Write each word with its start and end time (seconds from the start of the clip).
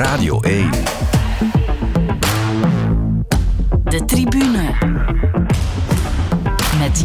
Radio 0.00 0.40
1. 0.40 1.19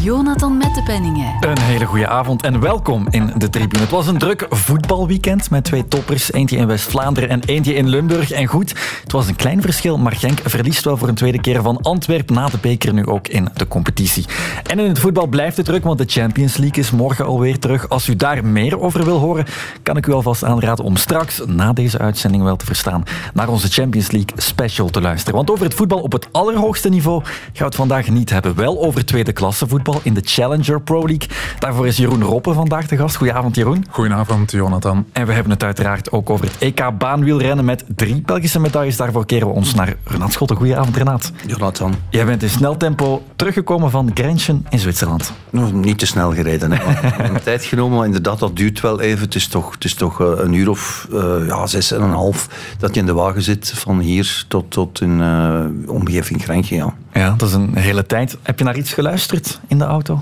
Jonathan 0.05 0.57
Mettepenningen. 0.57 1.33
Een 1.39 1.59
hele 1.59 1.85
goede 1.85 2.07
avond 2.07 2.43
en 2.43 2.59
welkom 2.59 3.07
in 3.09 3.31
de 3.37 3.49
tribune. 3.49 3.81
Het 3.81 3.91
was 3.91 4.07
een 4.07 4.17
druk 4.17 4.45
voetbalweekend 4.49 5.49
met 5.49 5.63
twee 5.63 5.87
toppers. 5.87 6.31
Eentje 6.31 6.57
in 6.57 6.67
West-Vlaanderen 6.67 7.29
en 7.29 7.41
eentje 7.45 7.73
in 7.73 7.87
Limburg. 7.87 8.31
En 8.31 8.45
goed, 8.45 8.73
het 9.03 9.11
was 9.11 9.27
een 9.27 9.35
klein 9.35 9.61
verschil, 9.61 9.97
maar 9.97 10.11
Genk 10.11 10.39
verliest 10.43 10.83
wel 10.83 10.97
voor 10.97 11.07
een 11.07 11.15
tweede 11.15 11.41
keer 11.41 11.61
van 11.61 11.81
Antwerpen 11.81 12.35
na 12.35 12.47
de 12.47 12.57
beker 12.61 12.93
nu 12.93 13.05
ook 13.05 13.27
in 13.27 13.49
de 13.53 13.67
competitie. 13.67 14.25
En 14.63 14.79
in 14.79 14.87
het 14.87 14.99
voetbal 14.99 15.27
blijft 15.27 15.57
het 15.57 15.65
druk, 15.65 15.83
want 15.83 15.97
de 15.97 16.05
Champions 16.07 16.57
League 16.57 16.83
is 16.83 16.91
morgen 16.91 17.25
alweer 17.25 17.59
terug. 17.59 17.89
Als 17.89 18.07
u 18.07 18.15
daar 18.15 18.45
meer 18.45 18.79
over 18.79 19.05
wil 19.05 19.17
horen, 19.17 19.45
kan 19.83 19.97
ik 19.97 20.07
u 20.07 20.11
alvast 20.11 20.43
aanraden 20.43 20.85
om 20.85 20.95
straks, 20.95 21.41
na 21.45 21.73
deze 21.73 21.97
uitzending 21.97 22.43
wel 22.43 22.55
te 22.55 22.65
verstaan, 22.65 23.03
naar 23.33 23.49
onze 23.49 23.67
Champions 23.67 24.11
League 24.11 24.41
special 24.41 24.89
te 24.89 25.01
luisteren. 25.01 25.35
Want 25.35 25.51
over 25.51 25.65
het 25.65 25.73
voetbal 25.73 25.99
op 26.01 26.11
het 26.11 26.27
allerhoogste 26.31 26.89
niveau 26.89 27.23
gaan 27.23 27.33
we 27.57 27.63
het 27.63 27.75
vandaag 27.75 28.09
niet 28.09 28.29
hebben. 28.29 28.55
Wel 28.55 28.83
over 28.83 29.05
tweede 29.05 29.33
klasse 29.33 29.67
voetbal 29.67 29.93
in 30.03 30.13
de 30.13 30.21
Challenger 30.23 30.81
Pro 30.81 31.05
League. 31.07 31.27
Daarvoor 31.59 31.87
is 31.87 31.97
Jeroen 31.97 32.23
Roppe 32.23 32.53
vandaag 32.53 32.87
de 32.87 32.97
gast. 32.97 33.15
Goedenavond, 33.15 33.55
Jeroen. 33.55 33.85
Goedenavond, 33.89 34.51
Jonathan. 34.51 35.05
En 35.11 35.25
we 35.25 35.33
hebben 35.33 35.51
het 35.51 35.63
uiteraard 35.63 36.11
ook 36.11 36.29
over 36.29 36.45
het 36.45 36.57
EK 36.57 36.97
baanwielrennen 36.97 37.65
met 37.65 37.83
drie 37.95 38.21
Belgische 38.21 38.59
medailles. 38.59 38.97
Daarvoor 38.97 39.25
keren 39.25 39.47
we 39.47 39.53
ons 39.53 39.73
naar 39.73 39.95
Renat 40.03 40.31
Schotten. 40.31 40.57
Goedenavond, 40.57 40.97
Renat. 40.97 41.31
Jonathan. 41.47 41.93
Jij 42.09 42.25
bent 42.25 42.43
in 42.43 42.49
snel 42.49 42.77
tempo 42.77 43.23
teruggekomen 43.35 43.91
van 43.91 44.11
Grenchen 44.13 44.65
in 44.69 44.79
Zwitserland. 44.79 45.33
Nog 45.49 45.73
niet 45.73 45.99
te 45.99 46.05
snel 46.05 46.33
gereden. 46.33 46.71
Hè. 46.71 46.83
een 47.33 47.41
tijd 47.43 47.63
genomen, 47.63 47.97
maar 47.97 48.05
inderdaad, 48.05 48.39
dat 48.39 48.55
duurt 48.55 48.81
wel 48.81 49.01
even. 49.01 49.25
Het 49.25 49.35
is 49.35 49.47
toch, 49.47 49.71
het 49.71 49.83
is 49.83 49.93
toch 49.93 50.21
eh, 50.21 50.27
een 50.35 50.53
uur 50.53 50.69
of 50.69 51.07
uh, 51.11 51.47
ja, 51.47 51.67
zes 51.67 51.91
en 51.91 52.01
een 52.01 52.11
half 52.11 52.49
dat 52.79 52.93
je 52.93 52.99
in 52.99 53.05
de 53.05 53.13
wagen 53.13 53.41
zit 53.41 53.71
van 53.75 53.99
hier 53.99 54.45
tot, 54.47 54.71
tot 54.71 55.01
in 55.01 55.19
uh, 55.19 55.65
omgeving 55.87 56.43
Grenchen. 56.43 56.75
Ja. 56.75 56.93
Ja, 57.19 57.33
dat 57.37 57.49
is 57.49 57.53
een 57.53 57.75
hele 57.75 58.05
tijd. 58.05 58.37
Heb 58.41 58.57
je 58.59 58.65
naar 58.65 58.77
iets 58.77 58.93
geluisterd 58.93 59.59
in 59.67 59.77
de 59.77 59.85
auto? 59.85 60.21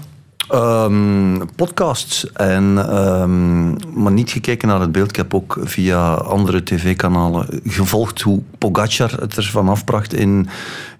Um, 0.52 1.50
podcasts, 1.55 2.31
en, 2.31 2.63
um, 2.97 3.75
maar 3.94 4.11
niet 4.11 4.31
gekeken 4.31 4.67
naar 4.67 4.80
het 4.80 4.91
beeld. 4.91 5.09
Ik 5.09 5.16
heb 5.16 5.33
ook 5.33 5.58
via 5.61 6.13
andere 6.13 6.63
tv-kanalen 6.63 7.47
gevolgd 7.63 8.22
hoe 8.22 8.41
Pogacar 8.58 9.11
het 9.19 9.38
ervan 9.38 9.69
afbracht 9.69 10.13
in 10.13 10.47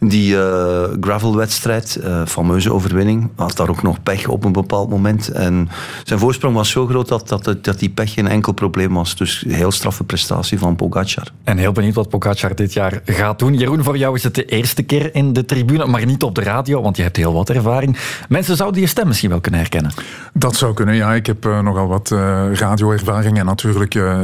die 0.08 0.34
uh, 0.36 0.84
gravelwedstrijd. 1.02 2.00
Uh, 2.04 2.22
fameuze 2.26 2.74
overwinning. 2.74 3.30
Had 3.36 3.58
daar 3.58 3.70
ook 3.70 3.84
nog 3.84 4.04
pech 4.04 4.28
op 4.28 4.44
een 4.44 4.52
bepaald 4.52 4.90
moment. 4.90 5.28
En 5.28 5.70
zijn 6.04 6.20
voorsprong 6.20 6.56
was 6.56 6.70
zo 6.70 6.88
groot 6.88 7.08
dat, 7.08 7.28
dat, 7.28 7.58
dat 7.62 7.80
die 7.80 7.90
pech 7.90 8.14
geen 8.14 8.28
enkel 8.28 8.54
probleem 8.54 8.94
was. 8.94 9.16
Dus 9.16 9.44
heel 9.48 9.72
straffe 9.72 10.04
prestatie 10.04 10.60
van 10.60 10.76
Pogacar. 10.76 11.28
En 11.44 11.58
heel 11.58 11.72
benieuwd 11.72 11.96
wat 11.96 12.10
Pogacar 12.10 12.56
dit 12.56 12.74
jaar 12.74 13.02
gaat 13.06 13.40
doen. 13.40 13.54
Jeroen, 13.54 13.84
voor 13.84 13.98
jou 13.98 14.16
is 14.16 14.24
het 14.24 14.36
de 14.36 14.46
eerste 14.46 14.84
keer 14.84 15.16
in 15.16 15.34
de 15.34 15.46
tribune, 15.46 15.86
maar 15.86 16.06
niet 16.06 16.24
op 16.24 16.36
de 16.36 16.42
radio, 16.42 16.82
want 16.82 16.98
je 16.98 17.04
hebt 17.04 17.18
heel 17.18 17.34
wat 17.34 17.50
ervaring. 17.50 17.98
Mensen 18.30 18.56
zouden 18.56 18.82
je 18.82 18.88
stem 18.88 19.08
misschien 19.08 19.30
wel 19.30 19.42
kunnen 19.42 19.60
herkennen. 19.60 19.92
Dat 20.34 20.56
zou 20.56 20.74
kunnen, 20.74 20.96
ja. 20.96 21.14
Ik 21.14 21.26
heb 21.26 21.46
uh, 21.46 21.60
nogal 21.60 21.88
wat 21.88 22.12
uh, 22.12 22.44
radioervaring. 22.54 23.40
En 23.40 23.46
natuurlijk 23.46 23.96
uh, 23.96 24.20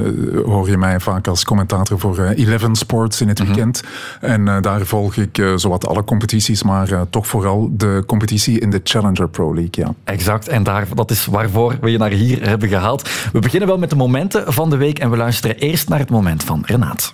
hoor 0.46 0.70
je 0.70 0.78
mij 0.78 1.00
vaak 1.00 1.28
als 1.28 1.44
commentator 1.44 2.00
voor 2.00 2.20
Eleven 2.20 2.76
Sports 2.76 3.22
in 3.22 3.28
het 3.28 3.40
weekend. 3.40 3.82
Mm 3.84 4.30
-hmm. 4.30 4.48
En 4.48 4.62
daar 4.62 4.86
volg 4.86 5.16
ik 5.16 5.42
zowat 5.70 5.88
alle 5.88 6.04
competities, 6.04 6.64
maar 6.64 6.88
toch 7.10 7.28
vooral 7.28 7.70
de 7.72 8.04
competitie 8.08 8.60
in 8.60 8.70
de 8.70 8.82
Challenger 8.84 9.30
Pro 9.30 9.54
League, 9.54 9.86
ja. 9.86 9.94
Exact, 10.04 10.48
en 10.48 10.64
daar, 10.64 10.86
dat 10.94 11.12
is 11.12 11.26
waarvoor 11.26 11.78
we 11.82 11.92
je 11.92 11.98
naar 11.98 12.12
hier 12.12 12.48
hebben 12.48 12.70
gehaald. 12.70 13.10
We 13.32 13.40
beginnen 13.40 13.68
wel 13.68 13.78
met 13.78 13.90
de 13.90 13.96
momenten 13.96 14.54
van 14.54 14.70
de 14.70 14.78
week 14.78 15.00
en 15.00 15.10
we 15.10 15.18
luisteren 15.18 15.56
eerst 15.58 15.90
naar 15.90 16.00
het 16.00 16.10
moment 16.10 16.44
van 16.44 16.64
Renaat. 16.66 17.12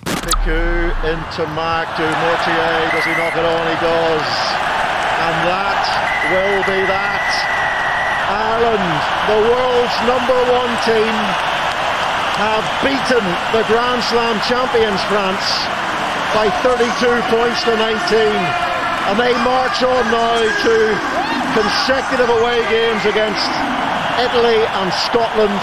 into 1.14 1.42
Mark 1.54 1.88
Dumoutier. 1.96 2.78
Does 2.92 3.04
he 3.04 3.14
knock 3.18 3.34
it 3.40 3.46
on? 3.54 3.64
He 3.72 3.78
does. 3.90 4.28
And 5.26 5.36
that 5.50 5.82
will 6.32 6.62
be 6.72 6.80
that. 6.86 7.28
Ireland, 8.28 8.88
the 9.32 9.40
world's 9.50 9.96
number 10.12 10.38
one 10.60 10.72
team, 10.88 11.14
have 12.44 12.64
beaten 12.82 13.24
the 13.56 13.64
Grand 13.70 14.02
Slam 14.02 14.36
champions 14.40 15.00
France 15.10 15.46
by 16.34 16.50
32 16.62 17.22
points 17.30 17.62
to 17.64 17.76
19. 17.76 17.86
And 19.08 19.16
they 19.18 19.32
march 19.44 19.82
on 19.84 20.04
now 20.10 20.38
to 20.66 20.76
consecutive 21.54 22.30
away 22.38 22.58
games 22.68 23.04
against 23.06 23.50
Italy 24.26 24.60
and 24.80 24.92
Scotland. 24.92 25.60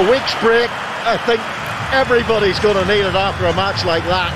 A 0.00 0.02
week's 0.10 0.34
break, 0.40 0.70
I 1.04 1.16
think 1.26 1.40
everybody's 1.92 2.58
going 2.60 2.76
to 2.76 2.86
need 2.86 3.04
it 3.04 3.14
after 3.14 3.46
a 3.46 3.54
match 3.54 3.84
like 3.84 4.08
that. 4.08 4.32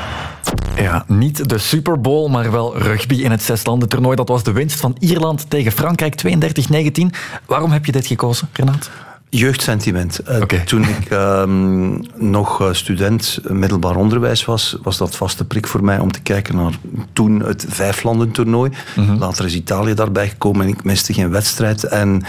Ja, 0.77 1.05
niet 1.07 1.49
de 1.49 1.59
Super 1.59 2.01
Bowl, 2.01 2.29
maar 2.29 2.51
wel 2.51 2.79
rugby 2.79 3.15
in 3.15 3.31
het 3.31 3.43
zeslandentoernooi. 3.43 4.17
Dat 4.17 4.29
was 4.29 4.43
de 4.43 4.53
winst 4.53 4.81
van 4.81 4.97
Ierland 4.99 5.51
tegen 5.51 5.73
Frankrijk 5.73 6.23
32-19. 6.27 7.17
Waarom 7.47 7.71
heb 7.71 7.85
je 7.85 7.93
dit 7.93 8.07
gekozen, 8.07 8.49
Renaat? 8.53 8.91
Jeugdsentiment. 9.31 10.21
Uh, 10.29 10.41
okay. 10.41 10.65
Toen 10.65 10.83
ik 10.83 11.11
um, 11.11 12.03
nog 12.15 12.71
student 12.73 13.39
middelbaar 13.43 13.97
onderwijs 13.97 14.45
was, 14.45 14.77
was 14.83 14.99
dat 14.99 15.17
vaste 15.17 15.45
prik 15.45 15.67
voor 15.67 15.85
mij 15.85 15.99
om 15.99 16.13
te 16.13 16.21
kijken 16.21 16.57
naar 16.57 16.73
toen 17.13 17.43
het 17.43 17.67
vijflandentoernooi. 17.69 18.71
Mm 18.97 19.07
-hmm. 19.07 19.19
Later 19.19 19.45
is 19.45 19.55
Italië 19.55 19.95
daarbij 19.95 20.29
gekomen 20.29 20.63
en 20.63 20.73
ik 20.73 20.85
miste 20.85 21.13
geen 21.13 21.31
wedstrijd. 21.31 21.85
En 21.85 22.23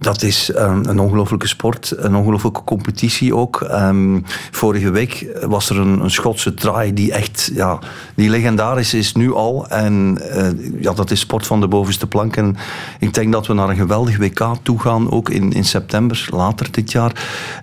dat 0.00 0.22
is 0.22 0.54
um, 0.56 0.82
een 0.84 0.98
ongelofelijke 0.98 1.48
sport, 1.48 1.94
een 1.96 2.14
ongelofelijke 2.14 2.64
competitie 2.64 3.34
ook. 3.34 3.60
Um, 3.60 4.24
vorige 4.50 4.90
week 4.90 5.26
was 5.46 5.70
er 5.70 5.78
een, 5.78 6.00
een, 6.00 6.10
Schotse 6.10 6.54
draai 6.54 6.94
die 6.94 7.12
echt, 7.12 7.50
ja, 7.54 7.78
die 8.14 8.30
legendarisch 8.30 8.94
is 8.94 9.12
nu 9.12 9.34
al. 9.34 9.68
En 9.68 10.18
uh, 10.34 10.82
ja, 10.82 10.92
dat 10.92 11.10
is 11.10 11.20
sport 11.20 11.46
van 11.46 11.60
de 11.60 11.68
bovenste 11.68 12.06
plank. 12.06 12.36
En 12.36 12.56
ik 12.98 13.14
denk 13.14 13.32
dat 13.32 13.46
we 13.46 13.54
naar 13.54 13.68
een 13.68 13.76
geweldig 13.76 14.18
WK 14.18 14.54
toe 14.62 14.80
gaan, 14.80 15.10
ook 15.10 15.30
in, 15.30 15.52
in 15.52 15.64
september, 15.64 16.28
later 16.30 16.70
dit 16.70 16.92
jaar. 16.92 17.12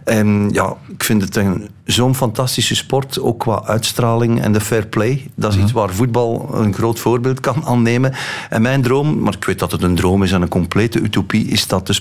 En 0.04 0.50
ja, 0.52 0.76
ik 0.88 1.04
vind 1.04 1.22
het 1.22 1.36
een, 1.36 1.70
zo'n 1.86 2.16
fantastische 2.16 2.76
sport, 2.76 3.20
ook 3.20 3.40
qua 3.40 3.64
uitstraling 3.64 4.42
en 4.42 4.52
de 4.52 4.62
fair 4.62 4.88
play. 4.88 5.30
Dat 5.36 5.50
is 5.50 5.56
mm-hmm. 5.56 5.62
iets 5.62 5.72
waar 5.72 5.90
voetbal 5.90 6.50
een 6.54 6.74
groot 6.74 7.00
voorbeeld 7.00 7.40
kan 7.40 7.66
aannemen. 7.66 8.14
En 8.50 8.62
mijn 8.62 8.82
droom, 8.82 9.20
maar 9.20 9.36
ik 9.36 9.46
weet 9.46 9.60
dat 9.60 9.72
het 9.72 9.84
een 9.84 9.96
droom 9.96 10.24
is 10.24 10.32
en 10.32 10.42
een 10.42 10.48
complete 10.48 11.00
utopie, 11.00 11.48
is 11.48 11.68
dat 11.68 11.88
de 11.88 11.94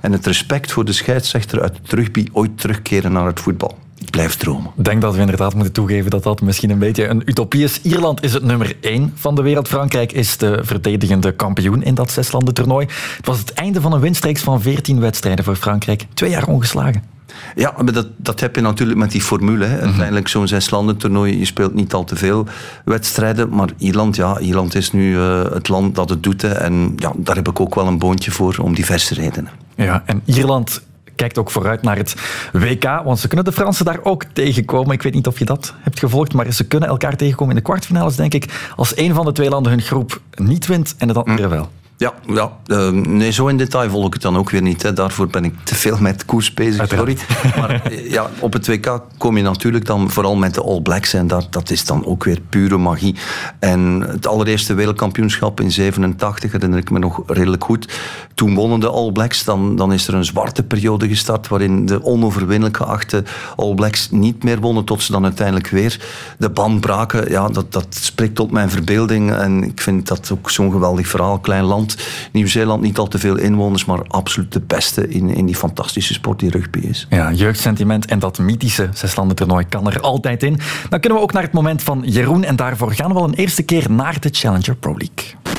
en 0.00 0.12
het 0.12 0.26
respect 0.26 0.72
voor 0.72 0.84
de 0.84 0.92
scheidsrechter 0.92 1.62
uit 1.62 1.76
het 1.82 1.92
rugby 1.92 2.26
ooit 2.32 2.58
terugkeren 2.58 3.12
naar 3.12 3.26
het 3.26 3.40
voetbal. 3.40 3.78
Ik 3.98 4.10
blijf 4.10 4.36
dromen. 4.36 4.70
Ik 4.76 4.84
denk 4.84 5.00
dat 5.00 5.14
we 5.14 5.20
inderdaad 5.20 5.54
moeten 5.54 5.72
toegeven 5.72 6.10
dat 6.10 6.22
dat 6.22 6.40
misschien 6.40 6.70
een 6.70 6.78
beetje 6.78 7.06
een 7.06 7.22
utopie 7.24 7.64
is. 7.64 7.80
Ierland 7.82 8.22
is 8.22 8.32
het 8.32 8.42
nummer 8.42 8.76
1 8.80 9.12
van 9.14 9.34
de 9.34 9.42
wereld. 9.42 9.68
Frankrijk 9.68 10.12
is 10.12 10.36
de 10.36 10.58
verdedigende 10.62 11.32
kampioen 11.32 11.82
in 11.82 11.94
dat 11.94 12.10
zeslandentoernooi. 12.10 12.86
Het 13.16 13.26
was 13.26 13.38
het 13.38 13.52
einde 13.52 13.80
van 13.80 13.92
een 13.92 14.00
winstreeks 14.00 14.42
van 14.42 14.62
14 14.62 15.00
wedstrijden 15.00 15.44
voor 15.44 15.56
Frankrijk. 15.56 16.06
Twee 16.14 16.30
jaar 16.30 16.46
ongeslagen. 16.46 17.15
Ja, 17.54 17.74
maar 17.82 17.92
dat, 17.92 18.06
dat 18.16 18.40
heb 18.40 18.54
je 18.54 18.60
natuurlijk 18.60 18.98
met 18.98 19.10
die 19.10 19.20
formule. 19.20 19.64
Hè. 19.64 19.80
Uiteindelijk 19.80 20.28
zo'n 20.28 20.48
zeslandentoernooi, 20.48 21.38
je 21.38 21.44
speelt 21.44 21.74
niet 21.74 21.92
al 21.92 22.04
te 22.04 22.16
veel 22.16 22.46
wedstrijden. 22.84 23.48
Maar 23.48 23.68
Ierland, 23.78 24.16
ja, 24.16 24.38
Ierland 24.38 24.74
is 24.74 24.92
nu 24.92 25.14
uh, 25.14 25.44
het 25.52 25.68
land 25.68 25.94
dat 25.94 26.08
het 26.08 26.22
doet. 26.22 26.42
Hè. 26.42 26.48
En 26.48 26.92
ja, 26.96 27.12
daar 27.16 27.36
heb 27.36 27.48
ik 27.48 27.60
ook 27.60 27.74
wel 27.74 27.86
een 27.86 27.98
boontje 27.98 28.30
voor, 28.30 28.56
om 28.62 28.74
diverse 28.74 29.14
redenen. 29.14 29.50
Ja, 29.74 30.02
en 30.06 30.22
Ierland 30.24 30.82
kijkt 31.16 31.38
ook 31.38 31.50
vooruit 31.50 31.82
naar 31.82 31.96
het 31.96 32.14
WK, 32.52 32.84
want 33.04 33.18
ze 33.18 33.28
kunnen 33.28 33.46
de 33.46 33.52
Fransen 33.52 33.84
daar 33.84 33.98
ook 34.02 34.24
tegenkomen. 34.32 34.94
Ik 34.94 35.02
weet 35.02 35.14
niet 35.14 35.26
of 35.26 35.38
je 35.38 35.44
dat 35.44 35.74
hebt 35.80 35.98
gevolgd, 35.98 36.32
maar 36.32 36.52
ze 36.52 36.66
kunnen 36.66 36.88
elkaar 36.88 37.16
tegenkomen 37.16 37.54
in 37.54 37.60
de 37.62 37.66
kwartfinales, 37.68 38.16
denk 38.16 38.34
ik, 38.34 38.70
als 38.76 38.96
een 38.96 39.14
van 39.14 39.24
de 39.24 39.32
twee 39.32 39.48
landen 39.48 39.72
hun 39.72 39.82
groep 39.82 40.20
niet 40.34 40.66
wint 40.66 40.94
en 40.98 41.08
het 41.08 41.16
andere 41.16 41.48
wel. 41.48 41.70
Ja, 41.98 42.14
ja 42.26 42.56
uh, 42.66 42.90
nee, 42.90 43.30
zo 43.30 43.46
in 43.46 43.56
detail 43.56 43.90
volg 43.90 44.06
ik 44.06 44.12
het 44.12 44.22
dan 44.22 44.36
ook 44.36 44.50
weer 44.50 44.62
niet. 44.62 44.82
Hè. 44.82 44.92
Daarvoor 44.92 45.26
ben 45.26 45.44
ik 45.44 45.54
te 45.64 45.74
veel 45.74 45.96
met 46.00 46.24
koers 46.24 46.54
bezig, 46.54 46.88
sorry. 46.88 47.16
Maar 47.56 47.92
ja, 48.16 48.30
op 48.38 48.52
het 48.52 48.66
WK 48.66 49.00
kom 49.18 49.36
je 49.36 49.42
natuurlijk 49.42 49.86
dan 49.86 50.10
vooral 50.10 50.36
met 50.36 50.54
de 50.54 50.62
All 50.62 50.80
Blacks. 50.80 51.14
En 51.14 51.26
dat, 51.26 51.46
dat 51.50 51.70
is 51.70 51.84
dan 51.84 52.06
ook 52.06 52.24
weer 52.24 52.40
pure 52.48 52.76
magie. 52.76 53.14
En 53.58 54.00
het 54.06 54.26
allereerste 54.26 54.74
wereldkampioenschap 54.74 55.60
in 55.60 55.70
87 55.70 56.52
herinner 56.52 56.78
ik 56.78 56.90
me 56.90 56.98
nog 56.98 57.22
redelijk 57.26 57.64
goed. 57.64 57.88
Toen 58.34 58.54
wonnen 58.54 58.80
de 58.80 58.88
All 58.88 59.12
Blacks. 59.12 59.44
Dan, 59.44 59.76
dan 59.76 59.92
is 59.92 60.08
er 60.08 60.14
een 60.14 60.24
zwarte 60.24 60.62
periode 60.62 61.08
gestart 61.08 61.48
waarin 61.48 61.86
de 61.86 62.04
onoverwinnelijk 62.04 62.76
geachte 62.76 63.24
All 63.56 63.74
Blacks 63.74 64.10
niet 64.10 64.44
meer 64.44 64.60
wonnen 64.60 64.84
tot 64.84 65.02
ze 65.02 65.12
dan 65.12 65.24
uiteindelijk 65.24 65.68
weer 65.68 66.00
de 66.38 66.50
band 66.50 66.80
braken. 66.80 67.30
Ja, 67.30 67.48
dat, 67.48 67.72
dat 67.72 67.86
spreekt 67.90 68.34
tot 68.34 68.50
mijn 68.50 68.70
verbeelding. 68.70 69.32
En 69.32 69.64
ik 69.64 69.80
vind 69.80 70.06
dat 70.06 70.30
ook 70.32 70.50
zo'n 70.50 70.72
geweldig 70.72 71.08
verhaal. 71.08 71.38
Klein 71.38 71.64
land 71.64 71.85
Nieuw-Zeeland 72.32 72.82
niet 72.82 72.98
al 72.98 73.08
te 73.08 73.18
veel 73.18 73.36
inwoners, 73.36 73.84
maar 73.84 74.02
absoluut 74.08 74.52
de 74.52 74.60
beste 74.60 75.08
in, 75.08 75.30
in 75.30 75.46
die 75.46 75.56
fantastische 75.56 76.12
sport 76.12 76.38
die 76.38 76.50
rugby 76.50 76.78
is. 76.78 77.06
Ja, 77.10 77.32
jeugdsentiment 77.32 78.06
en 78.06 78.18
dat 78.18 78.38
mythische 78.38 78.88
zeslandentoernooi 78.94 79.64
kan 79.68 79.86
er 79.86 80.00
altijd 80.00 80.42
in. 80.42 80.58
Dan 80.88 81.00
kunnen 81.00 81.18
we 81.18 81.24
ook 81.24 81.32
naar 81.32 81.42
het 81.42 81.52
moment 81.52 81.82
van 81.82 82.02
Jeroen 82.04 82.44
en 82.44 82.56
daarvoor 82.56 82.92
gaan 82.92 83.12
we 83.12 83.18
al 83.18 83.24
een 83.24 83.34
eerste 83.34 83.62
keer 83.62 83.90
naar 83.90 84.20
de 84.20 84.28
Challenger 84.32 84.76
Pro 84.76 84.94
League 84.96 85.54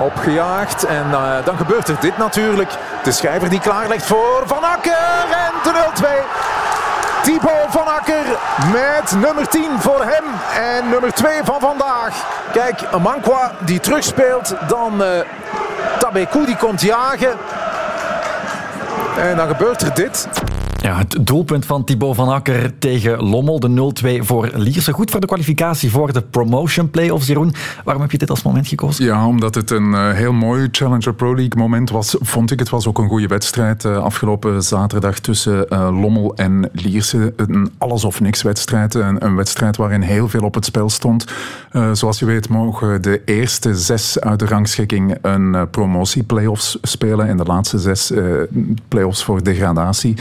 opgejaagd. 0.00 0.84
En 0.84 1.06
uh, 1.10 1.44
dan 1.44 1.56
gebeurt 1.56 1.88
er 1.88 1.96
dit 2.00 2.18
natuurlijk. 2.18 2.70
De 3.02 3.12
schrijver 3.12 3.48
die 3.48 3.60
klaarlegt 3.60 4.06
voor 4.06 4.42
Van 4.46 4.64
Akker 4.64 5.26
en 5.30 5.52
de 5.62 5.72
0-2. 6.02 6.06
Thibaut 7.22 7.70
van 7.70 7.86
Akker 7.86 8.24
met 8.72 9.12
nummer 9.20 9.48
10 9.48 9.70
voor 9.78 10.00
hem 10.00 10.24
en 10.62 10.88
nummer 10.88 11.12
2 11.12 11.40
van 11.44 11.60
vandaag. 11.60 12.27
Kijk, 12.52 12.98
Mankwa 13.00 13.52
die 13.64 13.80
terugspeelt, 13.80 14.54
dan 14.68 15.02
uh, 15.02 15.08
Tabekou 15.98 16.46
die 16.46 16.56
komt 16.56 16.80
jagen. 16.80 17.36
En 19.18 19.36
dan 19.36 19.48
gebeurt 19.48 19.82
er 19.82 19.94
dit. 19.94 20.28
Ja, 20.82 20.98
het 20.98 21.18
doelpunt 21.20 21.66
van 21.66 21.84
Thibaut 21.84 22.16
van 22.16 22.28
Akker 22.28 22.78
tegen 22.78 23.22
Lommel, 23.22 23.60
de 23.60 23.92
0-2 24.22 24.24
voor 24.24 24.50
Lierse. 24.54 24.92
Goed 24.92 25.10
voor 25.10 25.20
de 25.20 25.26
kwalificatie 25.26 25.90
voor 25.90 26.12
de 26.12 26.22
promotion 26.22 26.90
play-offs, 26.90 27.26
Jeroen. 27.26 27.54
Waarom 27.84 28.02
heb 28.02 28.12
je 28.12 28.18
dit 28.18 28.30
als 28.30 28.42
moment 28.42 28.68
gekozen? 28.68 29.04
Ja, 29.04 29.26
omdat 29.26 29.54
het 29.54 29.70
een 29.70 29.90
uh, 29.90 30.12
heel 30.12 30.32
mooi 30.32 30.68
Challenger 30.72 31.14
Pro 31.14 31.34
League 31.34 31.56
moment 31.56 31.90
was, 31.90 32.16
vond 32.20 32.50
ik. 32.50 32.58
Het 32.58 32.68
was 32.68 32.86
ook 32.86 32.98
een 32.98 33.08
goede 33.08 33.26
wedstrijd 33.26 33.84
uh, 33.84 33.96
afgelopen 33.96 34.62
zaterdag 34.62 35.18
tussen 35.18 35.66
uh, 35.68 36.00
Lommel 36.00 36.34
en 36.36 36.70
Lierse. 36.72 37.32
Een 37.36 37.70
alles 37.78 38.04
of 38.04 38.20
niks 38.20 38.42
wedstrijd. 38.42 38.94
Een, 38.94 39.24
een 39.24 39.36
wedstrijd 39.36 39.76
waarin 39.76 40.00
heel 40.00 40.28
veel 40.28 40.42
op 40.42 40.54
het 40.54 40.64
spel 40.64 40.90
stond. 40.90 41.24
zoals 41.92 42.18
je 42.18 42.24
weet 42.24 42.48
mogen 42.48 43.02
de 43.02 43.22
eerste 43.24 43.74
zes 43.74 44.20
uit 44.20 44.38
de 44.38 44.46
rangschikking 44.46 45.16
een 45.22 45.70
promotie 45.70 46.22
play-offs 46.22 46.78
spelen 46.82 47.26
en 47.28 47.36
de 47.36 47.44
laatste 47.44 47.78
zes 47.78 48.12
play-offs 48.88 49.24
voor 49.24 49.42
degradatie. 49.42 50.16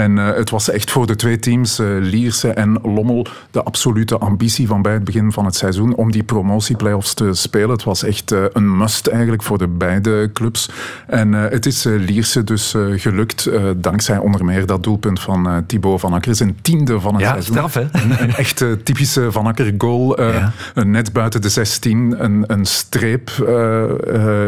En 0.00 0.16
uh, 0.16 0.34
het 0.34 0.50
was 0.50 0.70
echt 0.70 0.90
voor 0.90 1.06
de 1.06 1.16
twee 1.16 1.38
teams, 1.38 1.80
uh, 1.80 1.86
Lierse 2.00 2.48
en 2.48 2.78
Lommel, 2.82 3.26
de 3.50 3.62
absolute 3.62 4.18
ambitie 4.18 4.66
van 4.66 4.82
bij 4.82 4.92
het 4.92 5.04
begin 5.04 5.32
van 5.32 5.44
het 5.44 5.54
seizoen 5.54 5.94
om 5.94 6.10
die 6.12 6.22
promotieplayoffs 6.22 7.14
te 7.14 7.34
spelen. 7.34 7.70
Het 7.70 7.84
was 7.84 8.02
echt 8.02 8.32
uh, 8.32 8.44
een 8.52 8.76
must 8.76 9.06
eigenlijk 9.06 9.42
voor 9.42 9.58
de 9.58 9.68
beide 9.68 10.30
clubs. 10.32 10.70
En 11.06 11.32
het 11.32 11.66
is 11.66 11.84
Lierse 11.84 12.44
dus 12.44 12.74
gelukt, 12.96 13.50
dankzij 13.76 14.18
onder 14.18 14.44
meer 14.44 14.66
dat 14.66 14.82
doelpunt 14.82 15.20
van 15.20 15.64
Thibaut 15.66 16.00
van 16.00 16.12
Akker. 16.12 16.34
Zijn 16.34 16.58
tiende 16.62 17.00
van 17.00 17.14
het 17.14 17.22
ja, 17.22 17.30
seizoen. 17.30 17.54
Straf, 17.54 17.74
hè? 17.74 17.80
Een, 17.80 18.22
een 18.22 18.34
echte 18.34 18.80
typische 18.82 19.32
Van 19.32 19.46
Akker 19.46 19.74
goal. 19.78 20.22
Ja. 20.22 20.52
Net 20.74 21.12
buiten 21.12 21.42
de 21.42 21.48
16, 21.48 22.24
een, 22.24 22.44
een 22.46 22.64
streep. 22.64 23.30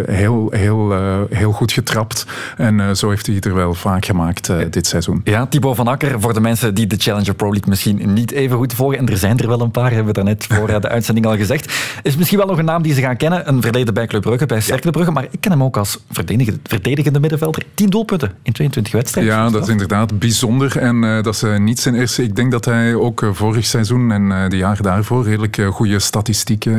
heel, 0.06 0.48
heel, 0.50 0.94
heel 1.30 1.52
goed 1.52 1.72
getrapt. 1.72 2.26
En 2.56 2.96
zo 2.96 3.08
heeft 3.08 3.26
hij 3.26 3.34
het 3.34 3.44
er 3.44 3.54
wel 3.54 3.74
vaak 3.74 4.04
gemaakt 4.04 4.50
dit 4.70 4.86
seizoen. 4.86 5.20
Ja, 5.24 5.41
Thibaut 5.48 5.76
van 5.76 5.88
Akker, 5.88 6.20
voor 6.20 6.34
de 6.34 6.40
mensen 6.40 6.74
die 6.74 6.86
de 6.86 6.96
Challenger 6.98 7.34
Pro 7.34 7.50
League 7.50 7.68
misschien 7.68 8.12
niet 8.12 8.30
even 8.30 8.56
goed 8.56 8.74
volgen, 8.74 8.98
en 8.98 9.08
er 9.08 9.16
zijn 9.16 9.38
er 9.38 9.48
wel 9.48 9.60
een 9.60 9.70
paar, 9.70 9.88
hebben 9.88 10.06
we 10.06 10.12
daarnet 10.12 10.46
voor 10.46 10.80
de 10.80 10.88
uitzending 10.88 11.26
al 11.26 11.36
gezegd, 11.36 11.72
is 12.02 12.16
misschien 12.16 12.38
wel 12.38 12.46
nog 12.46 12.58
een 12.58 12.64
naam 12.64 12.82
die 12.82 12.94
ze 12.94 13.00
gaan 13.00 13.16
kennen. 13.16 13.48
Een 13.48 13.62
verleden 13.62 13.94
bij 13.94 14.06
Club 14.06 14.22
Brugge, 14.22 14.46
bij 14.46 14.60
Cercle 14.60 14.90
Brugge, 14.90 15.10
maar 15.10 15.26
ik 15.30 15.40
ken 15.40 15.50
hem 15.50 15.62
ook 15.62 15.76
als 15.76 15.98
verdedigende, 16.10 16.60
verdedigende 16.62 17.20
middenvelder. 17.20 17.62
10 17.74 17.90
doelpunten 17.90 18.32
in 18.42 18.52
22 18.52 18.92
wedstrijden. 18.92 19.32
Ja, 19.32 19.50
dat 19.50 19.62
is 19.62 19.68
inderdaad 19.68 20.18
bijzonder. 20.18 20.78
En 20.78 21.02
uh, 21.02 21.22
dat 21.22 21.34
is 21.34 21.42
uh, 21.42 21.58
niet 21.58 21.80
zijn 21.80 21.94
eerste. 21.94 22.22
Ik 22.22 22.36
denk 22.36 22.50
dat 22.50 22.64
hij 22.64 22.94
ook 22.94 23.22
uh, 23.22 23.30
vorig 23.32 23.66
seizoen 23.66 24.12
en 24.12 24.50
de 24.50 24.56
jaren 24.56 24.82
daarvoor 24.82 25.24
redelijk 25.24 25.60
goede 25.70 25.98
statistieken 25.98 26.70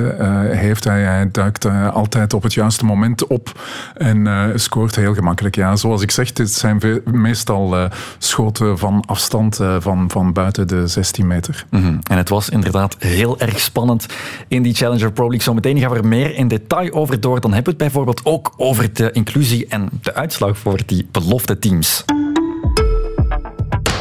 heeft. 0.57 0.83
Hij, 0.83 1.01
hij 1.01 1.29
duikt 1.31 1.65
altijd 1.91 2.33
op 2.33 2.43
het 2.43 2.53
juiste 2.53 2.85
moment 2.85 3.27
op 3.27 3.59
en 3.93 4.51
scoort 4.55 4.95
heel 4.95 5.13
gemakkelijk. 5.13 5.55
Ja, 5.55 5.75
zoals 5.75 6.01
ik 6.01 6.11
zeg, 6.11 6.31
het 6.33 6.51
zijn 6.51 6.81
meestal 7.03 7.89
schoten 8.17 8.52
van 8.57 9.03
afstand 9.05 9.59
eh, 9.59 9.75
van, 9.79 10.09
van 10.09 10.33
buiten 10.33 10.67
de 10.67 10.87
16 10.87 11.27
meter. 11.27 11.65
Mm 11.69 11.83
-hmm. 11.83 11.99
En 12.09 12.17
het 12.17 12.29
was 12.29 12.49
inderdaad 12.49 12.95
heel 12.99 13.39
erg 13.39 13.59
spannend 13.59 14.05
in 14.47 14.63
die 14.63 14.73
Challenger 14.73 15.11
Pro 15.11 15.23
League. 15.23 15.43
Zometeen 15.43 15.79
gaan 15.79 15.89
we 15.89 15.97
er 15.97 16.07
meer 16.07 16.35
in 16.35 16.47
detail 16.47 16.91
over 16.91 17.19
door. 17.19 17.39
Dan 17.41 17.53
hebben 17.53 17.73
we 17.73 17.83
het 17.83 17.91
bijvoorbeeld 17.93 18.25
ook 18.25 18.53
over 18.57 18.93
de 18.93 19.11
inclusie 19.11 19.67
en 19.67 19.89
de 20.01 20.13
uitslag 20.13 20.57
voor 20.57 20.79
die 20.85 21.07
belofte 21.11 21.59
teams. 21.59 22.05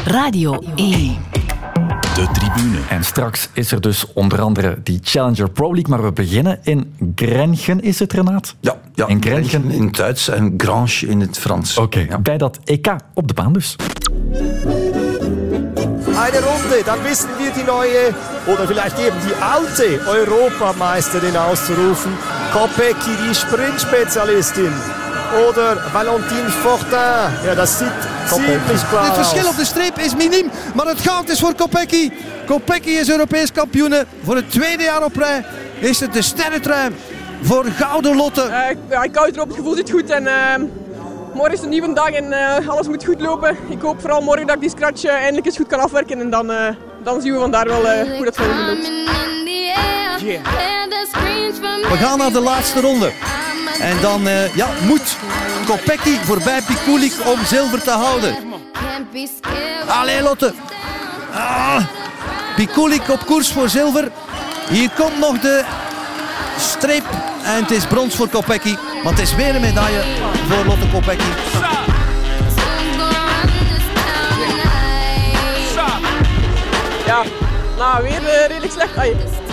Radio 0.05 0.59
1. 0.75 1.17
De 2.15 2.29
tribune. 2.33 2.79
En 2.89 3.05
straks 3.05 3.49
is 3.53 3.73
er 3.73 3.81
dus 3.81 4.13
onder 4.13 4.41
andere 4.41 4.79
die 4.83 4.99
Challenger 5.03 5.51
Pro 5.51 5.75
League, 5.75 5.91
maar 5.91 6.03
we 6.03 6.13
beginnen 6.13 6.59
in 6.63 6.95
Grenchen, 7.15 7.81
is 7.81 7.99
het 7.99 8.13
Renaat? 8.13 8.55
Ja, 8.61 8.77
ja 8.95 9.07
in 9.07 9.23
Grenchen 9.23 9.71
in 9.71 9.85
het 9.85 9.97
Duits 9.97 10.29
en 10.29 10.55
Grange 10.57 11.07
in 11.07 11.21
het 11.21 11.39
Frans. 11.39 11.77
Oké, 11.77 11.87
okay, 11.87 12.07
ja. 12.09 12.19
bij 12.19 12.39
dat 12.39 12.59
EK 12.65 12.97
op 13.15 13.29
de 13.29 13.35
baan 13.35 13.53
dus. 13.53 13.77
Eine 16.15 16.41
Runde, 16.41 16.83
dann 16.85 17.03
wissen 17.03 17.31
wir 17.39 17.53
die 17.53 17.65
neue 17.65 18.15
oder 18.47 18.67
vielleicht 18.67 18.99
eben 18.99 19.17
die 19.27 19.35
alte 19.41 20.01
Europameisterin 20.07 21.37
auszurufen. 21.37 22.13
Kopecky, 22.53 23.17
die 23.27 23.35
Sprintspezialistin. 23.35 24.73
Oder 25.49 25.77
Valentine 25.93 26.51
Fortin. 26.51 27.33
Ja, 27.45 27.55
das 27.55 27.79
sieht 27.79 27.93
ziemlich 28.27 28.89
klar 28.91 29.05
Het 29.05 29.15
verschil 29.15 29.49
op 29.49 29.57
de 29.57 29.65
streep 29.65 29.99
is 29.99 30.15
miniem, 30.15 30.51
maar 30.75 30.87
het 30.87 31.01
goud 31.01 31.29
is 31.29 31.41
voor 31.41 31.55
Kopecky. 31.55 32.11
Kopecky 32.47 32.91
is 32.91 33.09
Europees 33.09 33.53
kampioen. 33.53 33.95
Voor 34.25 34.37
het 34.37 34.51
tweede 34.51 34.83
jaar 34.83 35.05
op 35.05 35.17
rij 35.17 35.45
is 35.81 36.01
het 36.01 36.13
de 36.13 36.23
sterrentrui 36.23 36.91
voor 37.43 37.65
Gouden 37.65 38.17
Lotte. 38.17 38.43
Uh, 38.43 38.77
ja, 38.91 39.03
ik 39.03 39.15
hou 39.15 39.31
erop, 39.31 39.49
het 39.49 39.57
gevoel 39.57 39.75
zit 39.75 39.91
goed 39.91 40.11
en... 40.11 40.23
Uh... 40.23 40.55
Morgen 41.35 41.53
is 41.53 41.61
een 41.63 41.69
nieuwe 41.69 41.93
dag 41.93 42.11
en 42.11 42.25
uh, 42.25 42.69
alles 42.69 42.89
moet 42.89 43.05
goed 43.05 43.21
lopen. 43.21 43.57
Ik 43.69 43.81
hoop 43.81 44.01
vooral 44.01 44.21
morgen 44.21 44.47
dat 44.47 44.55
ik 44.55 44.61
die 44.61 44.71
scratch 44.71 45.05
uh, 45.05 45.13
eindelijk 45.13 45.47
eens 45.47 45.57
goed 45.57 45.67
kan 45.67 45.81
afwerken. 45.81 46.21
En 46.21 46.31
dan, 46.31 46.51
uh, 46.51 46.69
dan 47.03 47.21
zien 47.21 47.33
we 47.33 47.39
vandaar 47.39 47.67
wel 47.67 47.81
hoe 48.17 48.25
dat 48.25 48.37
volgende 48.37 48.65
loopt. 48.65 48.91
Yeah. 50.21 50.45
We 51.91 51.97
gaan 52.01 52.19
naar 52.19 52.33
de 52.33 52.41
laatste 52.41 52.81
ronde. 52.81 53.13
En 53.81 54.01
dan 54.01 54.23
ja, 54.55 54.69
moet 54.87 55.17
Kopecky 55.67 56.19
voorbij 56.19 56.63
Pikulik 56.63 57.13
om 57.27 57.45
zilver 57.45 57.83
te 57.83 57.91
houden. 57.91 58.37
Allee 59.87 60.23
Lotte. 60.23 60.53
Ah. 61.35 61.85
Pikulik 62.57 63.09
op 63.09 63.27
koers 63.27 63.53
voor 63.53 63.69
zilver. 63.69 64.11
Hier 64.69 64.91
komt 64.97 65.19
nog 65.19 65.39
de 65.39 65.65
streep. 66.63 67.05
En 67.45 67.63
het 67.63 67.71
is 67.71 67.87
brons 67.87 68.15
voor 68.15 68.29
Kopecky. 68.29 68.77
Want 69.03 69.19
het 69.19 69.29
is 69.29 69.35
weer 69.35 69.55
een 69.55 69.61
medaille 69.61 70.03
voor 70.49 70.65
Lotte 70.65 70.87
Kopecky. 70.93 71.25
Ja, 77.07 77.23
nou 77.79 78.03
weer 78.03 78.23
uh, 78.23 78.47
redelijk 78.47 78.73
slecht. 78.73 78.91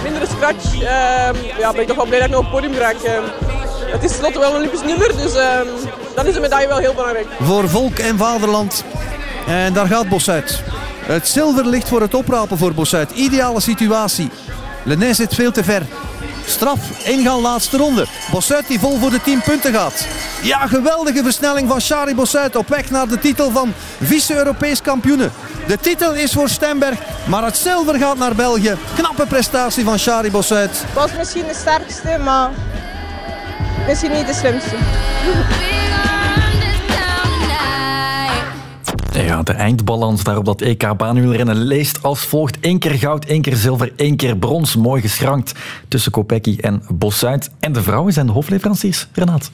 Mindere 0.04 0.26
scratch. 0.26 0.74
Uh, 0.74 0.82
ja, 1.60 1.72
ben 1.72 1.82
ik 1.82 1.88
toch 1.88 1.96
wel 1.96 2.06
blij 2.06 2.20
dat 2.20 2.28
ik 2.28 2.36
nog 2.36 2.46
op 2.46 2.52
het 2.52 2.62
podium 2.62 2.80
raak. 2.80 2.96
Uh, 2.96 3.12
het 3.92 4.04
is 4.04 4.20
Lotte 4.20 4.40
wel 4.40 4.50
een 4.50 4.56
Olympisch 4.56 4.84
nummer, 4.84 5.18
dus 5.18 5.36
ehm, 5.36 5.68
dan 6.16 6.26
is 6.26 6.36
een 6.36 6.42
medaille 6.42 6.68
wel 6.68 6.78
heel 6.78 6.94
belangrijk. 6.94 7.28
Voor 7.42 7.70
volk 7.70 7.98
en 8.00 8.18
vaderland. 8.18 8.84
En 9.48 9.74
daar 9.74 9.88
gaat 9.88 10.10
Bos 10.10 10.30
uit. 10.30 10.64
Het 11.06 11.28
zilver 11.28 11.66
ligt 11.66 11.88
voor 11.88 12.02
het 12.02 12.14
oprapen 12.14 12.58
voor 12.58 12.74
Bosuit. 12.74 13.12
Ideale 13.12 13.62
situatie. 13.62 14.30
Lenné 14.84 15.14
zit 15.14 15.36
veel 15.36 15.52
te 15.52 15.64
ver. 15.64 15.82
Straf, 16.50 16.80
ingaan 17.04 17.42
laatste 17.42 17.78
ronde. 17.78 18.06
Bossuit 18.32 18.68
die 18.68 18.80
vol 18.80 18.98
voor 18.98 19.10
de 19.10 19.22
10 19.22 19.42
punten 19.42 19.74
gaat. 19.74 20.08
Ja, 20.42 20.68
geweldige 20.68 21.24
versnelling 21.24 21.68
van 21.70 21.82
Shari 21.82 22.16
Bossuit 22.16 22.56
op 22.56 22.68
weg 22.68 22.90
naar 22.90 23.08
de 23.08 23.20
titel 23.20 23.52
van 23.52 23.74
vice-Europees 24.02 24.82
kampioene. 24.82 25.30
De 25.68 25.78
titel 25.78 26.14
is 26.14 26.32
voor 26.32 26.50
Stemberg, 26.50 26.98
maar 27.28 27.44
het 27.44 27.58
zilver 27.58 27.96
gaat 27.96 28.18
naar 28.18 28.36
België. 28.36 28.76
Knappe 28.96 29.26
prestatie 29.26 29.84
van 29.84 30.00
Shari 30.00 30.32
Bossuit. 30.32 30.86
Was 30.94 31.12
misschien 31.18 31.48
de 31.48 31.54
sterkste, 31.54 32.18
maar 32.24 32.50
misschien 33.88 34.12
niet 34.12 34.28
de 34.28 34.34
slimste. 34.34 34.76
Ja, 39.26 39.44
de 39.44 39.54
eindbalans 39.54 40.24
daar 40.24 40.38
op 40.38 40.46
dat 40.46 40.62
EK 40.62 40.98
baanwielrennen 40.98 41.58
leest 41.64 42.04
als 42.04 42.26
volgt. 42.26 42.58
Eén 42.62 42.80
keer 42.80 42.92
goud, 42.92 43.26
één 43.26 43.42
keer 43.42 43.56
zilver, 43.56 43.92
één 43.96 44.16
keer 44.16 44.38
brons. 44.38 44.76
Mooi 44.76 45.02
geschrankt 45.02 45.56
tussen 45.88 46.12
Kopecky 46.12 46.58
en 46.60 46.82
Bossuit. 46.94 47.50
En 47.60 47.74
de 47.74 47.82
vrouwen 47.82 48.14
zijn 48.14 48.26
de 48.26 48.32
hoofdleveranciers, 48.32 49.08
Renat. 49.14 49.52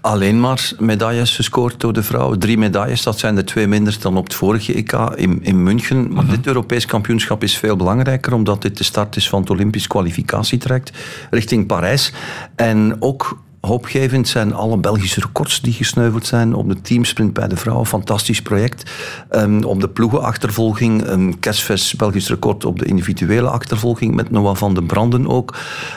Alleen 0.00 0.40
maar 0.40 0.72
medailles 0.78 1.34
gescoord 1.34 1.80
door 1.80 1.92
de 1.92 2.02
vrouwen. 2.02 2.38
Drie 2.38 2.58
medailles, 2.58 3.02
dat 3.02 3.18
zijn 3.18 3.36
er 3.36 3.44
twee 3.44 3.66
minder 3.66 3.96
dan 4.00 4.16
op 4.16 4.24
het 4.24 4.34
vorige 4.34 4.74
EK 4.74 4.92
in, 5.14 5.38
in 5.42 5.62
München. 5.62 6.12
Maar 6.12 6.26
dit 6.26 6.46
Europees 6.46 6.86
kampioenschap 6.86 7.42
is 7.42 7.56
veel 7.56 7.76
belangrijker, 7.76 8.34
omdat 8.34 8.62
dit 8.62 8.78
de 8.78 8.84
start 8.84 9.16
is 9.16 9.28
van 9.28 9.40
het 9.40 9.50
Olympisch 9.50 9.86
kwalificatietraject 9.86 10.90
richting 11.30 11.66
Parijs. 11.66 12.12
En 12.56 12.96
ook 13.00 13.38
hoopgevend 13.66 14.28
zijn 14.28 14.54
alle 14.54 14.78
Belgische 14.78 15.20
records 15.20 15.60
die 15.60 15.72
gesneuveld 15.72 16.26
zijn 16.26 16.54
op 16.54 16.68
de 16.68 16.80
teamsprint 16.80 17.32
bij 17.32 17.48
de 17.48 17.56
vrouwen. 17.56 17.86
Fantastisch 17.86 18.42
project. 18.42 18.90
Um, 19.30 19.64
op 19.64 19.80
de 19.80 19.88
ploegenachtervolging, 19.88 21.06
een 21.06 21.38
Kersves 21.38 21.94
Belgisch 21.94 22.28
record 22.28 22.64
op 22.64 22.78
de 22.78 22.84
individuele 22.84 23.48
achtervolging 23.48 24.14
met 24.14 24.30
Noah 24.30 24.56
van 24.56 24.74
den 24.74 24.86
Branden 24.86 25.28
ook. 25.28 25.56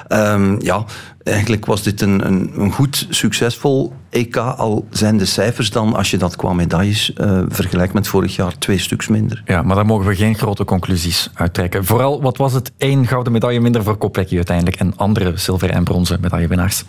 Um, 0.09 0.61
ja, 0.61 0.85
eigenlijk 1.23 1.65
was 1.65 1.83
dit 1.83 2.01
een, 2.01 2.25
een, 2.25 2.51
een, 2.55 2.71
goed, 2.71 3.07
succesvol 3.09 3.93
EK. 4.09 4.37
Al 4.37 4.87
zijn 4.89 5.17
de 5.17 5.25
cijfers 5.25 5.69
dan, 5.69 5.95
als 5.95 6.11
je 6.11 6.17
dat 6.17 6.35
qua 6.35 6.53
medailles 6.53 7.13
uh, 7.17 7.41
vergelijkt 7.47 7.93
met 7.93 8.07
vorig 8.07 8.35
jaar, 8.35 8.57
twee 8.57 8.77
stuks 8.77 9.07
minder. 9.07 9.41
Ja, 9.45 9.61
maar 9.61 9.75
daar 9.75 9.85
mogen 9.85 10.07
we 10.07 10.15
geen 10.15 10.35
grote 10.35 10.65
conclusies 10.65 11.29
uittrekken. 11.33 11.85
Vooral, 11.85 12.21
wat 12.21 12.37
was 12.37 12.53
het? 12.53 12.73
één 12.77 13.07
gouden 13.07 13.31
medaille 13.33 13.59
minder 13.59 13.83
voor 13.83 13.97
Kopecky 13.97 14.35
uiteindelijk 14.35 14.77
en 14.77 14.93
andere 14.95 15.37
zilver- 15.37 15.69
en 15.69 15.83
bronzen 15.83 16.21
medaillewinnaars. 16.21 16.83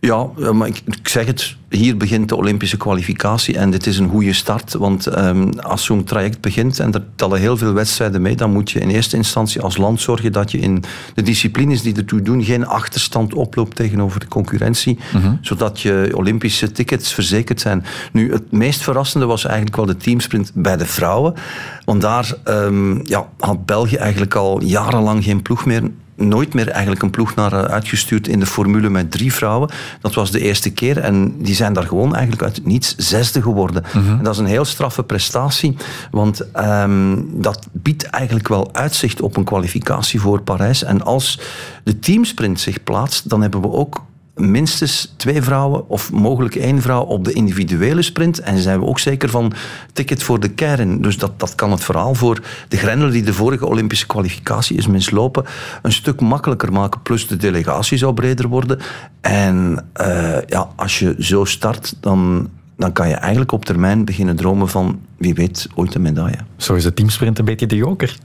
Ja, 0.00 0.26
maar 0.52 0.68
ik, 0.68 0.82
ik, 0.84 1.08
zeg 1.08 1.26
het, 1.26 1.56
hier 1.68 1.96
begint 1.96 2.28
de 2.28 2.36
Olympische 2.36 2.76
kwalificatie 2.76 3.58
en 3.58 3.70
dit 3.70 3.86
is 3.86 3.98
een 3.98 4.08
goede 4.08 4.32
start. 4.32 4.72
Want 4.72 5.18
um, 5.18 5.58
als 5.58 5.84
zo'n 5.84 6.04
traject 6.04 6.40
begint 6.40 6.78
en 6.78 6.92
er 6.92 7.02
tellen 7.14 7.40
heel 7.40 7.56
veel 7.56 7.72
wedstrijden 7.72 8.22
mee, 8.22 8.36
dan 8.36 8.52
moet 8.52 8.70
je 8.70 8.80
in 8.80 8.88
eerste 8.88 9.16
instantie 9.16 9.60
als 9.60 9.76
land 9.76 10.00
zorgen 10.00 10.32
dat 10.32 10.50
je 10.50 10.58
in 10.58 10.84
de 11.14 11.22
disciplines 11.22 11.82
die 11.82 11.96
ertoe 11.96 12.22
doen 12.22 12.44
geen 12.44 12.66
achterstand 12.66 13.34
oploopt 13.34 13.76
tegenover 13.76 14.20
de 14.20 14.28
concurrentie, 14.28 14.98
mm 15.12 15.24
zodat 15.40 15.80
je 15.80 16.10
Olympische 16.14 16.72
tickets 16.72 17.12
verzekerd 17.12 17.60
zijn. 17.60 17.84
Nu, 18.12 18.32
het 18.32 18.52
meest 18.52 18.82
verrassende 18.82 19.26
was 19.26 19.44
eigenlijk 19.44 19.76
wel 19.76 19.86
de 19.86 19.96
teamsprint 19.96 20.50
bij 20.54 20.76
de 20.76 20.86
vrouwen. 20.86 21.34
Want 21.84 22.00
daar 22.00 22.34
um, 22.44 23.00
ja, 23.04 23.28
had 23.38 23.66
België 23.66 23.96
eigenlijk 23.96 24.34
al 24.34 24.62
jarenlang 24.62 25.24
geen 25.24 25.42
ploeg 25.42 25.66
meer 25.66 25.90
nooit 26.16 26.54
meer 26.54 26.68
eigenlijk 26.68 27.02
een 27.02 27.10
ploeg 27.10 27.34
naar 27.34 27.52
eh, 27.52 27.60
uitgestuurd 27.60 28.28
in 28.28 28.40
de 28.40 28.46
formule 28.46 28.88
met 28.88 29.10
drie 29.10 29.32
vrouwen. 29.32 29.70
Dat 30.00 30.14
was 30.14 30.30
de 30.30 30.40
eerste 30.40 30.70
keer 30.70 30.98
en 30.98 31.42
die 31.42 31.54
zijn 31.54 31.72
daar 31.72 31.86
gewoon 31.86 32.14
eigenlijk 32.14 32.42
uit 32.42 32.66
niets 32.66 32.94
zesde 32.96 33.42
geworden. 33.42 33.84
Mhm. 33.94 34.10
en 34.10 34.24
dat 34.24 34.32
is 34.32 34.40
een 34.40 34.46
heel 34.46 34.64
straffe 34.64 35.02
prestatie, 35.02 35.76
want 36.10 36.46
um, 36.56 37.28
dat 37.42 37.66
biedt 37.72 38.04
eigenlijk 38.04 38.48
wel 38.48 38.74
uitzicht 38.74 39.20
op 39.20 39.36
een 39.36 39.44
kwalificatie 39.44 40.20
voor 40.20 40.42
Parijs. 40.42 40.82
En 40.82 41.02
als 41.02 41.40
de 41.84 41.98
teamsprint 41.98 42.60
zich 42.60 42.82
plaatst, 42.82 43.28
dan 43.28 43.42
hebben 43.42 43.60
we 43.60 43.70
ook 43.70 44.04
minstens 44.36 45.14
twee 45.16 45.42
vrouwen 45.42 45.88
of 45.88 46.12
mogelijk 46.12 46.54
één 46.54 46.82
vrouw 46.82 47.02
op 47.02 47.24
de 47.24 47.32
individuele 47.32 48.02
sprint. 48.02 48.40
En 48.40 48.58
zijn 48.58 48.80
we 48.80 48.86
ook 48.86 48.98
zeker 48.98 49.28
van 49.28 49.52
ticket 49.92 50.22
voor 50.22 50.40
de 50.40 50.48
kern. 50.48 51.02
Dus 51.02 51.18
dat, 51.18 51.40
dat 51.40 51.54
kan 51.54 51.70
het 51.70 51.84
verhaal 51.84 52.14
voor 52.14 52.40
de 52.68 52.76
grendel 52.76 53.10
die 53.10 53.22
de 53.22 53.32
vorige 53.32 53.66
Olympische 53.66 54.06
kwalificatie 54.06 54.76
is 54.76 54.86
mislopen 54.86 55.44
een 55.82 55.92
stuk 55.92 56.20
makkelijker 56.20 56.72
maken. 56.72 57.02
Plus 57.02 57.26
de 57.26 57.36
delegatie 57.36 57.98
zou 57.98 58.14
breder 58.14 58.48
worden. 58.48 58.78
En 59.20 59.84
uh, 60.00 60.38
ja, 60.46 60.68
als 60.76 60.98
je 60.98 61.14
zo 61.18 61.44
start, 61.44 61.94
dan, 62.00 62.48
dan 62.76 62.92
kan 62.92 63.08
je 63.08 63.14
eigenlijk 63.14 63.52
op 63.52 63.64
termijn 63.64 64.04
beginnen 64.04 64.36
dromen 64.36 64.68
van, 64.68 65.00
wie 65.16 65.34
weet, 65.34 65.68
ooit 65.74 65.94
een 65.94 66.02
medaille. 66.02 66.38
Zo 66.56 66.74
is 66.74 66.82
de 66.82 66.94
teamsprint 66.94 67.38
een 67.38 67.44
beetje 67.44 67.66
de 67.66 67.76
joker. 67.76 68.16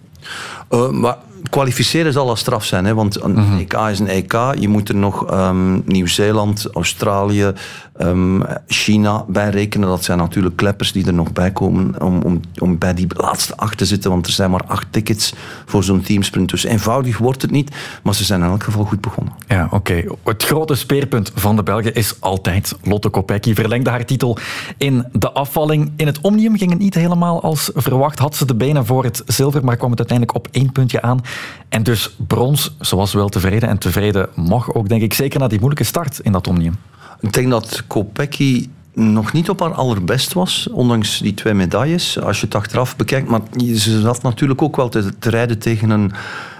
Uh, 0.69 0.89
maar 0.89 1.17
kwalificeren 1.49 2.13
zal 2.13 2.29
al 2.29 2.35
straf 2.35 2.65
zijn, 2.65 2.85
hè, 2.85 2.93
want 2.93 3.23
een 3.23 3.31
mm 3.31 3.59
EK 3.59 3.73
is 3.73 3.99
een 3.99 4.07
EK. 4.07 4.33
Je 4.59 4.67
moet 4.67 4.89
er 4.89 4.95
nog 4.95 5.33
um, 5.33 5.81
Nieuw-Zeeland, 5.85 6.67
Australië, 6.73 7.53
um, 8.01 8.43
China 8.67 9.25
bij 9.27 9.49
rekenen. 9.49 9.87
Dat 9.87 10.03
zijn 10.03 10.17
natuurlijk 10.17 10.55
kleppers 10.55 10.91
die 10.91 11.05
er 11.05 11.13
nog 11.13 11.33
bij 11.33 11.51
komen 11.51 12.01
om, 12.01 12.21
om, 12.21 12.41
om 12.59 12.77
bij 12.77 12.93
die 12.93 13.07
laatste 13.09 13.57
acht 13.57 13.77
te 13.77 13.85
zitten, 13.85 14.11
want 14.11 14.25
er 14.27 14.31
zijn 14.31 14.51
maar 14.51 14.63
acht 14.67 14.87
tickets 14.89 15.33
voor 15.65 15.83
zo'n 15.83 16.01
teamsprint. 16.01 16.49
Dus 16.49 16.63
eenvoudig 16.63 17.17
wordt 17.17 17.41
het 17.41 17.51
niet, 17.51 17.75
maar 18.03 18.15
ze 18.15 18.23
zijn 18.23 18.41
in 18.41 18.47
elk 18.47 18.63
geval 18.63 18.85
goed 18.85 19.01
begonnen. 19.01 19.33
Ja, 19.47 19.67
oké. 19.71 20.03
Het 20.23 20.43
grote 20.43 20.75
speerpunt 20.75 21.31
van 21.35 21.55
de 21.55 21.63
Belgen 21.63 21.95
is 21.95 22.15
altijd 22.19 22.75
Lotte 22.83 23.09
Kopecky. 23.09 23.53
Verlengde 23.53 23.89
haar 23.89 24.05
titel 24.05 24.37
in 24.77 25.05
de 25.11 25.31
afvalling. 25.31 25.91
In 25.95 26.07
het 26.07 26.21
Omnium 26.21 26.57
ging 26.57 26.69
het 26.69 26.79
niet 26.79 26.95
helemaal 26.95 27.41
als 27.41 27.71
verwacht. 27.73 28.19
Had 28.19 28.35
ze 28.35 28.45
de 28.45 28.55
benen 28.55 28.85
voor 28.85 29.03
het 29.03 29.23
zilver, 29.25 29.63
maar 29.63 29.77
kwam 29.77 29.89
het 29.89 29.99
uiteindelijk 29.99 30.37
op 30.37 30.47
één 30.51 30.71
puntje 30.71 31.01
aan. 31.01 31.21
En 31.69 31.83
dus 31.83 32.15
brons, 32.27 32.75
zoals 32.79 33.13
wel 33.13 33.29
tevreden. 33.29 33.69
En 33.69 33.77
tevreden 33.77 34.29
mag 34.35 34.73
ook, 34.73 34.89
denk 34.89 35.01
ik, 35.01 35.13
zeker 35.13 35.39
na 35.39 35.47
die 35.47 35.59
moeilijke 35.59 35.85
start 35.85 36.19
in 36.19 36.31
dat 36.31 36.47
Omnium. 36.47 36.75
Ik 37.19 37.33
denk 37.33 37.49
dat 37.49 37.83
Kopecky 37.87 38.69
nog 38.93 39.33
niet 39.33 39.49
op 39.49 39.59
haar 39.59 39.73
allerbest 39.73 40.33
was, 40.33 40.67
ondanks 40.71 41.19
die 41.19 41.33
twee 41.33 41.53
medailles, 41.53 42.19
als 42.19 42.39
je 42.39 42.45
het 42.45 42.55
achteraf 42.55 42.95
bekijkt. 42.95 43.29
Maar 43.29 43.41
ze 43.75 44.01
zat 44.01 44.21
natuurlijk 44.21 44.61
ook 44.61 44.75
wel 44.75 44.89
te, 44.89 45.17
te 45.19 45.29
rijden 45.29 45.59
tegen 45.59 45.89
een 45.89 46.11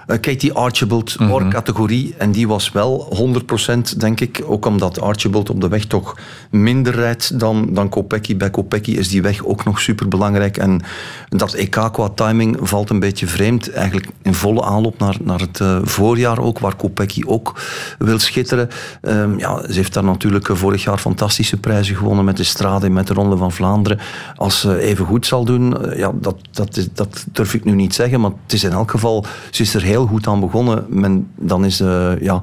Katie 0.06 0.54
Archibald, 0.54 1.20
mm 1.20 1.50
categorie. 1.50 2.16
En 2.18 2.32
die 2.32 2.48
was 2.48 2.72
wel 2.72 3.18
100% 3.94 3.98
denk 3.98 4.20
ik. 4.20 4.44
Ook 4.46 4.66
omdat 4.66 5.02
Archibald 5.02 5.50
op 5.50 5.62
de 5.62 5.68
weg 5.68 5.86
toch 5.86 6.18
minder 6.52 6.94
rijdt 6.94 7.40
dan, 7.40 7.74
dan 7.74 7.90
Kopecky. 7.90 8.38
Bij 8.38 8.50
Kopecky 8.50 8.92
is 8.92 9.10
die 9.10 9.22
weg 9.22 9.46
ook 9.46 9.66
nog 9.66 9.80
super 9.80 10.08
belangrijk. 10.08 10.58
En 10.58 10.82
dat 11.30 11.54
EK 11.54 11.90
qua 11.92 12.10
timing 12.10 12.58
valt 12.62 12.90
een 12.90 13.00
beetje 13.00 13.28
vreemd. 13.28 13.72
Eigenlijk 13.72 14.08
in 14.22 14.34
volle 14.34 14.64
aanloop 14.64 15.00
naar, 15.00 15.18
naar 15.24 15.40
het 15.40 15.60
uh, 15.60 15.80
voorjaar 15.84 16.40
ook, 16.40 16.60
waar 16.60 16.76
Kopecky 16.76 17.22
ook 17.26 17.62
wil 17.98 18.20
schitteren. 18.20 18.70
Um, 19.02 19.40
ja, 19.40 19.62
ze 19.68 19.74
heeft 19.74 19.94
daar 19.94 20.04
natuurlijk 20.04 20.50
vorig 20.52 20.84
jaar 20.84 20.98
fantastische 20.98 21.58
prijzen 21.58 21.96
gewonnen 21.96 22.26
met 22.26 22.38
de 22.38 22.44
Strade 22.44 22.86
en 22.86 22.94
met 22.94 23.08
de 23.08 23.14
Ronde 23.14 23.38
van 23.38 23.52
Vlaanderen. 23.52 24.00
Als 24.36 24.60
ze 24.60 24.80
even 24.80 25.06
goed 25.06 25.26
zal 25.26 25.46
doen, 25.46 25.76
ja, 25.96 26.12
dat, 26.14 26.36
dat, 26.52 26.78
is, 26.78 26.88
dat 26.94 27.26
durf 27.32 27.54
ik 27.54 27.64
nu 27.64 27.72
niet 27.72 27.96
zeggen. 27.96 28.22
Maar 28.22 28.32
het 28.44 28.54
is 28.54 28.64
in 28.64 28.72
elk 28.72 28.92
geval, 28.92 29.26
ze 29.52 29.62
is 29.62 29.74
er 29.74 29.82
heel 29.92 30.08
goed 30.08 30.28
aan 30.28 30.40
begonnen. 30.40 30.86
Men, 30.90 31.28
dan 31.36 31.66
is 31.66 31.82
uh, 31.82 32.22
ja, 32.22 32.42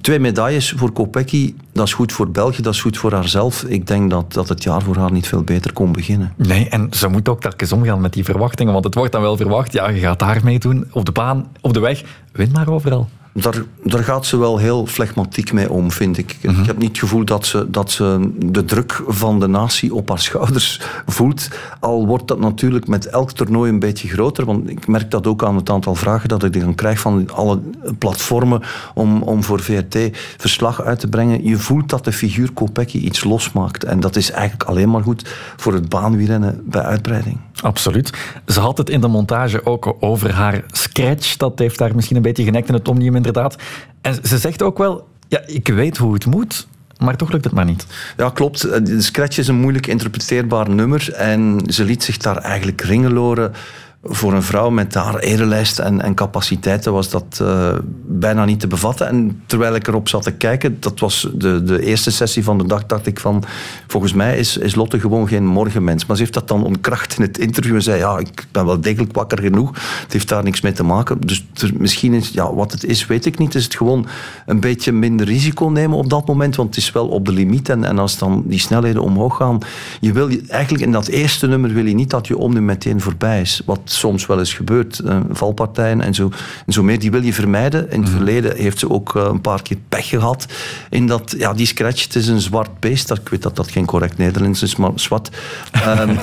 twee 0.00 0.18
medailles 0.18 0.72
voor 0.76 0.92
Kopecky. 0.92 1.54
Dat 1.72 1.86
is 1.86 1.92
goed 1.92 2.12
voor 2.12 2.30
België, 2.30 2.62
dat 2.62 2.74
is 2.74 2.80
goed 2.80 2.98
voor 2.98 3.12
haarzelf. 3.12 3.62
Ik 3.62 3.86
denk 3.86 4.10
dat, 4.10 4.32
dat 4.32 4.48
het 4.48 4.62
jaar 4.62 4.82
voor 4.82 4.96
haar 4.96 5.12
niet 5.12 5.26
veel 5.26 5.42
beter 5.42 5.72
kon 5.72 5.92
beginnen. 5.92 6.32
Nee, 6.36 6.68
en 6.68 6.88
ze 6.90 7.08
moet 7.08 7.28
ook 7.28 7.40
telkens 7.40 7.72
omgaan 7.72 8.00
met 8.00 8.12
die 8.12 8.24
verwachtingen. 8.24 8.72
Want 8.72 8.84
het 8.84 8.94
wordt 8.94 9.12
dan 9.12 9.22
wel 9.22 9.36
verwacht, 9.36 9.72
ja, 9.72 9.88
je 9.88 10.00
gaat 10.00 10.18
daar 10.18 10.40
mee 10.44 10.58
doen, 10.58 10.88
op 10.92 11.04
de 11.04 11.12
baan, 11.12 11.46
op 11.60 11.72
de 11.72 11.80
weg. 11.80 12.02
Win 12.32 12.50
maar 12.52 12.68
overal 12.68 13.08
daar, 13.40 13.62
daar 13.84 14.04
gaat 14.04 14.26
ze 14.26 14.36
wel 14.36 14.58
heel 14.58 14.86
flegmatiek 14.86 15.52
mee 15.52 15.70
om, 15.70 15.90
vind 15.90 16.18
ik. 16.18 16.36
Ik 16.40 16.50
mhm. 16.50 16.64
heb 16.64 16.78
niet 16.78 16.88
het 16.88 16.98
gevoel 16.98 17.24
dat 17.24 17.46
ze, 17.46 17.70
dat 17.70 17.90
ze 17.90 18.30
de 18.36 18.64
druk 18.64 19.02
van 19.06 19.40
de 19.40 19.46
natie 19.46 19.94
op 19.94 20.08
haar 20.08 20.18
schouders 20.18 20.80
voelt. 21.06 21.48
Al 21.80 22.06
wordt 22.06 22.28
dat 22.28 22.40
natuurlijk 22.40 22.86
met 22.86 23.06
elk 23.06 23.32
toernooi 23.32 23.70
een 23.70 23.78
beetje 23.78 24.08
groter. 24.08 24.44
Want 24.44 24.70
ik 24.70 24.86
merk 24.86 25.10
dat 25.10 25.26
ook 25.26 25.44
aan 25.44 25.56
het 25.56 25.70
aantal 25.70 25.94
vragen 25.94 26.28
dat 26.28 26.44
ik 26.44 26.60
dan 26.60 26.74
krijg 26.74 27.00
van 27.00 27.30
alle 27.30 27.60
platformen 27.98 28.62
om, 28.94 29.22
om 29.22 29.44
voor 29.44 29.60
VRT 29.60 29.98
verslag 30.36 30.82
uit 30.82 31.00
te 31.00 31.08
brengen. 31.08 31.44
Je 31.44 31.56
voelt 31.56 31.88
dat 31.88 32.04
de 32.04 32.12
figuur 32.12 32.52
Kopecky 32.52 32.98
iets 32.98 33.24
losmaakt. 33.24 33.84
En 33.84 34.00
dat 34.00 34.16
is 34.16 34.30
eigenlijk 34.30 34.70
alleen 34.70 34.90
maar 34.90 35.02
goed 35.02 35.28
voor 35.56 35.72
het 35.72 35.88
baanwielrennen 35.88 36.62
bij 36.64 36.82
uitbreiding. 36.82 37.38
Absoluut. 37.62 38.12
Ze 38.46 38.60
had 38.60 38.78
het 38.78 38.90
in 38.90 39.00
de 39.00 39.08
montage 39.08 39.66
ook 39.66 39.96
over 40.00 40.32
haar 40.32 40.64
scratch. 40.72 41.36
Dat 41.36 41.58
heeft 41.58 41.78
daar 41.78 41.94
misschien 41.94 42.16
een 42.16 42.22
beetje 42.22 42.44
genekt 42.44 42.68
in 42.68 42.74
het 42.74 42.88
omnium 42.88 43.14
inderdaad. 43.28 43.56
En 44.00 44.14
ze 44.22 44.38
zegt 44.38 44.62
ook 44.62 44.78
wel, 44.78 45.08
ja, 45.28 45.40
ik 45.46 45.68
weet 45.68 45.96
hoe 45.96 46.14
het 46.14 46.26
moet, 46.26 46.68
maar 46.98 47.16
toch 47.16 47.32
lukt 47.32 47.44
het 47.44 47.52
maar 47.52 47.64
niet. 47.64 47.86
Ja, 48.16 48.30
klopt. 48.30 48.86
De 48.86 49.02
scratch 49.02 49.38
is 49.38 49.48
een 49.48 49.60
moeilijk 49.60 49.86
interpreteerbaar 49.86 50.70
nummer 50.70 51.12
en 51.12 51.60
ze 51.66 51.84
liet 51.84 52.04
zich 52.04 52.16
daar 52.16 52.36
eigenlijk 52.36 52.80
ringeloren 52.80 53.52
voor 54.02 54.32
een 54.32 54.42
vrouw 54.42 54.70
met 54.70 54.94
haar 54.94 55.18
erelijst 55.18 55.78
en, 55.78 56.00
en 56.00 56.14
capaciteiten 56.14 56.92
was 56.92 57.10
dat 57.10 57.38
uh, 57.42 57.68
bijna 58.06 58.44
niet 58.44 58.60
te 58.60 58.66
bevatten. 58.66 59.08
En 59.08 59.42
terwijl 59.46 59.74
ik 59.74 59.88
erop 59.88 60.08
zat 60.08 60.22
te 60.22 60.32
kijken, 60.32 60.76
dat 60.80 61.00
was 61.00 61.28
de, 61.34 61.62
de 61.62 61.82
eerste 61.82 62.10
sessie 62.10 62.44
van 62.44 62.58
de 62.58 62.66
dag, 62.66 62.86
dacht 62.86 63.06
ik 63.06 63.20
van, 63.20 63.44
volgens 63.86 64.12
mij 64.12 64.38
is, 64.38 64.56
is 64.56 64.74
Lotte 64.74 65.00
gewoon 65.00 65.28
geen 65.28 65.46
morgenmens. 65.46 66.06
Maar 66.06 66.16
ze 66.16 66.22
heeft 66.22 66.34
dat 66.34 66.48
dan 66.48 66.64
ontkracht 66.64 67.16
in 67.16 67.22
het 67.22 67.38
interview 67.38 67.74
en 67.74 67.82
zei, 67.82 67.98
ja, 67.98 68.18
ik 68.18 68.46
ben 68.52 68.66
wel 68.66 68.80
degelijk 68.80 69.14
wakker 69.14 69.38
genoeg. 69.40 69.70
Het 70.02 70.12
heeft 70.12 70.28
daar 70.28 70.42
niks 70.42 70.60
mee 70.60 70.72
te 70.72 70.84
maken. 70.84 71.20
Dus 71.20 71.44
misschien 71.74 72.14
is, 72.14 72.28
ja, 72.28 72.54
wat 72.54 72.72
het 72.72 72.84
is, 72.84 73.06
weet 73.06 73.26
ik 73.26 73.38
niet. 73.38 73.54
Is 73.54 73.64
het 73.64 73.74
gewoon 73.74 74.06
een 74.46 74.60
beetje 74.60 74.92
minder 74.92 75.26
risico 75.26 75.66
nemen 75.66 75.98
op 75.98 76.10
dat 76.10 76.26
moment, 76.26 76.56
want 76.56 76.68
het 76.68 76.84
is 76.84 76.92
wel 76.92 77.08
op 77.08 77.26
de 77.26 77.32
limiet. 77.32 77.68
En, 77.68 77.84
en 77.84 77.98
als 77.98 78.18
dan 78.18 78.42
die 78.46 78.60
snelheden 78.60 79.02
omhoog 79.02 79.36
gaan, 79.36 79.58
je 80.00 80.12
wil 80.12 80.28
eigenlijk 80.48 80.84
in 80.84 80.92
dat 80.92 81.06
eerste 81.06 81.46
nummer 81.46 81.72
wil 81.72 81.86
je 81.86 81.94
niet 81.94 82.10
dat 82.10 82.26
je 82.26 82.36
om 82.36 82.52
nu 82.52 82.60
meteen 82.60 83.00
voorbij 83.00 83.40
is. 83.40 83.62
Wat 83.64 83.87
soms 83.92 84.26
wel 84.26 84.38
eens 84.38 84.54
gebeurt. 84.54 85.00
Uh, 85.04 85.20
valpartijen 85.30 86.00
en 86.00 86.14
zo, 86.14 86.30
en 86.66 86.72
zo 86.72 86.82
meer, 86.82 86.98
die 86.98 87.10
wil 87.10 87.22
je 87.22 87.32
vermijden. 87.32 87.90
In 87.90 88.00
het 88.00 88.08
mhm. 88.08 88.16
verleden 88.16 88.56
heeft 88.56 88.78
ze 88.78 88.90
ook 88.90 89.14
uh, 89.14 89.22
een 89.22 89.40
paar 89.40 89.62
keer 89.62 89.76
pech 89.88 90.08
gehad. 90.08 90.46
In 90.90 91.06
dat, 91.06 91.34
ja, 91.38 91.52
die 91.52 91.66
scratch, 91.66 92.02
het 92.02 92.14
is 92.14 92.28
een 92.28 92.40
zwart 92.40 92.80
beest. 92.80 93.10
Ik 93.10 93.28
weet 93.28 93.42
dat 93.42 93.56
dat 93.56 93.70
geen 93.70 93.86
correct 93.86 94.18
Nederlands 94.18 94.62
is, 94.62 94.76
maar 94.76 94.90
zwart. 94.94 95.30
Um, 95.98 96.10
uh, 96.10 96.16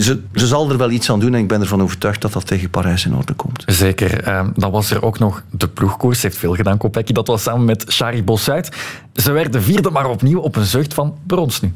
ze, 0.00 0.20
ze, 0.34 0.46
zal 0.46 0.70
er 0.70 0.76
wel 0.76 0.90
iets 0.90 1.10
aan 1.10 1.20
doen 1.20 1.34
en 1.34 1.40
ik 1.40 1.48
ben 1.48 1.60
ervan 1.60 1.82
overtuigd 1.82 2.20
dat 2.20 2.32
dat 2.32 2.46
tegen 2.46 2.70
Parijs 2.70 3.06
in 3.06 3.14
orde 3.14 3.32
komt. 3.32 3.62
Zeker. 3.66 4.22
Ehm, 4.22 4.48
dan 4.54 4.70
was 4.70 4.90
er 4.90 5.02
ook 5.02 5.18
nog 5.18 5.42
de 5.50 5.68
ploegkoers. 5.68 6.20
Ze 6.20 6.26
heeft 6.26 6.38
veel 6.38 6.54
gedaan, 6.54 6.78
Kopecky. 6.78 7.12
Dat 7.12 7.26
was 7.26 7.42
samen 7.42 7.64
met 7.64 7.84
Shari 7.88 8.24
Bossuit. 8.24 8.76
Ze 9.14 9.32
werden 9.32 9.62
vierde, 9.62 9.90
maar 9.90 10.08
opnieuw 10.08 10.40
op 10.40 10.56
een 10.56 10.64
zucht 10.64 10.94
van 10.94 11.18
brons 11.26 11.60
nu. 11.60 11.72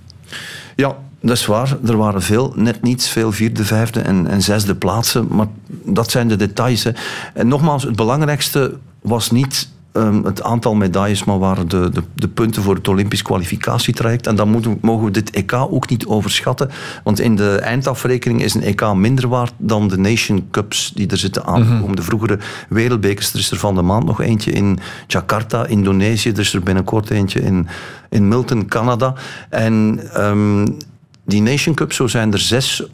Ja, 0.76 0.96
dat 1.24 1.36
is 1.36 1.46
waar. 1.46 1.76
Er 1.86 1.96
waren 1.96 2.22
veel, 2.22 2.52
net 2.56 2.82
niets, 2.82 3.08
veel 3.08 3.32
vierde, 3.32 3.64
vijfde 3.64 4.00
en, 4.00 4.26
en 4.26 4.42
zesde 4.42 4.74
plaatsen. 4.74 5.26
Maar 5.30 5.46
dat 5.84 6.10
zijn 6.10 6.28
de 6.28 6.36
details. 6.36 6.84
Hè. 6.84 6.90
En 7.34 7.48
nogmaals, 7.48 7.82
het 7.82 7.96
belangrijkste 7.96 8.74
was 9.00 9.30
niet 9.30 9.68
um, 9.92 10.24
het 10.24 10.42
aantal 10.42 10.74
medailles, 10.74 11.24
maar 11.24 11.38
waren 11.38 11.68
de, 11.68 11.90
de, 11.92 12.02
de, 12.14 12.28
punten 12.28 12.62
voor 12.62 12.74
het 12.74 12.88
Olympisch 12.88 13.22
kwalificatietraject. 13.22 14.26
En 14.26 14.36
dan 14.36 14.50
moeten, 14.50 14.78
mogen 14.80 15.04
we 15.04 15.10
dit 15.10 15.30
EK 15.30 15.52
ook 15.52 15.88
niet 15.88 16.06
overschatten. 16.06 16.70
Want 17.04 17.20
in 17.20 17.36
de 17.36 17.58
eindafrekening 17.58 18.42
is 18.42 18.54
een 18.54 18.62
EK 18.62 18.94
minder 18.94 19.28
waard 19.28 19.52
dan 19.56 19.88
de 19.88 19.98
Nation 19.98 20.46
Cups 20.50 20.92
die 20.94 21.06
er 21.06 21.16
zitten 21.16 21.44
aankomen. 21.44 21.76
Mm 21.76 21.84
-hmm. 21.84 21.96
De 21.96 22.02
vroegere 22.02 22.38
wereldbekers. 22.68 23.32
Er 23.32 23.38
is 23.38 23.50
er 23.50 23.58
van 23.58 23.74
de 23.74 23.82
maand 23.82 24.04
nog 24.04 24.20
eentje 24.20 24.52
in 24.52 24.78
Jakarta, 25.06 25.66
Indonesië. 25.66 26.30
Er 26.30 26.38
is 26.38 26.54
er 26.54 26.62
binnenkort 26.62 27.10
eentje 27.10 27.40
in, 27.40 27.66
in 28.10 28.28
Milton, 28.28 28.66
Canada. 28.66 29.14
En 29.48 30.00
um, 30.16 30.76
die 31.24 31.42
Nation 31.42 31.74
Cups, 31.74 31.96
zo 31.96 32.06
zijn 32.06 32.32
er 32.32 32.38
zes 32.38 32.86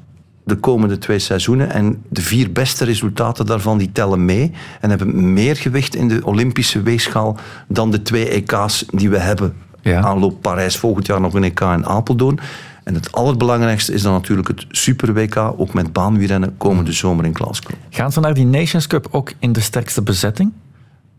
de 0.45 0.57
komende 0.57 0.99
twee 0.99 1.19
seizoenen. 1.19 1.71
En 1.71 2.03
de 2.09 2.21
vier 2.21 2.53
beste 2.53 2.85
resultaten 2.85 3.47
daarvan 3.47 3.79
die 3.79 3.93
tellen 3.93 4.25
mee. 4.25 4.53
En 4.81 4.91
hebben 4.91 5.33
meer 5.33 5.57
gewicht 5.57 5.95
in 5.95 6.09
de 6.09 6.21
Olympische 6.25 6.83
weegschaal 6.83 7.37
dan 7.69 7.91
de 7.91 8.03
twee 8.03 8.29
EK's 8.29 8.85
die 8.91 9.11
we 9.11 9.19
hebben. 9.19 9.55
Ja. 9.83 10.01
Aanloop 10.01 10.43
Parijs, 10.43 10.77
volgend 10.77 11.07
jaar 11.07 11.21
nog 11.21 11.35
een 11.35 11.45
EK 11.45 11.61
in 11.61 11.87
Apeldoorn. 11.87 12.41
En 12.85 12.95
het 12.95 13.13
allerbelangrijkste 13.13 13.93
is 13.93 14.03
dan 14.03 14.13
natuurlijk 14.13 14.49
het 14.49 14.65
Super 14.69 15.15
WK, 15.15 15.37
ook 15.37 15.75
met 15.75 15.93
baanwielrennen, 15.93 16.55
komende 16.57 16.93
zomer 16.93 17.25
in 17.25 17.35
Glasgow. 17.35 17.75
Gaan 17.91 18.13
ze 18.13 18.21
naar 18.21 18.35
die 18.35 18.47
Nations 18.47 18.87
Cup 18.87 19.09
ook 19.11 19.33
in 19.39 19.53
de 19.53 19.61
sterkste 19.61 20.03
bezetting? 20.03 20.53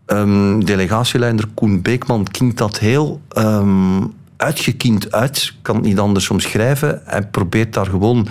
Ehm, 0.05 0.59
delegatieleider 0.59 1.47
Koen 1.53 1.81
Beekman 1.81 2.27
kinkt 2.31 2.57
dat 2.57 2.79
heel 2.79 3.21
ehm, 3.29 4.03
uitgekiend 4.41 5.11
uit. 5.11 5.53
Kan 5.61 5.75
het 5.75 5.85
niet 5.85 5.99
anders 5.99 6.29
omschrijven. 6.29 7.01
Hij 7.05 7.21
probeert 7.21 7.73
daar 7.73 7.85
gewoon 7.85 8.27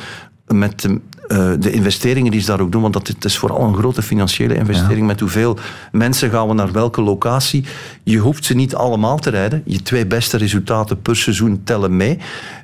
met 0.47 0.81
de, 0.81 1.00
eh, 1.29 1.52
de 1.59 1.71
investeringen 1.71 2.31
die 2.31 2.40
ze 2.40 2.47
daar 2.47 2.61
ook 2.61 2.73
doen, 2.73 2.83
want 2.83 2.95
dat 2.95 3.07
het 3.07 3.25
is 3.25 3.38
vooral 3.38 3.62
een 3.62 3.76
grote 3.76 4.02
financiële 4.02 4.55
investering, 4.55 5.07
met 5.07 5.21
hoeveel 5.21 5.59
mensen 5.93 6.31
gaan 6.31 6.49
we 6.49 6.55
naar 6.55 6.73
welke 6.73 7.02
locatie. 7.02 7.64
Je 8.02 8.19
hoeft 8.19 8.45
ze 8.45 8.55
niet 8.55 8.75
allemaal 8.75 9.19
te 9.19 9.31
rijden. 9.31 9.62
Je 9.64 9.83
twee 9.83 10.07
beste 10.07 10.37
resultaten 10.37 11.02
per 11.02 11.17
seizoen 11.17 11.61
tellen 11.64 11.97
mee. 11.97 12.19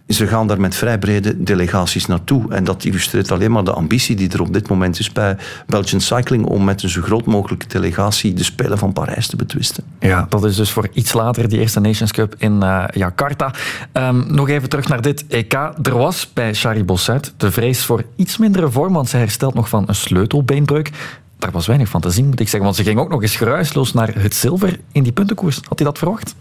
Ze 0.08 0.26
gaan 0.26 0.46
daar 0.46 0.60
met 0.60 0.75
vrij 0.75 0.98
brede 0.98 1.42
delegaties 1.42 2.06
naartoe. 2.06 2.52
En 2.54 2.64
dat 2.64 2.84
illustreert 2.84 3.30
alleen 3.30 3.52
maar 3.52 3.64
de 3.64 3.72
ambitie 3.72 4.16
die 4.16 4.32
er 4.32 4.40
op 4.40 4.52
dit 4.52 4.68
moment 4.68 4.98
is 4.98 5.12
bij 5.12 5.36
Belgian 5.66 6.00
Cycling 6.00 6.44
om 6.44 6.64
met 6.64 6.82
een 6.82 6.88
zo 6.88 7.02
groot 7.02 7.25
mogelijke 7.25 7.66
delegatie 7.66 8.34
de 8.34 8.44
Spelen 8.44 8.78
van 8.78 8.92
Parijs 8.92 9.26
te 9.26 9.36
betwisten. 9.36 9.84
Ja, 10.00 10.26
dat 10.28 10.44
is 10.44 10.56
dus 10.56 10.70
voor 10.70 10.88
iets 10.92 11.12
later 11.12 11.48
die 11.48 11.58
eerste 11.58 11.80
Nations 11.80 12.12
Cup 12.12 12.34
in 12.38 12.52
uh, 12.62 12.84
Jakarta. 12.90 13.54
Um, 13.92 14.26
nog 14.28 14.48
even 14.48 14.68
terug 14.68 14.88
naar 14.88 15.02
dit 15.02 15.26
EK. 15.26 15.52
Er 15.82 15.96
was 15.96 16.32
bij 16.32 16.54
Shari 16.54 16.84
Bossuit 16.84 17.32
de 17.36 17.50
vrees 17.50 17.84
voor 17.84 18.04
iets 18.16 18.36
mindere 18.36 18.70
vorm, 18.70 18.92
want 18.92 19.08
ze 19.08 19.16
herstelt 19.16 19.54
nog 19.54 19.68
van 19.68 19.84
een 19.86 19.94
sleutelbeenbreuk. 19.94 20.90
Daar 21.38 21.50
was 21.50 21.66
weinig 21.66 21.88
van 21.88 22.00
te 22.00 22.10
zien, 22.10 22.26
moet 22.26 22.40
ik 22.40 22.48
zeggen. 22.48 22.62
Want 22.62 22.76
ze 22.76 22.82
ging 22.82 22.98
ook 22.98 23.10
nog 23.10 23.22
eens 23.22 23.36
geruisloos 23.36 23.92
naar 23.92 24.14
het 24.14 24.34
zilver 24.34 24.78
in 24.92 25.02
die 25.02 25.12
puntenkoers. 25.12 25.60
Had 25.68 25.78
hij 25.78 25.88
dat 25.88 25.98
verwacht? 25.98 26.34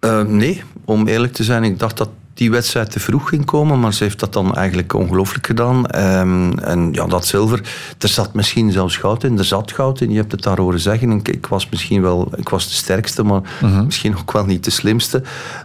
Uh, 0.00 0.22
nee, 0.22 0.62
om 0.84 1.06
eerlijk 1.06 1.32
te 1.32 1.44
zijn. 1.44 1.64
Ik 1.64 1.78
dacht 1.78 1.96
dat 1.96 2.08
die 2.38 2.50
wedstrijd 2.50 2.90
te 2.90 3.00
vroeg 3.00 3.28
ging 3.28 3.44
komen, 3.44 3.80
maar 3.80 3.94
ze 3.94 4.02
heeft 4.02 4.20
dat 4.20 4.32
dan 4.32 4.54
eigenlijk 4.54 4.94
ongelooflijk 4.94 5.46
gedaan. 5.46 5.76
Um, 5.76 6.58
en 6.58 6.92
ja, 6.92 7.06
dat 7.06 7.26
zilver, 7.26 7.60
er 7.98 8.08
zat 8.08 8.34
misschien 8.34 8.72
zelfs 8.72 8.96
goud 8.96 9.24
in, 9.24 9.38
er 9.38 9.44
zat 9.44 9.72
goud 9.72 10.00
in, 10.00 10.10
je 10.10 10.16
hebt 10.16 10.32
het 10.32 10.42
daar 10.42 10.58
horen 10.58 10.80
zeggen. 10.80 11.10
Ik, 11.10 11.28
ik 11.28 11.46
was 11.46 11.68
misschien 11.68 12.02
wel, 12.02 12.32
ik 12.36 12.48
was 12.48 12.68
de 12.68 12.74
sterkste, 12.74 13.22
maar 13.22 13.40
uh 13.40 13.72
-huh. 13.72 13.84
misschien 13.84 14.16
ook 14.16 14.32
wel 14.32 14.44
niet 14.44 14.64
de 14.64 14.70
slimste. 14.70 15.22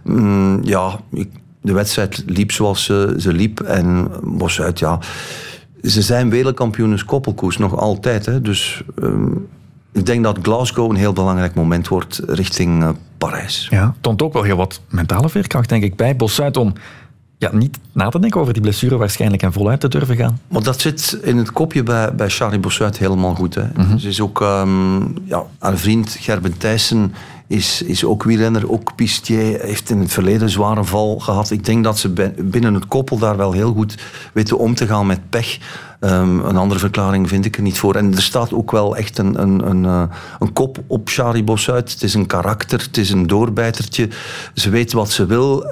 Um, 0.08 0.64
ja, 0.64 1.00
ik, 1.12 1.30
de 1.62 1.74
wedstrijd 1.74 2.24
liep 2.26 2.52
zoals 2.52 2.84
ze, 2.84 3.16
ze 3.18 3.34
liep 3.34 3.60
en 3.60 4.12
Bosuit, 4.24 4.80
ja... 4.80 5.00
Ze 5.84 6.02
zijn 6.02 6.30
wereldkampioens 6.30 7.06
koppelkoers 7.06 7.58
nog 7.58 7.78
altijd, 7.78 8.26
hè, 8.26 8.42
dus... 8.42 8.84
Um, 9.02 9.48
ik 9.94 10.06
denk 10.06 10.24
dat 10.24 10.38
Glasgow 10.42 10.90
een 10.90 10.96
heel 10.96 11.14
belangrijk 11.14 11.56
moment 11.56 11.88
wordt 11.88 12.22
richting 12.26 12.84
uh, 12.84 12.90
Parijs. 13.18 13.68
Ja, 13.70 13.96
toont 14.02 14.22
ook 14.22 14.34
wel 14.34 14.44
heel 14.44 14.56
wat 14.56 14.82
mentale 14.90 15.30
veerkracht, 15.30 15.70
denk 15.70 15.84
ik, 15.84 15.96
bij 15.96 16.16
Bossuit 16.16 16.58
om 16.58 16.74
ja, 17.38 17.50
niet 17.54 17.78
na 17.92 18.10
te 18.10 18.20
denken 18.20 18.42
over 18.42 18.54
die 18.54 18.62
blessure 18.62 18.98
waarschijnlijk 18.98 19.44
en 19.44 19.54
voluit 19.54 19.80
te 19.80 19.88
durven 19.88 20.16
gaan. 20.16 20.40
Maar 20.48 20.64
dat 20.64 20.82
zit 20.82 21.20
in 21.22 21.38
het 21.38 21.52
kopje 21.52 21.84
bij, 21.84 22.16
bij 22.16 22.30
Charlie 22.30 22.60
Bossuit 22.60 22.98
helemaal 22.98 23.36
goed. 23.36 23.56
Hè. 23.56 23.64
Mm 23.64 23.86
-hmm. 23.86 23.98
Ze 23.98 24.08
is 24.08 24.22
ook 24.22 24.40
um, 24.40 25.14
ja, 25.24 25.44
haar 25.60 25.78
vriend 25.78 26.18
Gerben 26.20 26.58
Thijssen 26.58 27.14
is, 27.48 27.82
is 27.82 28.04
ook 28.04 28.24
wielrenner, 28.24 28.72
ook 28.72 28.96
pistier, 28.96 29.60
heeft 29.62 29.90
in 29.90 30.00
het 30.00 30.14
verleden 30.14 30.42
een 30.42 30.50
zware 30.50 30.84
val 30.84 31.20
gehad. 31.20 31.52
Ik 31.52 31.66
denk 31.66 31.84
dat 31.84 32.00
ze 32.00 32.10
binnen 32.38 32.74
het 32.74 32.88
koppel 32.88 33.18
daar 33.18 33.38
wel 33.38 33.52
heel 33.52 33.74
goed 33.74 33.98
weten 34.34 34.58
om 34.58 34.76
te 34.76 34.88
gaan 34.88 35.08
met 35.08 35.30
pech. 35.30 35.58
Um, 36.04 36.40
een 36.40 36.58
andere 36.58 36.80
verklaring 36.80 37.30
vind 37.30 37.46
ik 37.46 37.56
er 37.56 37.62
niet 37.62 37.80
voor. 37.80 37.96
En 37.96 38.16
er 38.16 38.22
staat 38.22 38.54
ook 38.54 38.72
wel 38.72 38.96
echt 38.98 39.18
een, 39.18 39.42
een, 39.42 39.70
een, 39.70 39.84
uh, 39.84 40.04
een 40.40 40.54
kop 40.54 40.78
op 40.88 41.10
Charlie 41.10 41.44
Bossuit. 41.44 41.92
Het 41.92 42.04
is 42.04 42.14
een 42.14 42.26
karakter, 42.26 42.80
het 42.80 42.98
is 42.98 43.10
een 43.10 43.28
doorbijtertje. 43.28 44.10
Ze 44.54 44.70
weet 44.70 44.94
wat 44.94 45.12
ze 45.12 45.26
wil. 45.26 45.66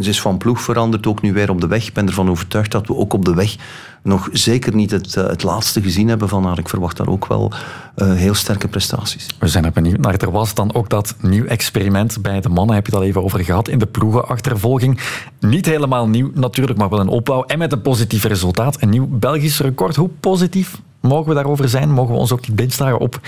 Ze 0.00 0.08
is 0.08 0.20
van 0.20 0.38
ploeg 0.38 0.60
veranderd, 0.60 1.06
ook 1.06 1.22
nu 1.22 1.32
weer 1.32 1.50
op 1.50 1.60
de 1.60 1.66
weg. 1.66 1.86
Ik 1.86 1.92
ben 1.92 2.06
ervan 2.06 2.30
overtuigd 2.30 2.70
dat 2.70 2.86
we 2.86 2.96
ook 2.96 3.12
op 3.12 3.24
de 3.24 3.34
weg 3.34 3.56
nog 4.02 4.28
zeker 4.32 4.74
niet 4.74 4.90
het, 4.90 5.16
uh, 5.16 5.26
het 5.26 5.42
laatste 5.42 5.82
gezien 5.82 6.08
hebben 6.08 6.28
van 6.28 6.44
haar. 6.44 6.58
Ik 6.58 6.68
verwacht 6.68 6.96
daar 6.96 7.08
ook 7.08 7.26
wel 7.26 7.52
uh, 7.96 8.12
heel 8.12 8.34
sterke 8.34 8.68
prestaties. 8.68 9.26
We 9.38 9.48
zijn 9.48 9.64
er 9.64 9.72
benieuwd 9.72 9.98
naar. 9.98 10.16
Er 10.16 10.30
was 10.30 10.54
dan 10.54 10.74
ook 10.74 10.88
dat 10.88 11.14
nieuw 11.20 11.44
experiment 11.44 12.22
bij 12.22 12.40
de 12.40 12.48
mannen, 12.48 12.74
heb 12.74 12.86
je 12.86 12.92
het 12.92 13.00
al 13.00 13.06
even 13.06 13.22
over 13.22 13.44
gehad, 13.44 13.68
in 13.68 13.78
de 13.78 13.86
ploegenachtervolging. 13.86 15.00
Niet 15.40 15.66
helemaal 15.66 16.08
nieuw 16.08 16.30
natuurlijk, 16.34 16.78
maar 16.78 16.88
wel 16.88 17.00
een 17.00 17.08
opbouw 17.08 17.44
en 17.44 17.58
met 17.58 17.72
een 17.72 17.82
positief 17.82 18.24
resultaat. 18.24 18.82
Een 18.82 18.90
nieuw 18.90 19.06
Belgisch 19.10 19.60
record. 19.60 19.96
Hoe 19.96 20.10
positief 20.20 20.80
mogen 21.00 21.28
we 21.28 21.34
daarover 21.34 21.68
zijn? 21.68 21.90
Mogen 21.90 22.14
we 22.14 22.20
ons 22.20 22.32
ook 22.32 22.46
niet 22.46 22.56
blindstaren 22.56 22.98
op 22.98 23.20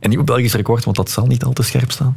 een 0.00 0.10
nieuw 0.10 0.24
Belgisch 0.24 0.54
record, 0.54 0.84
want 0.84 0.96
dat 0.96 1.10
zal 1.10 1.26
niet 1.26 1.44
al 1.44 1.52
te 1.52 1.62
scherp 1.62 1.90
staan? 1.90 2.16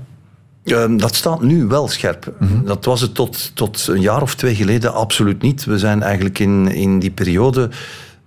Um, 0.63 0.97
dat 0.97 1.15
staat 1.15 1.41
nu 1.41 1.65
wel 1.65 1.87
scherp. 1.87 2.33
Mm 2.39 2.47
-hmm. 2.47 2.65
Dat 2.65 2.85
was 2.85 3.01
het 3.01 3.15
tot, 3.15 3.51
tot 3.55 3.87
een 3.87 4.01
jaar 4.01 4.21
of 4.21 4.35
twee 4.35 4.55
geleden 4.55 4.93
absoluut 4.93 5.41
niet. 5.41 5.65
We 5.65 5.77
zijn 5.77 6.03
eigenlijk 6.03 6.39
in, 6.39 6.67
in 6.67 6.99
die 6.99 7.11
periode, 7.11 7.69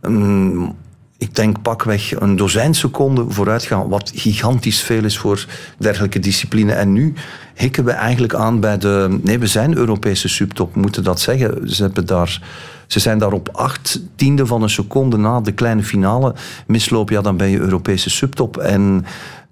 um, 0.02 0.72
ik 1.18 1.34
denk 1.34 1.62
pakweg 1.62 2.20
een 2.20 2.36
dozijn 2.36 2.74
seconden 2.74 3.32
vooruit 3.32 3.64
gaan, 3.64 3.88
wat 3.88 4.12
gigantisch 4.14 4.80
veel 4.80 5.04
is 5.04 5.18
voor 5.18 5.46
dergelijke 5.78 6.18
discipline. 6.18 6.72
En 6.72 6.92
nu 6.92 7.14
hikken 7.54 7.84
we 7.84 7.90
eigenlijk 7.90 8.34
aan 8.34 8.60
bij 8.60 8.78
de... 8.78 9.18
Nee, 9.22 9.38
we 9.38 9.46
zijn 9.46 9.76
Europese 9.76 10.28
subtop, 10.28 10.74
moeten 10.74 11.04
dat 11.04 11.20
zeggen. 11.20 11.70
Ze, 11.70 11.82
hebben 11.82 12.06
daar, 12.06 12.42
ze 12.86 13.00
zijn 13.00 13.18
daar 13.18 13.32
op 13.32 13.48
acht 13.52 14.00
tiende 14.16 14.46
van 14.46 14.62
een 14.62 14.70
seconde 14.70 15.16
na 15.16 15.40
de 15.40 15.52
kleine 15.52 15.82
finale 15.82 16.34
misloop. 16.66 17.10
Ja, 17.10 17.20
dan 17.20 17.36
ben 17.36 17.48
je 17.48 17.58
Europese 17.58 18.10
subtop. 18.10 18.56
En 18.56 19.04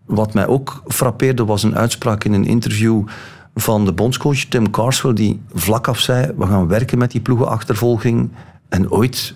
wat 0.07 0.35
mij 0.35 0.47
ook 0.47 0.83
frappeerde 0.87 1.45
was 1.45 1.63
een 1.63 1.77
uitspraak 1.77 2.25
in 2.25 2.33
een 2.33 2.47
interview 2.47 3.05
van 3.55 3.85
de 3.85 3.93
bondscoach 3.93 4.45
Tim 4.45 4.71
Carswell, 4.71 5.13
die 5.13 5.43
vlak 5.55 5.89
af 5.89 5.99
zei: 5.99 6.33
We 6.37 6.47
gaan 6.47 6.69
werken 6.69 6.99
met 6.99 7.11
die 7.11 7.21
ploegenachtervolging. 7.21 8.31
En 8.69 8.91
ooit, 8.91 9.35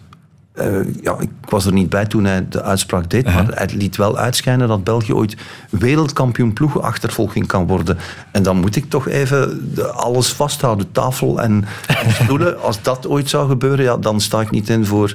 uh, 0.55 1.03
ja, 1.03 1.17
ik 1.19 1.31
was 1.49 1.67
er 1.67 1.73
niet 1.73 1.89
bij 1.89 2.07
toen 2.07 2.25
hij 2.25 2.49
de 2.49 2.63
uitspraak 2.63 3.11
deed, 3.11 3.27
uh 3.27 3.35
-huh. 3.35 3.47
maar 3.47 3.57
hij 3.57 3.69
liet 3.77 3.97
wel 3.97 4.19
uitschijnen 4.19 4.69
dat 4.69 4.85
België 4.85 5.15
ooit 5.15 5.37
wereldkampioen 5.71 6.53
ploegenachtervolging 6.53 7.47
kan 7.47 7.67
worden. 7.67 7.99
En 8.33 8.43
dan 8.43 8.57
moet 8.57 8.77
ik 8.77 8.91
toch 8.91 9.09
even 9.09 9.61
alles 9.95 10.33
vasthouden: 10.33 10.93
tafel 10.93 11.41
en, 11.41 11.65
en 11.87 12.13
stoelen. 12.13 12.61
Als 12.63 12.83
dat 12.83 13.07
ooit 13.09 13.29
zou 13.29 13.49
gebeuren, 13.49 13.85
ja, 13.85 13.97
dan 13.97 14.21
sta 14.21 14.41
ik 14.41 14.51
niet 14.51 14.69
in 14.69 14.87
voor 14.87 15.15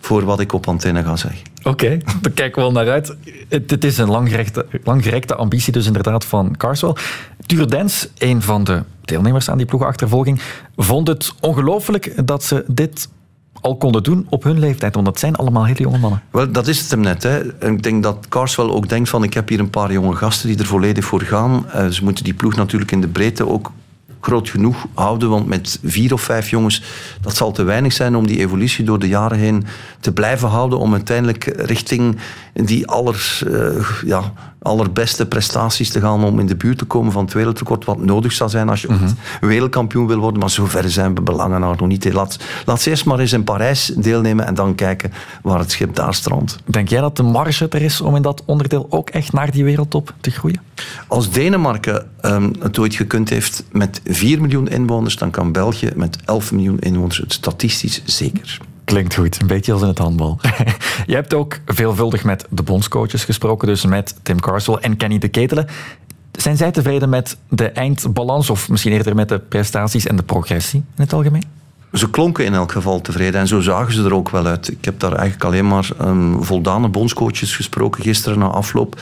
voor 0.00 0.24
wat 0.24 0.40
ik 0.40 0.52
op 0.52 0.68
antenne 0.68 1.02
ga 1.02 1.16
zeggen. 1.16 1.40
Oké, 1.58 1.68
okay, 1.68 2.02
daar 2.22 2.32
kijken 2.32 2.54
we 2.54 2.72
wel 2.72 2.72
naar 2.72 2.92
uit. 2.92 3.16
Het, 3.48 3.70
het 3.70 3.84
is 3.84 3.98
een 3.98 4.10
langgerekte, 4.10 4.66
langgerekte 4.84 5.34
ambitie 5.34 5.72
dus 5.72 5.86
inderdaad 5.86 6.24
van 6.24 6.56
Carswell. 6.56 6.94
Tuurdens, 7.46 8.08
een 8.18 8.42
van 8.42 8.64
de 8.64 8.82
deelnemers 9.00 9.50
aan 9.50 9.56
die 9.56 9.66
ploegenachtervolging, 9.66 10.40
vond 10.76 11.08
het 11.08 11.32
ongelooflijk 11.40 12.26
dat 12.26 12.44
ze 12.44 12.64
dit 12.66 13.08
al 13.60 13.76
konden 13.76 14.02
doen 14.02 14.26
op 14.28 14.42
hun 14.42 14.58
leeftijd, 14.58 14.94
want 14.94 15.06
dat 15.06 15.18
zijn 15.18 15.36
allemaal 15.36 15.66
hele 15.66 15.82
jonge 15.82 15.98
mannen. 15.98 16.22
Wel, 16.30 16.52
dat 16.52 16.66
is 16.66 16.80
het 16.80 16.90
hem 16.90 17.00
net. 17.00 17.22
Hè. 17.22 17.66
Ik 17.66 17.82
denk 17.82 18.02
dat 18.02 18.26
Carswell 18.28 18.68
ook 18.68 18.88
denkt 18.88 19.08
van 19.08 19.22
ik 19.22 19.34
heb 19.34 19.48
hier 19.48 19.60
een 19.60 19.70
paar 19.70 19.92
jonge 19.92 20.16
gasten 20.16 20.48
die 20.48 20.58
er 20.58 20.66
volledig 20.66 21.04
voor 21.04 21.20
gaan. 21.20 21.66
Uh, 21.74 21.86
ze 21.86 22.04
moeten 22.04 22.24
die 22.24 22.34
ploeg 22.34 22.56
natuurlijk 22.56 22.92
in 22.92 23.00
de 23.00 23.08
breedte 23.08 23.48
ook 23.48 23.72
groot 24.20 24.48
genoeg 24.48 24.86
houden. 24.94 25.28
Want 25.28 25.46
met 25.46 25.78
vier 25.84 26.12
of 26.12 26.22
vijf 26.22 26.50
jongens, 26.50 26.82
dat 27.20 27.36
zal 27.36 27.52
te 27.52 27.62
weinig 27.62 27.92
zijn 27.92 28.16
om 28.16 28.26
die 28.26 28.38
evolutie 28.38 28.84
door 28.84 28.98
de 28.98 29.08
jaren 29.08 29.38
heen 29.38 29.66
te 30.00 30.12
blijven 30.12 30.48
houden. 30.48 30.78
Om 30.78 30.92
uiteindelijk 30.92 31.44
richting 31.44 32.16
die 32.52 32.86
aller, 32.86 33.40
uh, 33.46 33.86
ja, 34.04 34.32
allerbeste 34.62 35.26
prestaties 35.26 35.90
te 35.90 36.00
gaan 36.00 36.24
om 36.24 36.38
in 36.38 36.46
de 36.46 36.56
buurt 36.56 36.78
te 36.78 36.84
komen 36.84 37.12
van 37.12 37.24
het 37.24 37.32
wereldrecord. 37.32 37.84
Wat 37.84 38.04
nodig 38.04 38.32
zou 38.32 38.50
zijn 38.50 38.68
als 38.68 38.80
je 38.80 38.88
mm 38.88 38.98
-hmm. 38.98 39.16
wereldkampioen 39.40 40.06
wil 40.06 40.18
worden. 40.18 40.40
Maar 40.40 40.50
zover 40.50 40.90
zijn 40.90 41.14
we 41.14 41.20
belangen 41.20 41.60
nog 41.60 41.86
niet. 41.86 42.12
Laat, 42.12 42.38
laat 42.66 42.80
ze 42.80 42.90
eerst 42.90 43.04
maar 43.04 43.18
eens 43.18 43.32
in 43.32 43.44
Parijs 43.44 43.92
deelnemen 43.96 44.46
en 44.46 44.54
dan 44.54 44.74
kijken 44.74 45.12
waar 45.42 45.58
het 45.58 45.70
schip 45.70 45.94
daar 45.94 46.14
strandt. 46.14 46.58
Denk 46.64 46.88
jij 46.88 47.00
dat 47.00 47.16
de 47.16 47.22
marge 47.22 47.68
er 47.68 47.82
is 47.82 48.00
om 48.00 48.16
in 48.16 48.22
dat 48.22 48.42
onderdeel 48.44 48.86
ook 48.90 49.10
echt 49.10 49.32
naar 49.32 49.50
die 49.50 49.64
wereldtop 49.64 50.14
te 50.20 50.30
groeien? 50.30 50.60
Als 51.06 51.30
Denemarken 51.30 52.06
um, 52.22 52.52
het 52.58 52.78
ooit 52.78 52.94
gekund 52.94 53.28
heeft 53.28 53.64
met 53.72 54.00
4 54.04 54.40
miljoen 54.40 54.68
inwoners, 54.68 55.16
dan 55.16 55.30
kan 55.30 55.52
België 55.52 55.90
met 55.94 56.18
11 56.24 56.52
miljoen 56.52 56.78
inwoners 56.78 57.18
het 57.18 57.32
statistisch 57.32 58.02
zeker. 58.04 58.58
Klinkt 58.84 59.14
goed, 59.14 59.40
een 59.40 59.46
beetje 59.46 59.72
als 59.72 59.82
in 59.82 59.88
het 59.88 59.98
handbal. 59.98 60.38
Je 61.06 61.14
hebt 61.14 61.34
ook 61.34 61.58
veelvuldig 61.66 62.24
met 62.24 62.46
de 62.50 62.62
bondscoaches 62.62 63.24
gesproken, 63.24 63.68
dus 63.68 63.84
met 63.84 64.14
Tim 64.22 64.40
Carswell 64.40 64.76
en 64.76 64.96
Kenny 64.96 65.18
de 65.18 65.28
Ketelen. 65.28 65.66
Zijn 66.32 66.56
zij 66.56 66.70
tevreden 66.70 67.08
met 67.08 67.36
de 67.48 67.68
eindbalans 67.68 68.50
of 68.50 68.68
misschien 68.68 68.92
eerder 68.92 69.14
met 69.14 69.28
de 69.28 69.38
prestaties 69.38 70.06
en 70.06 70.16
de 70.16 70.22
progressie 70.22 70.84
in 70.96 71.02
het 71.02 71.12
algemeen? 71.12 71.44
Ze 71.92 72.10
klonken 72.10 72.44
in 72.44 72.54
elk 72.54 72.72
geval 72.72 73.00
tevreden 73.00 73.40
en 73.40 73.48
zo 73.48 73.60
zagen 73.60 73.92
ze 73.92 74.04
er 74.04 74.14
ook 74.14 74.30
wel 74.30 74.46
uit. 74.46 74.70
Ik 74.70 74.84
heb 74.84 75.00
daar 75.00 75.12
eigenlijk 75.12 75.44
alleen 75.44 75.66
maar 75.66 75.88
um, 76.00 76.44
voldane 76.44 76.88
bondscoaches 76.88 77.56
gesproken 77.56 78.02
gisteren 78.02 78.38
na 78.38 78.46
afloop. 78.46 79.00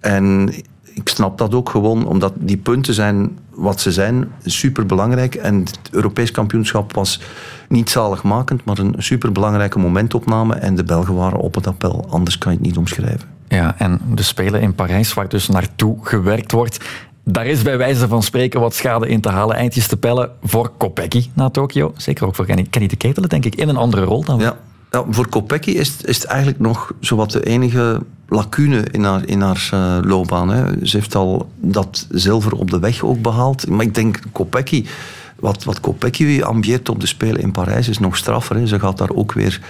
En 0.00 0.54
ik 0.98 1.08
snap 1.08 1.38
dat 1.38 1.54
ook 1.54 1.70
gewoon, 1.70 2.06
omdat 2.06 2.32
die 2.36 2.56
punten 2.56 2.94
zijn 2.94 3.38
wat 3.54 3.80
ze 3.80 3.92
zijn, 3.92 4.32
super 4.44 4.86
belangrijk. 4.86 5.34
En 5.34 5.58
het 5.58 5.78
Europees 5.90 6.30
kampioenschap 6.30 6.94
was 6.94 7.20
niet 7.68 7.90
zaligmakend, 7.90 8.64
maar 8.64 8.78
een 8.78 8.94
superbelangrijke 8.98 9.78
momentopname. 9.78 10.54
En 10.54 10.74
de 10.74 10.84
Belgen 10.84 11.14
waren 11.14 11.38
op 11.38 11.54
het 11.54 11.66
appel, 11.66 12.06
anders 12.08 12.38
kan 12.38 12.52
je 12.52 12.58
het 12.58 12.66
niet 12.66 12.76
omschrijven. 12.76 13.28
Ja, 13.48 13.74
en 13.78 14.00
de 14.14 14.22
Spelen 14.22 14.60
in 14.60 14.74
Parijs, 14.74 15.14
waar 15.14 15.28
dus 15.28 15.48
naartoe 15.48 15.96
gewerkt 16.02 16.52
wordt, 16.52 16.78
daar 17.24 17.46
is 17.46 17.62
bij 17.62 17.78
wijze 17.78 18.08
van 18.08 18.22
spreken 18.22 18.60
wat 18.60 18.74
schade 18.74 19.08
in 19.08 19.20
te 19.20 19.28
halen. 19.28 19.56
Eindjes 19.56 19.86
te 19.86 19.96
pellen 19.96 20.30
voor 20.42 20.72
Kopecky 20.76 21.28
na 21.34 21.50
Tokio. 21.50 21.92
Zeker 21.96 22.26
ook 22.26 22.34
voor 22.34 22.46
Kenny 22.70 22.88
de 22.88 22.96
Ketelen, 22.96 23.28
denk 23.28 23.44
ik, 23.44 23.54
in 23.54 23.68
een 23.68 23.76
andere 23.76 24.04
rol 24.04 24.24
dan. 24.24 24.38
Ja, 24.38 24.56
ja 24.90 25.04
voor 25.10 25.28
Kopecky 25.28 25.70
is, 25.70 25.96
is 26.02 26.16
het 26.16 26.26
eigenlijk 26.26 26.60
nog 26.60 26.92
zowat 27.00 27.30
de 27.30 27.44
enige 27.44 28.02
lacune 28.28 28.84
in 28.90 29.04
haar, 29.04 29.26
in 29.26 29.40
haar 29.40 29.70
uh, 29.74 29.98
loopbaan. 30.02 30.48
Hè. 30.48 30.86
Ze 30.86 30.96
heeft 30.96 31.14
al 31.14 31.50
dat 31.56 32.06
zilver 32.10 32.52
op 32.52 32.70
de 32.70 32.78
weg 32.78 33.04
ook 33.04 33.22
behaald. 33.22 33.68
Maar 33.68 33.84
ik 33.84 33.94
denk, 33.94 34.18
Kopecky, 34.32 34.84
wat, 35.36 35.64
wat 35.64 35.80
Kopecky 35.80 36.42
ambieert 36.42 36.88
op 36.88 37.00
de 37.00 37.06
Spelen 37.06 37.40
in 37.40 37.52
Parijs 37.52 37.88
is 37.88 37.98
nog 37.98 38.16
straffer. 38.16 38.56
Hè. 38.56 38.66
Ze 38.66 38.80
gaat 38.80 38.98
daar 38.98 39.10
ook 39.14 39.32
weer 39.32 39.60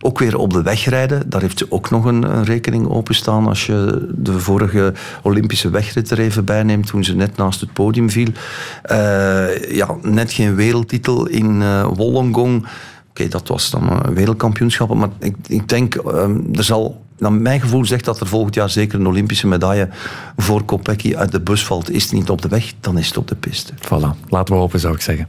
ook 0.00 0.18
weer 0.18 0.38
op 0.38 0.52
de 0.52 0.62
weg 0.62 0.84
rijden. 0.84 1.30
Daar 1.30 1.40
heeft 1.40 1.58
ze 1.58 1.66
ook 1.68 1.90
nog 1.90 2.04
een, 2.04 2.44
rekening 2.44 2.88
openstaan 2.88 3.46
als 3.46 3.66
je 3.66 4.08
de 4.14 4.40
vorige 4.40 4.92
Olympische 5.22 5.70
wegrit 5.70 6.10
er 6.10 6.18
even 6.18 6.44
bij 6.44 6.62
neemt, 6.62 6.86
toen 6.86 7.04
ze 7.04 7.14
net 7.14 7.36
naast 7.36 7.60
het 7.60 7.72
podium 7.72 8.10
viel. 8.10 8.28
Uh, 8.90 9.70
ja, 9.70 9.96
net 10.02 10.32
geen 10.32 10.54
wereldtitel 10.54 11.26
in 11.26 11.60
uh, 11.60 11.86
Wollongong. 11.94 12.66
Oké, 13.10 13.28
dat 13.28 13.48
was 13.48 13.70
dan 13.70 14.06
een 14.06 14.14
wereldkampioenschap. 14.14 14.94
Maar 14.94 15.08
ik, 15.18 15.36
ik 15.46 15.68
denk, 15.68 15.94
um, 15.94 16.48
er 16.52 16.64
zal 16.64 17.04
naar 17.18 17.32
mijn 17.32 17.60
gevoel 17.60 17.84
zegt 17.84 18.04
dat 18.04 18.20
er 18.20 18.26
volgend 18.26 18.54
jaar 18.54 18.70
zeker 18.70 19.00
een 19.00 19.06
Olympische 19.06 19.46
medaille 19.46 19.88
voor 20.36 20.64
Kopecky 20.64 21.16
uit 21.16 21.32
de 21.32 21.40
bus 21.40 21.64
valt. 21.64 21.90
Is 21.90 22.02
het 22.02 22.12
niet 22.12 22.30
op 22.30 22.42
de 22.42 22.48
weg, 22.48 22.72
dan 22.80 22.98
is 22.98 23.06
het 23.06 23.16
op 23.16 23.28
de 23.28 23.34
piste. 23.34 23.72
Voilà, 23.72 24.28
laten 24.28 24.54
we 24.54 24.60
hopen, 24.60 24.80
zou 24.80 24.94
ik 24.94 25.00
zeggen. 25.00 25.28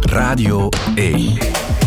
Radio 0.00 0.68
1. 0.94 1.34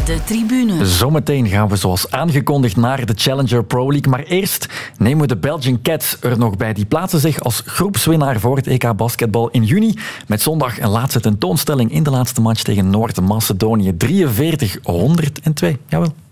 De 0.05 0.23
tribune. 0.25 0.85
Zometeen 0.85 1.47
gaan 1.47 1.67
we 1.67 1.75
zoals 1.75 2.11
aangekondigd 2.11 2.75
naar 2.75 3.05
de 3.05 3.13
Challenger 3.15 3.63
Pro 3.63 3.91
League. 3.91 4.11
Maar 4.11 4.23
eerst 4.23 4.67
nemen 4.97 5.21
we 5.21 5.27
de 5.27 5.37
Belgian 5.37 5.81
Cats 5.81 6.17
er 6.21 6.37
nog 6.37 6.57
bij. 6.57 6.73
Die 6.73 6.85
plaatsen 6.85 7.19
zich 7.19 7.39
als 7.39 7.61
groepswinnaar 7.65 8.39
voor 8.39 8.55
het 8.55 8.67
EK 8.67 8.95
basketbal 8.95 9.49
in 9.49 9.63
juni. 9.63 9.93
Met 10.27 10.41
zondag 10.41 10.79
een 10.79 10.89
laatste 10.89 11.19
tentoonstelling 11.19 11.91
in 11.91 12.03
de 12.03 12.09
laatste 12.09 12.41
match 12.41 12.61
tegen 12.61 12.89
Noord-Macedonië. 12.89 13.93
43-102. 13.97 15.77
Jawel. 15.87 16.26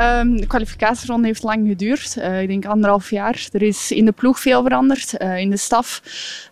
Um, 0.00 0.36
de 0.40 0.46
kwalificatieronde 0.46 1.26
heeft 1.26 1.42
lang 1.42 1.68
geduurd. 1.68 2.16
Uh, 2.18 2.40
ik 2.42 2.48
denk 2.48 2.64
anderhalf 2.64 3.10
jaar. 3.10 3.48
Er 3.52 3.62
is 3.62 3.90
in 3.90 4.04
de 4.04 4.12
ploeg 4.12 4.40
veel 4.40 4.62
veranderd, 4.62 5.14
uh, 5.22 5.38
in 5.38 5.50
de 5.50 5.56
staf. 5.56 6.02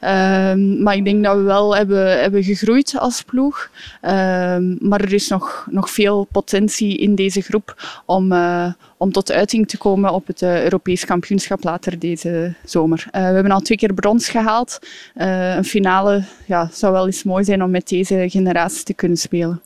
Um, 0.00 0.82
maar 0.82 0.96
ik 0.96 1.04
denk 1.04 1.24
dat 1.24 1.36
we 1.36 1.42
wel 1.42 1.76
hebben, 1.76 2.20
hebben 2.20 2.44
gegroeid 2.44 2.98
als 2.98 3.22
ploeg. 3.22 3.70
Um, 4.02 4.76
maar 4.80 5.00
er 5.00 5.12
is 5.12 5.28
nog, 5.28 5.66
nog 5.70 5.90
veel 5.90 6.28
potentie 6.32 6.96
in 6.96 7.14
deze 7.14 7.40
groep 7.40 8.00
om, 8.06 8.32
uh, 8.32 8.72
om 8.96 9.12
tot 9.12 9.32
uiting 9.32 9.68
te 9.68 9.78
komen 9.78 10.12
op 10.12 10.26
het 10.26 10.42
Europees 10.42 11.04
kampioenschap 11.04 11.64
later 11.64 11.98
deze 11.98 12.54
zomer. 12.64 13.06
we 13.10 13.18
hebben 13.18 13.52
al 13.52 13.60
twee 13.60 13.78
keer 13.78 13.94
brons 13.94 14.28
gehaald. 14.28 14.78
een 15.14 15.64
finale 15.64 16.22
ja, 16.46 16.68
zou 16.72 16.92
wel 16.92 17.06
eens 17.06 17.22
mooi 17.22 17.44
zijn 17.44 17.62
om 17.62 17.70
met 17.70 17.88
deze 17.88 18.24
generatie 18.28 18.84
te 18.84 18.94
kunnen 18.94 19.18
spelen. 19.18 19.62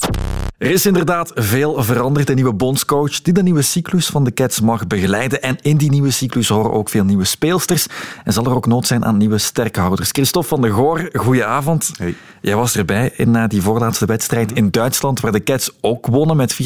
Er 0.59 0.71
is 0.71 0.87
inderdaad 0.87 1.33
veel 1.35 1.83
veranderd. 1.83 2.27
De 2.27 2.35
nieuwe 2.35 2.53
bondscoach 2.53 3.23
die 3.23 3.33
de 3.33 3.43
nieuwe 3.43 3.63
cyclus 3.63 4.07
van 4.07 4.25
de 4.25 4.33
Cats 4.33 4.61
mag 4.61 4.87
begeleiden. 4.87 5.43
En 5.43 5.57
in 5.61 5.77
die 5.77 5.91
nieuwe 5.91 6.11
cyclus 6.11 6.49
horen 6.49 6.73
ook 6.73 6.89
veel 6.89 7.05
nieuwe 7.05 7.25
speelsters. 7.25 7.87
En 8.25 8.33
zal 8.33 8.45
er 8.45 8.55
ook 8.55 8.67
nood 8.67 8.87
zijn 8.87 9.05
aan 9.05 9.17
nieuwe 9.17 9.39
sterkhouders. 9.39 10.11
Christophe 10.11 10.49
van 10.49 10.61
der 10.61 10.73
Goor, 10.73 11.11
goedenavond. 11.13 11.91
Hey. 11.99 12.15
Jij 12.41 12.57
was 12.57 12.77
erbij 12.77 13.13
in 13.17 13.35
uh, 13.35 13.45
die 13.49 13.63
voorlaatste 13.63 14.07
wedstrijd 14.07 14.53
in 14.53 14.71
Duitsland, 14.71 15.21
waar 15.21 15.33
de 15.33 15.43
Cats 15.43 15.71
ook 15.81 16.07
wonnen 16.07 16.37
met 16.37 16.55
44-69. 16.55 16.57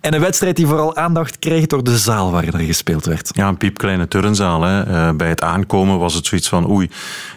En 0.00 0.14
een 0.14 0.20
wedstrijd 0.20 0.56
die 0.56 0.66
vooral 0.66 0.96
aandacht 0.96 1.38
kreeg 1.38 1.66
door 1.66 1.84
de 1.84 1.98
zaal 1.98 2.30
waarin 2.30 2.52
er 2.52 2.60
gespeeld 2.60 3.06
werd. 3.06 3.30
Ja, 3.32 3.48
een 3.48 3.56
piepkleine 3.56 4.08
turnzaal. 4.08 4.62
Hè. 4.62 4.86
Uh, 4.86 5.16
bij 5.16 5.28
het 5.28 5.42
aankomen 5.42 5.98
was 5.98 6.14
het 6.14 6.26
zoiets 6.26 6.48
van 6.48 6.70
oei, 6.70 6.90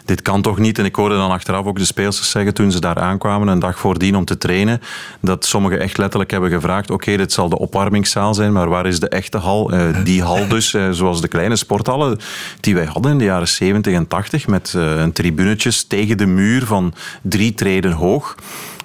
dit 0.04 0.22
kan 0.22 0.42
toch 0.42 0.58
niet. 0.58 0.78
En 0.78 0.84
ik 0.84 0.94
hoorde 0.94 1.14
dan 1.14 1.30
achteraf 1.30 1.66
ook 1.66 1.78
de 1.78 1.84
speelsters 1.84 2.30
zeggen 2.30 2.54
toen 2.54 2.72
ze 2.72 2.80
daar 2.80 2.98
aankwamen, 2.98 3.48
een 3.48 3.58
dag 3.58 3.78
voordien 3.78 4.16
om 4.16 4.24
te 4.24 4.38
trainen 4.38 4.80
dat 5.20 5.44
sommigen 5.44 5.80
echt 5.80 5.98
letterlijk 5.98 6.30
hebben 6.30 6.50
gevraagd: 6.50 6.90
oké, 6.90 7.16
dit 7.16 7.32
zal 7.32 7.48
de 7.48 7.58
opwarmingszaal 7.58 8.34
zijn, 8.34 8.52
maar 8.52 8.68
waar 8.68 8.86
is 8.86 9.00
de 9.00 9.08
echte 9.08 9.38
hal? 9.38 9.74
Uh, 9.74 10.04
die 10.04 10.22
hal 10.22 10.48
dus, 10.48 10.76
zoals 10.90 11.20
de 11.20 11.28
kleine 11.28 11.56
sporthallen 11.56 12.18
die 12.60 12.74
wij 12.74 12.84
hadden 12.84 13.12
in 13.12 13.18
de 13.18 13.24
jaren 13.24 13.48
70 13.48 13.94
en 13.94 14.08
80, 14.08 14.46
met 14.46 14.72
een 14.76 15.12
tribunetjes 15.12 15.84
tegen 15.84 16.16
de 16.16 16.26
muur 16.26 16.66
van 16.66 16.73
drie 17.22 17.54
treden 17.54 17.92
hoog. 17.92 18.34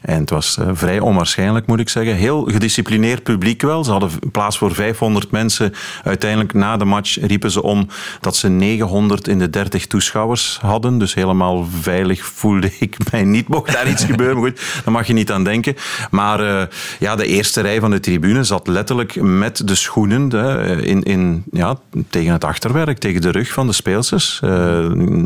En 0.01 0.19
het 0.19 0.29
was 0.29 0.57
uh, 0.59 0.67
vrij 0.73 0.99
onwaarschijnlijk, 0.99 1.67
moet 1.67 1.79
ik 1.79 1.89
zeggen. 1.89 2.15
Heel 2.15 2.43
gedisciplineerd 2.43 3.23
publiek 3.23 3.61
wel. 3.61 3.83
Ze 3.83 3.91
hadden 3.91 4.09
plaats 4.31 4.57
voor 4.57 4.73
500 4.73 5.31
mensen. 5.31 5.73
Uiteindelijk 6.03 6.53
na 6.53 6.77
de 6.77 6.85
match 6.85 7.17
riepen 7.21 7.51
ze 7.51 7.63
om 7.63 7.87
dat 8.19 8.35
ze 8.35 8.49
900 8.49 9.27
in 9.27 9.39
de 9.39 9.49
30 9.49 9.87
toeschouwers 9.87 10.57
hadden. 10.61 10.97
Dus 10.97 11.13
helemaal 11.13 11.67
veilig 11.81 12.25
voelde 12.25 12.71
ik 12.79 12.97
mij 13.11 13.23
niet. 13.23 13.47
Mocht 13.47 13.73
daar 13.73 13.89
iets 13.89 14.03
gebeuren, 14.03 14.39
maar 14.39 14.49
goed, 14.49 14.81
daar 14.83 14.93
mag 14.93 15.07
je 15.07 15.13
niet 15.13 15.31
aan 15.31 15.43
denken. 15.43 15.75
Maar 16.11 16.41
uh, 16.41 16.61
ja, 16.99 17.15
de 17.15 17.25
eerste 17.25 17.61
rij 17.61 17.79
van 17.79 17.91
de 17.91 17.99
tribune 17.99 18.43
zat 18.43 18.67
letterlijk 18.67 19.21
met 19.21 19.67
de 19.67 19.75
schoenen 19.75 20.31
in, 20.83 21.03
in, 21.03 21.43
ja, 21.51 21.77
tegen 22.09 22.31
het 22.31 22.43
achterwerk, 22.43 22.97
tegen 22.97 23.21
de 23.21 23.31
rug 23.31 23.51
van 23.51 23.67
de 23.67 23.73
speelsters. 23.73 24.39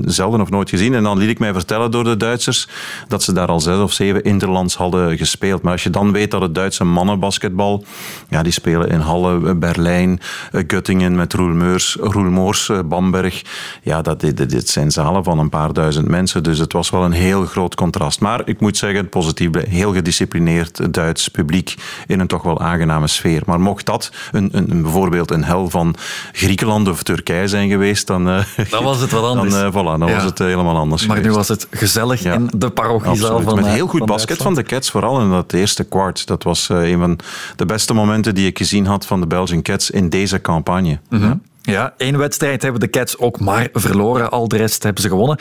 zelden 0.05 0.41
of 0.41 0.49
nooit 0.49 0.69
gezien. 0.69 0.93
En 0.93 1.03
dan 1.03 1.17
liet 1.17 1.29
ik 1.29 1.39
mij 1.39 1.53
vertellen 1.53 1.91
door 1.91 2.03
de 2.03 2.17
Duitsers 2.17 2.67
dat 3.07 3.23
ze 3.23 3.33
daar 3.33 3.47
al 3.47 3.59
zes 3.59 3.77
of 3.77 3.93
zeven 3.93 4.23
interland 4.23 4.62
hadden 4.71 5.17
gespeeld. 5.17 5.61
Maar 5.61 5.71
als 5.71 5.83
je 5.83 5.89
dan 5.89 6.11
weet 6.11 6.31
dat 6.31 6.41
het 6.41 6.55
Duitse 6.55 6.83
mannenbasketbal, 6.83 7.85
ja, 8.29 8.43
die 8.43 8.51
spelen 8.51 8.89
in 8.89 8.99
Halle, 8.99 9.55
Berlijn, 9.55 10.19
eh, 10.51 10.61
Göttingen 10.67 11.15
met 11.15 11.33
Roelmeurs, 11.33 11.97
Roelmoors, 11.99 12.69
eh, 12.69 12.79
Bamberg. 12.85 13.41
Ja, 13.81 14.01
dat, 14.01 14.19
dit, 14.19 14.49
dit 14.49 14.69
zijn 14.69 14.91
zalen 14.91 15.23
van 15.23 15.39
een 15.39 15.49
paar 15.49 15.73
duizend 15.73 16.07
mensen. 16.07 16.43
Dus 16.43 16.57
het 16.57 16.73
was 16.73 16.89
wel 16.89 17.03
een 17.03 17.11
heel 17.11 17.45
groot 17.45 17.75
contrast. 17.75 18.19
Maar 18.19 18.41
ik 18.45 18.59
moet 18.59 18.77
zeggen, 18.77 19.09
positief, 19.09 19.49
heel 19.67 19.93
gedisciplineerd 19.93 20.93
Duits 20.93 21.27
publiek 21.27 21.75
in 22.07 22.19
een 22.19 22.27
toch 22.27 22.43
wel 22.43 22.59
aangename 22.59 23.07
sfeer. 23.07 23.41
Maar 23.45 23.59
mocht 23.59 23.85
dat 23.85 24.11
een, 24.31 24.49
een, 24.51 24.81
bijvoorbeeld 24.81 25.31
een 25.31 25.43
hel 25.43 25.69
van 25.69 25.95
Griekenland 26.31 26.89
of 26.89 27.03
Turkije 27.03 27.47
zijn 27.47 27.69
geweest, 27.69 28.07
dan, 28.07 28.29
uh, 28.29 28.43
dan 28.69 28.83
was 28.83 29.01
het 29.01 29.11
wat 29.11 29.23
anders. 29.31 29.53
Dan, 29.53 29.65
uh, 29.65 29.71
voilà, 29.71 29.99
dan 29.99 30.07
ja. 30.07 30.13
was 30.13 30.23
het 30.23 30.39
helemaal 30.39 30.77
anders. 30.77 31.05
Maar 31.05 31.15
geweest. 31.15 31.31
nu 31.31 31.37
was 31.37 31.47
het 31.47 31.67
gezellig 31.71 32.23
ja. 32.23 32.33
in 32.33 32.49
de 32.55 32.69
parochiezaal 32.69 33.41
van 33.41 33.55
Met 33.55 33.65
heel 33.65 33.87
goed 33.87 33.99
van 33.99 34.07
basket 34.07 34.37
van 34.37 34.52
de 34.55 34.63
Cats, 34.63 34.91
vooral 34.91 35.21
in 35.21 35.29
dat 35.29 35.53
eerste 35.53 35.83
kwart. 35.83 36.27
Dat 36.27 36.43
was 36.43 36.69
uh, 36.69 36.89
een 36.89 36.99
van 36.99 37.19
de 37.55 37.65
beste 37.65 37.93
momenten 37.93 38.35
die 38.35 38.47
ik 38.47 38.57
gezien 38.57 38.85
had 38.85 39.05
van 39.05 39.19
de 39.19 39.27
Belgian 39.27 39.61
Cats 39.61 39.91
in 39.91 40.09
deze 40.09 40.41
campagne. 40.41 40.99
Mm 41.09 41.21
-hmm. 41.21 41.41
Ja, 41.61 41.93
één 41.97 42.17
wedstrijd 42.17 42.61
hebben 42.61 42.81
de 42.81 42.89
Cats 42.89 43.17
ook 43.17 43.39
maar 43.39 43.67
verloren. 43.73 44.31
Al 44.31 44.47
de 44.47 44.57
rest 44.57 44.83
hebben 44.83 45.01
ze 45.01 45.09
gewonnen. 45.09 45.37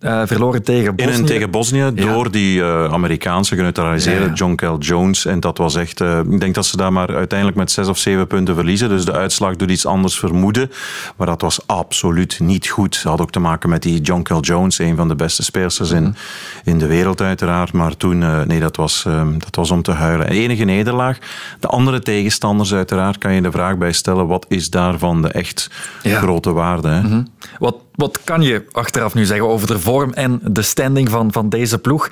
Uh, 0.00 0.22
verloren 0.24 0.62
tegen 0.62 0.96
Bosnië. 0.96 1.12
In 1.12 1.18
en 1.18 1.24
tegen 1.24 1.50
Bosnië 1.50 1.90
door 1.94 2.30
die 2.30 2.58
uh, 2.58 2.84
Amerikaanse 2.84 3.56
geneutraliseerde 3.56 4.20
ja, 4.20 4.26
ja. 4.26 4.34
John 4.34 4.54
Kel 4.54 4.78
Jones. 4.78 5.24
En 5.24 5.40
dat 5.40 5.58
was 5.58 5.76
echt... 5.76 6.00
Uh, 6.00 6.18
ik 6.18 6.40
denk 6.40 6.54
dat 6.54 6.66
ze 6.66 6.76
daar 6.76 6.92
maar 6.92 7.14
uiteindelijk 7.14 7.58
met 7.58 7.70
zes 7.70 7.88
of 7.88 7.98
zeven 7.98 8.26
punten 8.26 8.54
verliezen. 8.54 8.88
Dus 8.88 9.04
de 9.04 9.12
uitslag 9.12 9.56
doet 9.56 9.70
iets 9.70 9.86
anders 9.86 10.18
vermoeden. 10.18 10.70
Maar 11.16 11.26
dat 11.26 11.40
was 11.40 11.66
absoluut 11.66 12.40
niet 12.40 12.68
goed. 12.68 13.02
Dat 13.02 13.12
had 13.12 13.20
ook 13.20 13.30
te 13.30 13.38
maken 13.38 13.68
met 13.68 13.82
die 13.82 14.00
John 14.00 14.22
Kel 14.22 14.40
Jones. 14.40 14.78
Een 14.78 14.96
van 14.96 15.08
de 15.08 15.14
beste 15.14 15.42
speelsters 15.42 15.90
in, 15.90 16.02
mm 16.02 16.04
-hmm. 16.04 16.72
in 16.72 16.78
de 16.78 16.86
wereld 16.86 17.20
uiteraard. 17.20 17.72
Maar 17.72 17.96
toen... 17.96 18.46
nee, 18.46 18.60
dat 18.60 18.76
was, 18.76 19.06
dat 19.38 19.56
was 19.56 19.70
om 19.70 19.82
te 19.82 19.92
huilen. 19.92 20.28
Enige 20.28 20.64
nederlaag. 20.64 21.18
De 21.60 21.68
andere 21.68 22.00
tegenstanders 22.00 22.74
uiteraard 22.74 23.18
kan 23.18 23.32
je 23.32 23.42
de 23.42 23.50
vraag 23.50 23.78
bij 23.78 23.92
stellen. 23.92 24.26
Wat 24.26 24.46
is 24.48 24.70
daarvan 24.70 25.22
de 25.22 25.28
echt 25.28 25.70
grote 26.02 26.52
waarde? 26.52 26.88
Hè? 26.88 27.00
Mm 27.00 27.10
-hmm. 27.10 27.26
Wat 27.58 27.74
wat 27.98 28.18
kan 28.24 28.42
je 28.42 28.64
achteraf 28.72 29.14
nu 29.14 29.24
zeggen 29.24 29.48
over 29.48 29.66
de 29.66 29.78
vorm 29.78 30.12
en 30.12 30.40
de 30.42 30.62
standing 30.62 31.10
van, 31.10 31.32
van 31.32 31.48
deze 31.48 31.78
ploeg? 31.78 32.10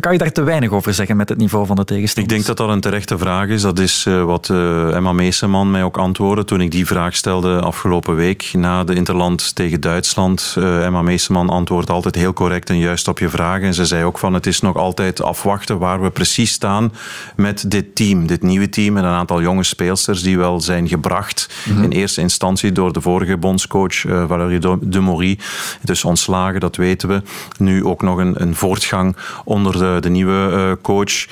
Kan, 0.00 0.12
je 0.12 0.18
daar 0.18 0.32
te 0.32 0.42
weinig 0.42 0.70
over 0.70 0.94
zeggen 0.94 1.16
met 1.16 1.28
het 1.28 1.38
niveau 1.38 1.66
van 1.66 1.76
de 1.76 1.84
tegenstanders? 1.84 2.34
Ik 2.34 2.44
denk 2.44 2.56
dat 2.56 2.66
dat 2.66 2.74
een 2.74 2.80
terechte 2.80 3.18
vraag 3.18 3.48
is. 3.48 3.62
Dat 3.62 3.78
is 3.78 4.04
uh, 4.08 4.24
wat 4.24 4.48
uh, 4.48 4.94
Emma 4.94 5.12
Meeseman 5.12 5.70
mij 5.70 5.82
ook 5.82 5.96
antwoordde 5.96 6.44
toen 6.44 6.60
ik 6.60 6.70
die 6.70 6.86
vraag 6.86 7.16
stelde 7.16 7.60
afgelopen 7.60 8.14
week 8.14 8.50
na 8.52 8.84
de 8.84 8.94
Interland 8.94 9.54
tegen 9.54 9.80
Duitsland. 9.80 10.54
Uh, 10.58 10.84
Emma 10.84 11.02
Meeseman 11.02 11.48
antwoordt 11.48 11.90
altijd 11.90 12.14
heel 12.14 12.32
correct 12.32 12.70
en 12.70 12.78
juist 12.78 13.08
op 13.08 13.18
je 13.18 13.28
vragen. 13.28 13.66
En 13.66 13.74
ze 13.74 13.86
zei 13.86 14.04
ook 14.04 14.18
van 14.18 14.34
het 14.34 14.46
is 14.46 14.60
nog 14.60 14.76
altijd 14.76 15.22
afwachten 15.22 15.78
waar 15.78 16.02
we 16.02 16.10
precies 16.10 16.52
staan 16.52 16.92
met 17.36 17.70
dit 17.70 17.94
team. 17.94 18.26
Dit 18.26 18.42
nieuwe 18.42 18.68
team 18.68 18.96
en 18.96 19.04
een 19.04 19.14
aantal 19.14 19.42
jonge 19.42 19.64
speelsters 19.64 20.22
die 20.22 20.38
wel 20.38 20.60
zijn 20.60 20.88
gebracht 20.88 21.48
mm 21.64 21.74
-hmm. 21.74 21.84
in 21.84 21.90
eerste 21.90 22.20
instantie 22.20 22.72
door 22.72 22.92
de 22.92 23.00
vorige 23.00 23.36
bondscoach 23.36 24.00
Valérie 24.26 24.58
de. 24.58 25.38
Het 25.80 25.90
is 25.90 26.04
ontslagen, 26.04 26.60
dat 26.60 26.76
weten 26.76 27.08
we. 27.08 27.22
Nu 27.58 27.84
ook 27.84 28.02
nog 28.02 28.18
een, 28.18 28.42
een 28.42 28.54
voortgang 28.54 29.16
onder 29.44 29.72
de, 29.78 29.96
de 30.00 30.08
nieuwe 30.08 30.78
coach. 30.82 31.26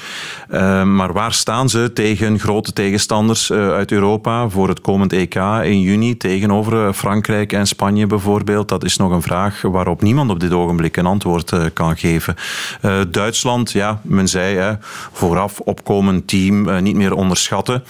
maar 0.85 1.13
waar 1.13 1.33
staan 1.33 1.69
ze 1.69 1.91
tegen 1.93 2.39
grote 2.39 2.73
tegenstanders 2.73 3.53
uit 3.53 3.93
Europa 3.93 4.49
voor 4.49 4.69
het 4.69 4.81
komend 4.81 5.13
EK 5.13 5.35
in 5.63 5.81
juni 5.81 6.17
tegenover 6.17 6.93
Frankrijk 6.95 7.53
en 7.53 7.67
Spanje 7.67 8.07
bijvoorbeeld? 8.07 8.69
Dat 8.69 8.85
is 8.85 8.97
nog 8.97 9.11
een 9.11 9.23
vraag 9.23 9.63
waarop 9.63 10.03
niemand 10.03 10.31
op 10.31 10.41
dit 10.41 10.53
ogenblik 10.53 10.97
een 10.97 11.07
antwoord 11.07 11.73
kan 11.73 11.97
geven. 11.97 12.35
Duitsland, 13.11 13.73
ja, 13.73 14.01
men 14.03 14.29
zei 14.29 14.57
hè, 14.57 14.73
vooraf 15.13 15.61
opkomend 15.61 16.29
team, 16.29 16.83
niet 16.83 16.97
meer 16.97 17.15
onderschatten. 17.15 17.83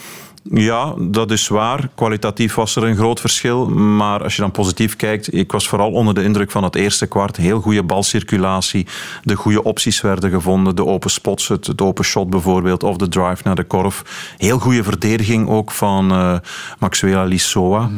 Ja, 0.43 0.95
dat 0.99 1.31
is 1.31 1.49
waar. 1.49 1.89
Kwalitatief 1.95 2.55
was 2.55 2.77
er 2.77 2.85
een 2.85 2.97
groot 2.97 3.21
verschil. 3.21 3.69
Maar 3.69 4.23
als 4.23 4.37
je 4.37 4.43
dan 4.43 4.51
positief 4.51 4.97
kijkt, 4.97 5.35
ik 5.35 5.53
was 5.53 5.69
vooral 5.69 5.91
onder 5.91 6.15
de 6.15 6.23
indruk 6.23 6.51
van 6.51 6.65
het 6.65 6.75
eerste 6.75 7.07
kwart. 7.07 7.37
Heel 7.37 7.61
goede 7.61 7.83
balcirculatie. 7.83 8.87
De 9.23 9.35
goede 9.35 9.63
opties 9.63 10.01
werden 10.01 10.31
gevonden. 10.31 10.77
De 10.77 10.87
open 10.87 11.11
spots, 11.11 11.49
het, 11.49 11.81
open 11.81 12.05
shot 12.05 12.31
bijvoorbeeld. 12.31 12.83
Of 12.83 12.97
de 12.97 13.09
drive 13.09 13.43
naar 13.45 13.55
de 13.55 13.65
korf. 13.65 14.33
Heel 14.37 14.59
goede 14.59 14.83
verdediging 14.83 15.49
ook 15.49 15.71
van 15.71 16.13
uh, 16.13 16.37
Maxwell 16.79 17.27
Lissoa. 17.27 17.81
Mhm. 17.81 17.95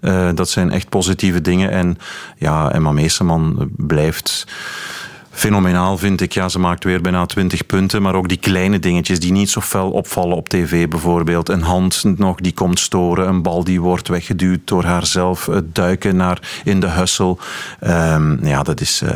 Eh, 0.00 0.28
dat 0.34 0.48
zijn 0.48 0.70
echt 0.70 0.88
positieve 0.88 1.40
dingen. 1.40 1.70
En 1.70 1.98
ja, 2.38 2.72
Emma 2.72 2.92
Meeseman 2.92 3.70
blijft 3.76 4.46
fenomenaal 5.32 5.98
vind 5.98 6.20
ik. 6.20 6.32
Ja, 6.32 6.48
ze 6.48 6.58
maakt 6.58 6.84
weer 6.84 7.00
bijna 7.00 7.26
20 7.26 7.66
punten, 7.66 8.02
maar 8.02 8.14
ook 8.14 8.28
die 8.28 8.38
kleine 8.38 8.78
dingetjes 8.78 9.20
die 9.20 9.32
niet 9.32 9.50
zo 9.50 9.60
fel 9.60 9.90
opvallen 9.90 10.36
op 10.36 10.48
tv 10.48 10.88
bijvoorbeeld. 10.88 11.48
Een 11.48 11.62
hand 11.62 12.02
nog 12.16 12.40
die 12.40 12.52
komt 12.52 12.78
storen, 12.78 13.28
een 13.28 13.42
bal 13.42 13.64
die 13.64 13.80
wordt 13.80 14.08
weggeduwd 14.08 14.60
door 14.64 14.84
haarzelf, 14.84 15.46
het 15.46 15.74
duiken 15.74 16.16
naar 16.16 16.60
in 16.64 16.80
de 16.80 16.88
hussel. 16.88 17.38
Um, 17.86 18.38
ja, 18.42 18.62
dat 18.62 18.80
is, 18.80 19.02
uh, 19.02 19.10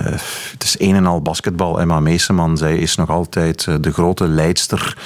het 0.52 0.62
is 0.62 0.74
een 0.78 0.94
en 0.94 1.06
al 1.06 1.22
basketbal. 1.22 1.80
Emma 1.80 2.00
Meeseman, 2.00 2.56
zij 2.56 2.76
is 2.78 2.96
nog 2.96 3.10
altijd 3.10 3.66
eh, 3.66 3.74
de 3.80 3.92
grote 3.92 4.28
leidster, 4.28 4.96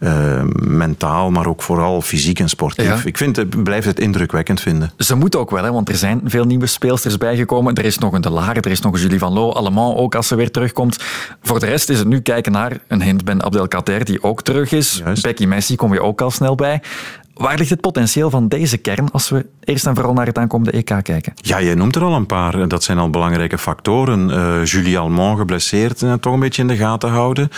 uh, 0.00 0.42
mentaal, 0.62 1.30
maar 1.30 1.46
ook 1.46 1.62
vooral 1.62 2.02
fysiek 2.02 2.38
en 2.38 2.48
sportief. 2.48 3.04
Ik 3.04 3.16
vind, 3.16 3.36
het, 3.36 3.62
blijf 3.62 3.84
het 3.84 4.00
indrukwekkend 4.00 4.60
vinden. 4.60 4.92
Ze 4.96 5.14
moet 5.14 5.36
ook 5.36 5.50
wel, 5.50 5.64
hè, 5.64 5.72
want 5.72 5.88
er 5.88 5.96
zijn 5.96 6.20
veel 6.24 6.44
nieuwe 6.44 6.66
speelsters 6.66 7.16
bijgekomen. 7.18 7.74
Er 7.74 7.84
is 7.84 7.98
nog 7.98 8.12
een 8.12 8.20
De 8.20 8.30
Lager, 8.30 8.56
er 8.64 8.70
is 8.70 8.80
nog 8.80 8.92
een 8.92 9.00
Julie 9.00 9.18
van 9.18 9.32
Loo, 9.32 9.50
allemaal 9.50 9.96
ook 9.96 10.14
als 10.14 10.26
ze 10.26 10.34
weer 10.34 10.50
terug 10.50 10.69
terugkomt. 10.72 10.98
Voor 11.42 11.60
de 11.60 11.66
rest 11.66 11.88
is 11.88 11.98
het 11.98 12.08
nu 12.08 12.20
kijken 12.20 12.52
naar 12.52 12.78
een 12.88 13.02
Hint 13.02 13.24
Ben 13.24 13.42
Abdelkader, 13.42 14.04
die 14.04 14.22
ook 14.22 14.42
terug 14.42 14.72
is. 14.72 15.02
Becky 15.20 15.46
Messi 15.46 15.76
kom 15.76 15.92
je 15.92 16.02
ook 16.02 16.20
al 16.20 16.30
snel 16.30 16.54
bij. 16.54 16.82
Waar 17.40 17.58
ligt 17.58 17.70
het 17.70 17.80
potentieel 17.80 18.30
van 18.30 18.48
deze 18.48 18.76
kern 18.76 19.10
als 19.10 19.28
we 19.28 19.46
eerst 19.64 19.86
en 19.86 19.94
vooral 19.94 20.12
naar 20.12 20.26
het 20.26 20.38
aankomende 20.38 20.72
EK 20.72 20.84
kijken? 21.02 21.32
Ja, 21.34 21.62
jij 21.62 21.74
noemt 21.74 21.96
er 21.96 22.02
al 22.02 22.14
een 22.14 22.26
paar. 22.26 22.68
Dat 22.68 22.82
zijn 22.82 22.98
al 22.98 23.10
belangrijke 23.10 23.58
factoren. 23.58 24.28
Uh, 24.28 24.64
Julie 24.64 24.98
Almond 24.98 25.38
geblesseerd, 25.38 26.02
uh, 26.02 26.12
toch 26.12 26.32
een 26.32 26.40
beetje 26.40 26.62
in 26.62 26.68
de 26.68 26.76
gaten 26.76 27.10
houden. 27.10 27.48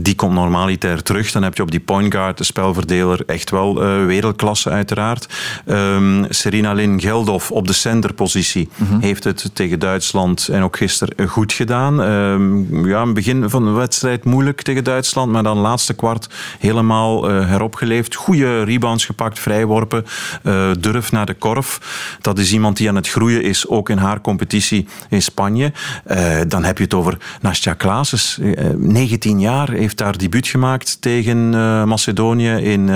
Die 0.00 0.14
komt 0.14 0.34
normaliter 0.34 1.02
terug. 1.02 1.32
Dan 1.32 1.42
heb 1.42 1.56
je 1.56 1.62
op 1.62 1.70
die 1.70 1.80
point 1.80 2.14
guard, 2.14 2.38
de 2.38 2.44
spelverdeler, 2.44 3.22
echt 3.26 3.50
wel 3.50 3.82
uh, 3.82 4.06
wereldklasse 4.06 4.70
uiteraard. 4.70 5.28
Um, 5.66 6.26
Serena 6.28 6.72
Lin 6.72 7.00
Geldof 7.00 7.50
op 7.50 7.66
de 7.66 7.72
centerpositie 7.72 8.68
mm 8.76 8.98
heeft 9.00 9.24
het 9.24 9.50
tegen 9.52 9.78
Duitsland 9.78 10.48
en 10.48 10.62
ook 10.62 10.76
gisteren 10.76 11.28
goed 11.28 11.52
gedaan. 11.52 12.00
Um, 12.00 12.86
ja, 12.86 13.00
een 13.00 13.14
begin 13.14 13.50
van 13.50 13.64
de 13.64 13.70
wedstrijd 13.70 14.24
moeilijk 14.24 14.62
tegen 14.62 14.84
Duitsland, 14.84 15.32
maar 15.32 15.42
dan 15.42 15.58
laatste 15.58 15.94
kwart 15.94 16.28
helemaal 16.58 17.28
heropgeleefd. 17.28 18.14
Goede 18.14 18.62
rebounds 18.62 19.04
gepakt 19.04 19.29
vrijworpen, 19.38 20.04
uh, 20.42 20.70
durf 20.78 21.12
naar 21.12 21.26
de 21.26 21.34
korf. 21.34 21.80
Dat 22.20 22.38
is 22.38 22.52
iemand 22.52 22.76
die 22.76 22.88
aan 22.88 22.94
het 22.94 23.08
groeien 23.08 23.42
is, 23.42 23.68
ook 23.68 23.88
in 23.88 23.98
haar 23.98 24.20
competitie 24.20 24.86
in 25.08 25.22
Spanje. 25.22 25.72
Uh, 26.06 26.40
dan 26.48 26.64
heb 26.64 26.78
je 26.78 26.84
het 26.84 26.94
over 26.94 27.18
Nastja 27.40 27.74
Klaases. 27.74 28.38
Uh, 28.40 28.70
eh, 28.70 28.76
19 28.76 29.40
jaar, 29.40 29.70
heeft 29.70 29.98
daar 29.98 30.18
debuut 30.18 30.46
gemaakt 30.46 31.00
tegen 31.00 31.48
Macedonië 31.88 32.50
in, 32.50 32.88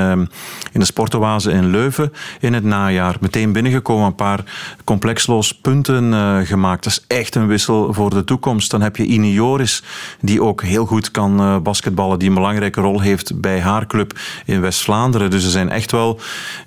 in 0.72 0.80
de 0.80 0.84
sportoase 0.84 1.50
in 1.50 1.70
Leuven 1.70 2.12
in 2.40 2.52
het 2.52 2.64
najaar. 2.64 3.16
Meteen 3.20 3.52
binnengekomen, 3.52 4.06
een 4.06 4.14
paar 4.14 4.44
complexloos 4.84 5.54
punten 5.54 6.12
gemaakt. 6.46 6.84
Dat 6.84 6.92
is 6.92 7.16
echt 7.16 7.34
een 7.34 7.46
wissel 7.46 7.92
voor 7.92 8.10
de 8.10 8.24
toekomst. 8.24 8.70
Dan 8.70 8.82
heb 8.82 8.96
je 8.96 9.04
Ine 9.04 9.32
Joris, 9.32 9.82
die 10.20 10.42
ook 10.42 10.62
heel 10.62 10.86
goed 10.86 11.10
kan 11.10 11.62
basketballen, 11.62 12.18
die 12.18 12.28
een 12.28 12.34
belangrijke 12.34 12.80
rol 12.80 13.00
heeft 13.00 13.40
bij 13.40 13.60
haar 13.60 13.86
club 13.86 14.18
in 14.44 14.60
West-Vlaanderen. 14.60 15.30
Dus 15.30 15.42
ze 15.42 15.50
zijn 15.50 15.70
echt 15.70 15.90
wel 15.90 16.13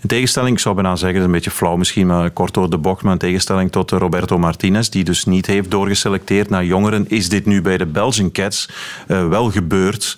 in 0.01 0.07
tegenstelling, 0.07 0.55
ik 0.55 0.61
zou 0.61 0.75
bijna 0.75 0.95
zeggen, 0.95 1.19
is 1.19 1.25
een 1.25 1.31
beetje 1.31 1.51
flauw 1.51 1.75
misschien, 1.75 2.07
maar 2.07 2.31
kort 2.31 2.53
door 2.53 2.69
de 2.69 2.77
bocht, 2.77 3.03
maar 3.03 3.13
in 3.13 3.19
tegenstelling 3.19 3.71
tot 3.71 3.91
Roberto 3.91 4.37
Martinez, 4.37 4.89
die 4.89 5.03
dus 5.03 5.25
niet 5.25 5.45
heeft 5.45 5.71
doorgeselecteerd 5.71 6.49
naar 6.49 6.65
jongeren, 6.65 7.05
is 7.09 7.29
dit 7.29 7.45
nu 7.45 7.61
bij 7.61 7.77
de 7.77 7.85
Belgian 7.85 8.31
Cats 8.31 8.69
uh, 9.07 9.27
wel 9.27 9.51
gebeurd. 9.51 10.17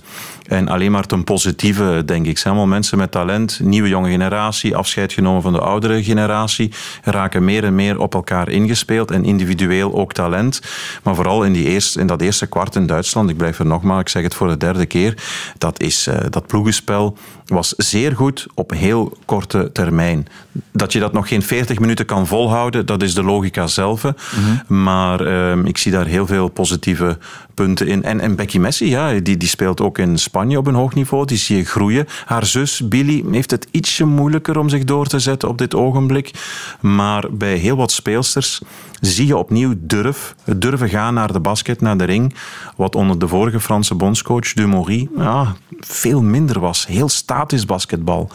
En 0.50 0.68
alleen 0.68 0.92
maar 0.92 1.06
ten 1.06 1.24
positieve, 1.24 2.04
denk 2.06 2.26
ik. 2.26 2.38
zijn 2.38 2.54
allemaal 2.54 2.74
mensen 2.74 2.98
met 2.98 3.12
talent, 3.12 3.60
nieuwe 3.64 3.88
jonge 3.88 4.10
generatie, 4.10 4.76
afscheid 4.76 5.14
genomen 5.14 5.42
van 5.42 5.54
de 5.54 5.60
oudere 5.60 6.04
generatie, 6.04 6.72
raken 7.04 7.46
meer 7.46 7.64
en 7.64 7.76
meer 7.76 8.00
op 8.00 8.14
elkaar 8.14 8.50
ingespeeld 8.50 9.12
en 9.12 9.26
individueel 9.26 9.94
ook 9.96 10.14
talent. 10.14 10.62
Maar 11.04 11.16
vooral 11.16 11.44
in, 11.44 11.54
die 11.54 11.66
eerste, 11.66 12.00
in 12.00 12.08
dat 12.08 12.22
eerste 12.22 12.48
kwart 12.48 12.76
in 12.76 12.86
Duitsland, 12.86 13.30
ik 13.30 13.38
blijf 13.38 13.60
er 13.60 13.66
nogmaals, 13.66 14.02
ik 14.02 14.10
zeg 14.10 14.24
het 14.24 14.34
voor 14.34 14.48
de 14.48 14.58
derde 14.58 14.86
keer, 14.86 15.18
dat, 15.58 15.82
is, 15.82 16.08
uh, 16.08 16.16
dat 16.30 16.48
ploegenspel 16.48 17.18
was 17.46 17.74
zeer 17.78 18.16
goed 18.16 18.48
op 18.54 18.72
heel 18.72 19.18
korte 19.26 19.70
termijn. 19.72 20.28
Dat 20.72 20.94
je 20.94 21.00
dat 21.00 21.14
nog 21.14 21.28
geen 21.28 21.44
40 21.44 21.80
minuten 21.80 22.06
kan 22.06 22.28
volhouden, 22.28 22.86
dat 22.86 23.04
is 23.04 23.14
de 23.14 23.24
logica 23.24 23.68
zelf. 23.68 24.04
Mhm. 24.04 24.84
Maar 24.84 25.28
uh, 25.28 25.66
ik 25.66 25.78
zie 25.78 25.92
daar 25.92 26.06
heel 26.06 26.26
veel 26.26 26.48
positieve 26.48 27.18
punten 27.60 27.88
in. 27.88 28.04
En, 28.04 28.20
en 28.20 28.36
Becky 28.36 28.58
Messi, 28.58 28.90
ja, 28.90 29.20
die, 29.20 29.38
die 29.38 29.48
speelt 29.48 29.82
ook 29.82 29.98
in 29.98 30.18
Spanje 30.18 30.58
op 30.58 30.68
een 30.68 30.74
hoog 30.74 30.94
niveau. 30.94 31.26
Die 31.26 31.38
zie 31.38 31.58
je 31.58 31.66
groeien. 31.66 32.08
Haar 32.26 32.46
zus 32.46 32.88
Billy 32.88 33.24
heeft 33.32 33.52
het 33.52 33.68
ietsje 33.72 34.06
moeilijker 34.06 34.58
om 34.60 34.70
zich 34.70 34.84
door 34.84 35.06
te 35.06 35.20
zetten 35.20 35.50
op 35.50 35.58
dit 35.58 35.76
ogenblik. 35.76 36.32
Maar 36.80 37.26
bij 37.32 37.56
heel 37.56 37.76
wat 37.76 37.92
speelsters 37.92 38.62
zie 39.02 39.28
je 39.28 39.38
opnieuw 39.38 39.74
durf. 39.78 40.36
Het 40.44 40.62
durven 40.62 40.90
gaan 40.90 41.14
naar 41.14 41.34
de 41.34 41.40
basket, 41.40 41.82
naar 41.82 41.98
de 41.98 42.04
ring. 42.04 42.34
Wat 42.76 42.96
onder 42.96 43.20
de 43.20 43.28
vorige 43.28 43.60
Franse 43.60 43.96
bondscoach 43.96 44.54
Dumory 44.54 45.10
ja, 45.18 45.56
veel 45.80 46.22
minder 46.22 46.60
was. 46.60 46.88
Heel 46.88 47.10
statisch 47.10 47.66
basketbal. 47.66 48.30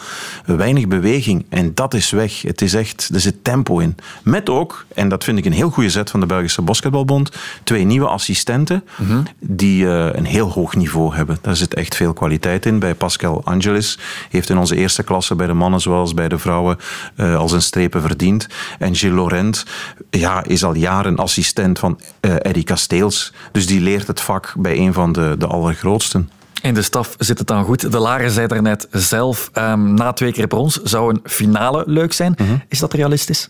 Weinig 0.45 0.87
beweging. 0.87 1.45
En 1.49 1.73
dat 1.73 1.93
is 1.93 2.11
weg. 2.11 2.41
Het 2.41 2.61
is 2.61 2.73
echt, 2.73 3.09
er 3.13 3.19
zit 3.19 3.43
tempo 3.43 3.79
in. 3.79 3.95
Met 4.23 4.49
ook, 4.49 4.85
en 4.95 5.09
dat 5.09 5.23
vind 5.23 5.37
ik 5.37 5.45
een 5.45 5.53
heel 5.53 5.69
goede 5.69 5.89
zet 5.89 6.09
van 6.09 6.19
de 6.19 6.25
Belgische 6.25 6.61
Basketbalbond, 6.61 7.31
twee 7.63 7.83
nieuwe 7.83 8.07
assistenten 8.07 8.83
die 9.39 9.83
uh, 9.83 10.13
een 10.13 10.25
heel 10.25 10.51
hoog 10.51 10.75
niveau 10.75 11.15
hebben. 11.15 11.37
Daar 11.41 11.55
zit 11.55 11.73
echt 11.73 11.95
veel 11.95 12.13
kwaliteit 12.13 12.65
in. 12.65 12.79
Bij 12.79 12.95
Pascal 12.95 13.41
Angelis 13.43 13.99
heeft 14.29 14.49
in 14.49 14.57
onze 14.57 14.75
eerste 14.75 15.03
klasse 15.03 15.35
bij 15.35 15.47
de 15.47 15.53
mannen 15.53 15.79
zoals 15.79 16.13
bij 16.13 16.27
de 16.27 16.37
vrouwen 16.37 16.77
uh, 17.17 17.37
als 17.37 17.51
een 17.51 17.61
strepen 17.61 18.01
verdiend. 18.01 18.47
En 18.79 18.95
Gilles 18.95 19.15
Laurent 19.15 19.65
ja, 20.09 20.43
is 20.43 20.63
al 20.63 20.75
jaren 20.75 21.15
assistent 21.15 21.79
van 21.79 21.99
uh, 22.21 22.35
Eddie 22.41 22.63
Kasteels. 22.63 23.33
Dus 23.51 23.67
die 23.67 23.81
leert 23.81 24.07
het 24.07 24.21
vak 24.21 24.53
bij 24.57 24.77
een 24.77 24.93
van 24.93 25.11
de, 25.11 25.35
de 25.37 25.47
allergrootsten. 25.47 26.29
In 26.61 26.73
de 26.73 26.81
staf 26.81 27.15
zit 27.17 27.37
het 27.37 27.47
dan 27.47 27.63
goed. 27.63 27.91
De 27.91 27.99
Laren 27.99 28.31
zei 28.31 28.47
daarnet 28.47 28.87
zelf, 28.91 29.49
um, 29.53 29.93
na 29.93 30.13
twee 30.13 30.31
keer 30.31 30.47
brons 30.47 30.81
zou 30.83 31.13
een 31.13 31.19
finale 31.23 31.83
leuk 31.85 32.13
zijn. 32.13 32.33
Mhm. 32.37 32.55
Is 32.67 32.79
dat 32.79 32.93
realistisch? 32.93 33.49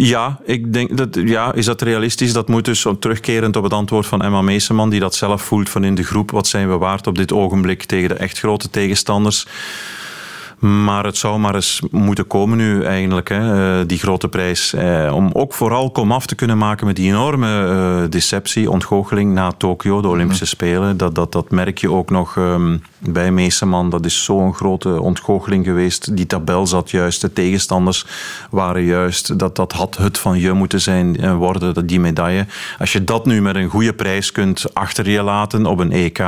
Ja, 0.00 0.40
ik 0.44 0.72
denk 0.72 0.96
dat, 0.96 1.14
ja, 1.14 1.54
is 1.54 1.64
dat 1.64 1.82
realistisch? 1.82 2.32
Dat 2.32 2.48
moet 2.48 2.64
dus 2.64 2.86
terugkerend 2.98 3.56
op 3.56 3.62
het 3.62 3.72
antwoord 3.72 4.06
van 4.06 4.22
Emma 4.22 4.42
Meeseman, 4.42 4.90
die 4.90 5.00
dat 5.00 5.14
zelf 5.14 5.42
voelt 5.42 5.68
van 5.68 5.84
in 5.84 5.94
de 5.94 6.02
groep. 6.02 6.30
Wat 6.30 6.46
zijn 6.46 6.68
we 6.68 6.76
waard 6.76 7.06
op 7.06 7.14
dit 7.14 7.32
ogenblik 7.32 7.82
tegen 7.82 8.08
de 8.08 8.14
echt 8.14 8.38
grote 8.38 8.70
tegenstanders? 8.70 9.46
Maar 10.58 11.04
het 11.04 11.16
zou 11.16 11.38
maar 11.38 11.54
eens 11.54 11.82
moeten 11.90 12.26
komen 12.26 12.58
nu 12.58 12.82
eigenlijk, 12.82 13.28
hè, 13.28 13.80
eh, 13.80 13.86
die 13.86 13.98
grote 13.98 14.28
prijs. 14.28 14.72
Eh, 14.72 15.12
om 15.14 15.30
ook 15.32 15.54
vooral 15.54 15.90
komaf 15.90 16.26
te 16.26 16.34
kunnen 16.34 16.58
maken 16.58 16.86
met 16.86 16.96
die 16.96 17.08
enorme 17.08 17.46
uh, 17.48 18.10
deceptie, 18.10 18.70
ontgoocheling 18.70 19.32
na 19.32 19.52
Tokio, 19.52 20.00
de 20.00 20.08
Olympische 20.08 20.44
mhm. 20.44 20.52
Spelen. 20.52 20.96
Dat, 20.96 21.14
dat, 21.14 21.32
dat 21.32 21.50
merk 21.50 21.78
je 21.78 21.90
ook 21.90 22.10
nog 22.10 22.36
um, 22.36 22.82
bij 22.98 23.32
Meeseman. 23.32 23.90
Dat 23.90 24.04
is 24.04 24.24
zo'n 24.24 24.54
grote 24.54 25.00
ontgoocheling 25.00 25.64
geweest. 25.64 26.16
Die 26.16 26.26
tabel 26.26 26.66
zat 26.66 26.90
juist, 26.90 27.20
de 27.20 27.32
tegenstanders 27.32 28.06
waren 28.50 28.82
juist. 28.82 29.38
Dat, 29.38 29.56
dat 29.56 29.72
had 29.72 29.96
het 29.96 30.18
van 30.18 30.38
je 30.38 30.52
moeten 30.52 30.80
zijn 30.80 31.34
worden, 31.36 31.86
die 31.86 32.00
medaille. 32.00 32.46
Als 32.78 32.92
je 32.92 33.04
dat 33.04 33.26
nu 33.26 33.42
met 33.42 33.56
een 33.56 33.68
goede 33.68 33.92
prijs 33.92 34.32
kunt 34.32 34.74
achter 34.74 35.10
je 35.10 35.22
laten 35.22 35.66
op 35.66 35.78
een 35.78 35.92
EK, 35.92 36.22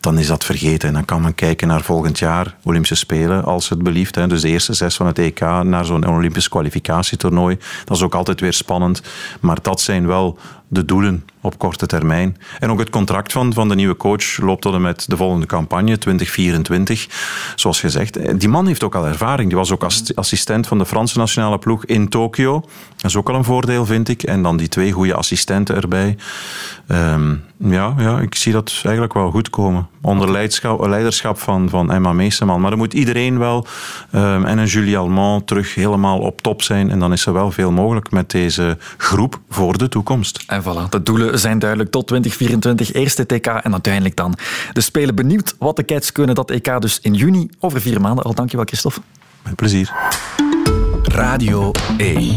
dan 0.00 0.18
is 0.18 0.26
dat 0.26 0.44
vergeten. 0.44 0.88
En 0.88 0.94
dan 0.94 1.04
kan 1.04 1.22
men 1.22 1.34
kijken 1.34 1.68
naar 1.68 1.82
volgend 1.82 2.18
jaar 2.18 2.56
Olympische 2.62 2.94
Spelen, 2.94 3.44
als 3.44 3.68
het 3.68 3.82
belieft. 3.82 4.14
Hè. 4.14 4.26
Dus 4.26 4.40
de 4.40 4.48
eerste 4.48 4.72
zes 4.72 4.96
van 4.96 5.06
het 5.06 5.18
EK 5.18 5.40
naar 5.40 5.84
zo'n 5.84 6.08
Olympisch 6.08 6.48
kwalificatietoernooi. 6.48 7.58
Dat 7.84 7.96
is 7.96 8.02
ook 8.02 8.14
altijd 8.14 8.40
weer 8.40 8.52
spannend. 8.52 9.02
Maar 9.40 9.58
dat 9.62 9.80
zijn 9.80 10.06
wel 10.06 10.38
de 10.72 10.84
doelen 10.84 11.24
op 11.40 11.58
korte 11.58 11.86
termijn. 11.86 12.36
En 12.58 12.70
ook 12.70 12.78
het 12.78 12.90
contract 12.90 13.32
van, 13.32 13.52
van 13.52 13.68
de 13.68 13.74
nieuwe 13.74 13.96
coach 13.96 14.38
loopt 14.38 14.62
tot 14.62 14.74
en 14.74 14.80
met 14.80 15.04
de 15.08 15.16
volgende 15.16 15.46
campagne, 15.46 15.98
2024. 15.98 17.08
Zoals 17.54 17.80
gezegd, 17.80 18.16
eh, 18.16 18.34
die 18.36 18.48
man 18.48 18.66
heeft 18.66 18.84
ook 18.84 18.94
al 18.94 19.06
ervaring. 19.06 19.48
Die 19.48 19.58
was 19.58 19.72
ook 19.72 19.86
assistent 20.14 20.66
van 20.66 20.78
de 20.78 20.86
Franse 20.86 21.18
nationale 21.18 21.58
ploeg 21.58 21.84
in 21.84 22.08
Tokio. 22.08 22.60
Dat 22.96 23.10
is 23.10 23.16
ook 23.16 23.28
al 23.28 23.34
een 23.34 23.44
voordeel, 23.44 23.86
vind 23.86 24.08
ik. 24.08 24.22
En 24.22 24.42
dan 24.42 24.56
die 24.56 24.68
twee 24.68 24.92
goede 24.92 25.14
assistenten 25.14 25.76
erbij. 25.76 26.16
Ehm, 26.86 27.34
ja, 27.56 27.94
ja, 27.98 28.20
ik 28.20 28.34
zie 28.34 28.52
dat 28.52 28.80
eigenlijk 28.82 29.14
wel 29.14 29.30
goed 29.30 29.50
komen. 29.50 29.88
Onder 30.02 30.30
leiderschap, 30.30 31.38
van, 31.38 31.68
van 31.68 31.92
Emma 31.92 32.12
Meeseman. 32.12 32.60
Maar 32.60 32.70
dan 32.70 32.78
moet 32.78 32.94
iedereen 32.94 33.38
wel, 33.38 33.66
um, 34.14 34.44
en 34.44 34.58
een 34.58 34.66
Julie 34.66 34.98
Almond, 34.98 35.46
terug 35.46 35.74
helemaal 35.74 36.18
op 36.18 36.40
top 36.40 36.62
zijn. 36.62 36.90
En 36.90 36.98
dan 36.98 37.12
is 37.12 37.26
er 37.26 37.32
wel 37.32 37.50
veel 37.50 37.72
mogelijk 37.72 38.10
met 38.10 38.30
deze 38.30 38.78
groep 38.96 39.40
voor 39.48 39.78
de 39.78 39.88
toekomst. 39.88 40.44
De 40.90 41.02
doelen 41.02 41.38
zijn 41.38 41.58
duidelijk 41.58 41.90
tot 41.90 42.06
2024, 42.06 42.92
eerste 42.92 43.26
TK 43.26 43.46
en 43.46 43.72
uiteindelijk 43.72 44.16
dan 44.16 44.34
de 44.72 44.80
Spelen. 44.80 45.14
Benieuwd 45.14 45.54
wat 45.58 45.76
de 45.76 45.84
Cats 45.84 46.12
kunnen, 46.12 46.34
dat 46.34 46.50
EK 46.50 46.80
dus 46.80 46.98
in 47.00 47.14
juni, 47.14 47.50
over 47.58 47.80
vier 47.80 48.00
maanden 48.00 48.24
al. 48.24 48.34
Dankjewel, 48.34 48.66
Christophe. 48.66 49.00
Met 49.42 49.54
plezier. 49.54 49.92
Radio 51.20 51.70
1. 51.96 52.36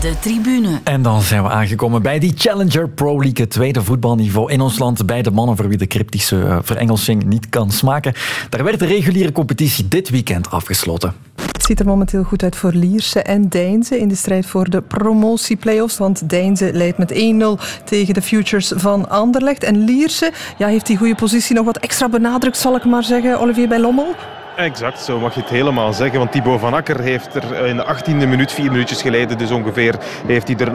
De 0.00 0.14
tribune. 0.20 0.80
En 0.84 1.02
dan 1.02 1.22
zijn 1.22 1.42
we 1.42 1.48
aangekomen 1.48 2.02
bij 2.02 2.18
die 2.18 2.32
Challenger 2.36 2.88
Pro 2.88 3.12
League, 3.12 3.44
het 3.44 3.50
tweede 3.50 3.82
voetbalniveau 3.82 4.52
in 4.52 4.60
ons 4.60 4.78
land. 4.78 5.06
Bij 5.06 5.22
de 5.22 5.30
mannen 5.30 5.56
voor 5.56 5.68
wie 5.68 5.78
de 5.78 5.86
cryptische 5.86 6.36
uh, 6.36 6.58
verengelsing 6.62 7.24
niet 7.24 7.48
kan 7.48 7.70
smaken. 7.70 8.12
Daar 8.50 8.64
werd 8.64 8.78
de 8.78 8.86
reguliere 8.86 9.32
competitie 9.32 9.88
dit 9.88 10.08
weekend 10.08 10.50
afgesloten. 10.50 11.14
Het 11.52 11.62
ziet 11.62 11.80
er 11.80 11.86
momenteel 11.86 12.22
goed 12.22 12.42
uit 12.42 12.56
voor 12.56 12.72
Lierse 12.72 13.22
en 13.22 13.48
Deinze 13.48 13.98
in 13.98 14.08
de 14.08 14.14
strijd 14.14 14.46
voor 14.46 14.70
de 14.70 14.82
promotieplayoffs. 14.82 15.98
Want 15.98 16.28
Deinze 16.28 16.72
leidt 16.72 16.98
met 16.98 17.12
1-0 17.12 17.84
tegen 17.84 18.14
de 18.14 18.22
Futures 18.22 18.72
van 18.76 19.08
Anderlecht. 19.08 19.64
En 19.64 19.84
Lierse 19.84 20.32
ja, 20.58 20.66
heeft 20.66 20.86
die 20.86 20.96
goede 20.96 21.14
positie 21.14 21.54
nog 21.54 21.64
wat 21.64 21.78
extra 21.78 22.08
benadrukt, 22.08 22.56
zal 22.56 22.76
ik 22.76 22.84
maar 22.84 23.04
zeggen, 23.04 23.40
Olivier 23.40 23.68
bij 23.68 23.80
Lommel. 23.80 24.14
Exact, 24.56 25.00
zo 25.00 25.18
mag 25.18 25.34
je 25.34 25.40
het 25.40 25.48
helemaal 25.48 25.92
zeggen. 25.92 26.18
Want 26.18 26.32
Thibaut 26.32 26.60
van 26.60 26.74
Akker 26.74 27.00
heeft 27.00 27.34
er 27.34 27.66
in 27.66 27.76
de 27.76 27.84
18e 27.84 28.28
minuut, 28.28 28.52
vier 28.52 28.70
minuutjes 28.70 29.02
geleden 29.02 29.38
dus 29.38 29.50
ongeveer, 29.50 29.94
heeft 30.26 30.48
hij 30.48 30.56
er 30.56 30.70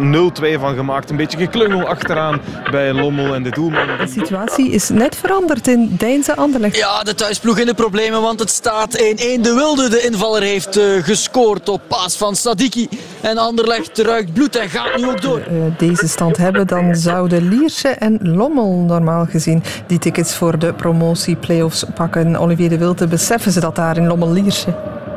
0-2 0.58 0.60
van 0.60 0.76
gemaakt. 0.76 1.10
Een 1.10 1.16
beetje 1.16 1.38
geklungel 1.38 1.88
achteraan 1.88 2.42
bij 2.72 2.94
Lommel 2.94 3.34
en 3.34 3.44
de 3.44 3.50
doelman. 3.50 3.88
De 3.88 4.08
situatie 4.08 4.70
is 4.72 4.90
net 4.90 5.16
veranderd 5.16 5.68
in 5.68 5.96
Deinze 5.98 6.36
Anderlecht. 6.36 6.76
Ja, 6.76 7.04
de 7.04 7.16
thuisploeg 7.16 7.60
in 7.60 7.66
de 7.66 7.74
problemen, 7.74 8.22
want 8.22 8.40
het 8.40 8.50
staat 8.50 8.98
1-1. 8.98 9.02
De 9.42 9.54
Wilde, 9.56 9.90
de 9.90 10.02
invaller, 10.02 10.42
heeft 10.42 10.78
uh, 10.78 11.04
gescoord 11.04 11.70
op 11.70 11.82
paas 11.88 12.18
van 12.18 12.36
Sadiki. 12.36 12.90
En 13.22 13.38
Anderlecht 13.38 13.98
ruikt 13.98 14.34
bloed 14.34 14.56
en 14.56 14.70
gaat 14.70 14.98
nu 14.98 15.08
ook 15.08 15.22
door. 15.22 15.40
Uh, 15.40 15.64
deze 15.78 16.08
stand 16.08 16.38
hebben, 16.38 16.68
dan 16.68 16.96
zouden 16.96 17.50
Lierse 17.50 17.90
en 17.90 18.20
Lommel 18.22 18.72
normaal 18.72 19.26
gezien 19.26 19.64
die 19.88 20.00
tickets 20.00 20.36
voor 20.36 20.60
de 20.60 20.74
promotie-playoffs 20.74 21.86
pakken. 21.96 22.36
Olivier 22.36 22.70
de 22.70 22.78
Wilde, 22.78 23.08
beseffen 23.08 23.52
ze 23.52 23.60
dat 23.60 23.70
daar 23.76 23.98
in? 23.98 24.08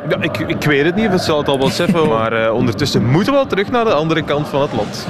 Ja, 0.08 0.16
ik, 0.20 0.38
ik 0.38 0.64
weet 0.64 0.84
het 0.84 0.94
niet, 0.94 1.10
we 1.10 1.18
zal 1.18 1.38
het 1.38 1.48
al 1.48 1.58
wel 1.58 1.66
beseffen, 1.66 2.08
maar 2.18 2.44
uh, 2.44 2.54
ondertussen 2.54 3.04
moeten 3.04 3.32
we 3.32 3.38
wel 3.38 3.48
terug 3.48 3.70
naar 3.70 3.84
de 3.84 3.92
andere 3.92 4.22
kant 4.22 4.48
van 4.48 4.60
het 4.60 4.72
land. 4.72 5.06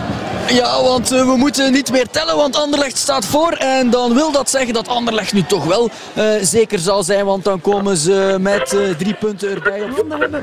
Ja, 0.49 0.83
want 0.83 1.13
uh, 1.13 1.25
we 1.25 1.37
moeten 1.37 1.73
niet 1.73 1.91
meer 1.91 2.07
tellen, 2.11 2.37
want 2.37 2.57
Anderlecht 2.57 2.97
staat 2.99 3.25
voor. 3.25 3.53
En 3.53 3.91
dan 3.91 4.15
wil 4.15 4.33
dat 4.33 4.51
zeggen 4.51 4.75
dat 4.75 4.89
Anderlecht 4.89 5.33
nu 5.33 5.43
toch 5.43 5.65
wel 5.65 5.91
uh, 6.15 6.25
zeker 6.43 6.79
zal 6.79 7.03
zijn, 7.03 7.25
want 7.25 7.45
dan 7.45 7.61
komen 7.61 7.97
ze 7.97 8.37
met 8.41 8.77
drie 8.99 9.15
punten 9.15 9.51
erbij. 9.51 9.83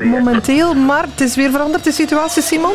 Momenteel, 0.00 0.74
maar 0.74 1.04
het 1.10 1.20
is 1.20 1.34
weer 1.34 1.50
veranderd 1.50 1.84
de 1.84 1.92
situatie, 1.92 2.42
Simon? 2.42 2.74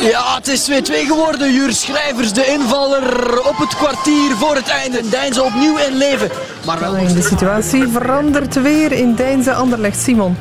Ja, 0.00 0.34
het 0.34 0.48
is 0.48 0.70
2-2 0.70 0.72
geworden. 1.06 1.52
Jur 1.52 1.72
Schrijvers, 1.72 2.32
de 2.32 2.46
invaller 2.46 3.38
op 3.48 3.56
het 3.56 3.76
kwartier 3.76 4.30
voor 4.36 4.54
het 4.54 4.68
einde. 4.68 5.08
Deinze 5.08 5.42
opnieuw 5.42 5.76
in 5.76 5.96
leven. 5.96 6.30
Maar 6.66 6.80
wel... 6.80 6.92
De 6.92 7.22
situatie 7.22 7.88
verandert 7.88 8.62
weer 8.62 8.92
in 8.92 9.14
Deinze 9.14 9.52
Anderlecht, 9.52 10.00
Simon. 10.00 10.36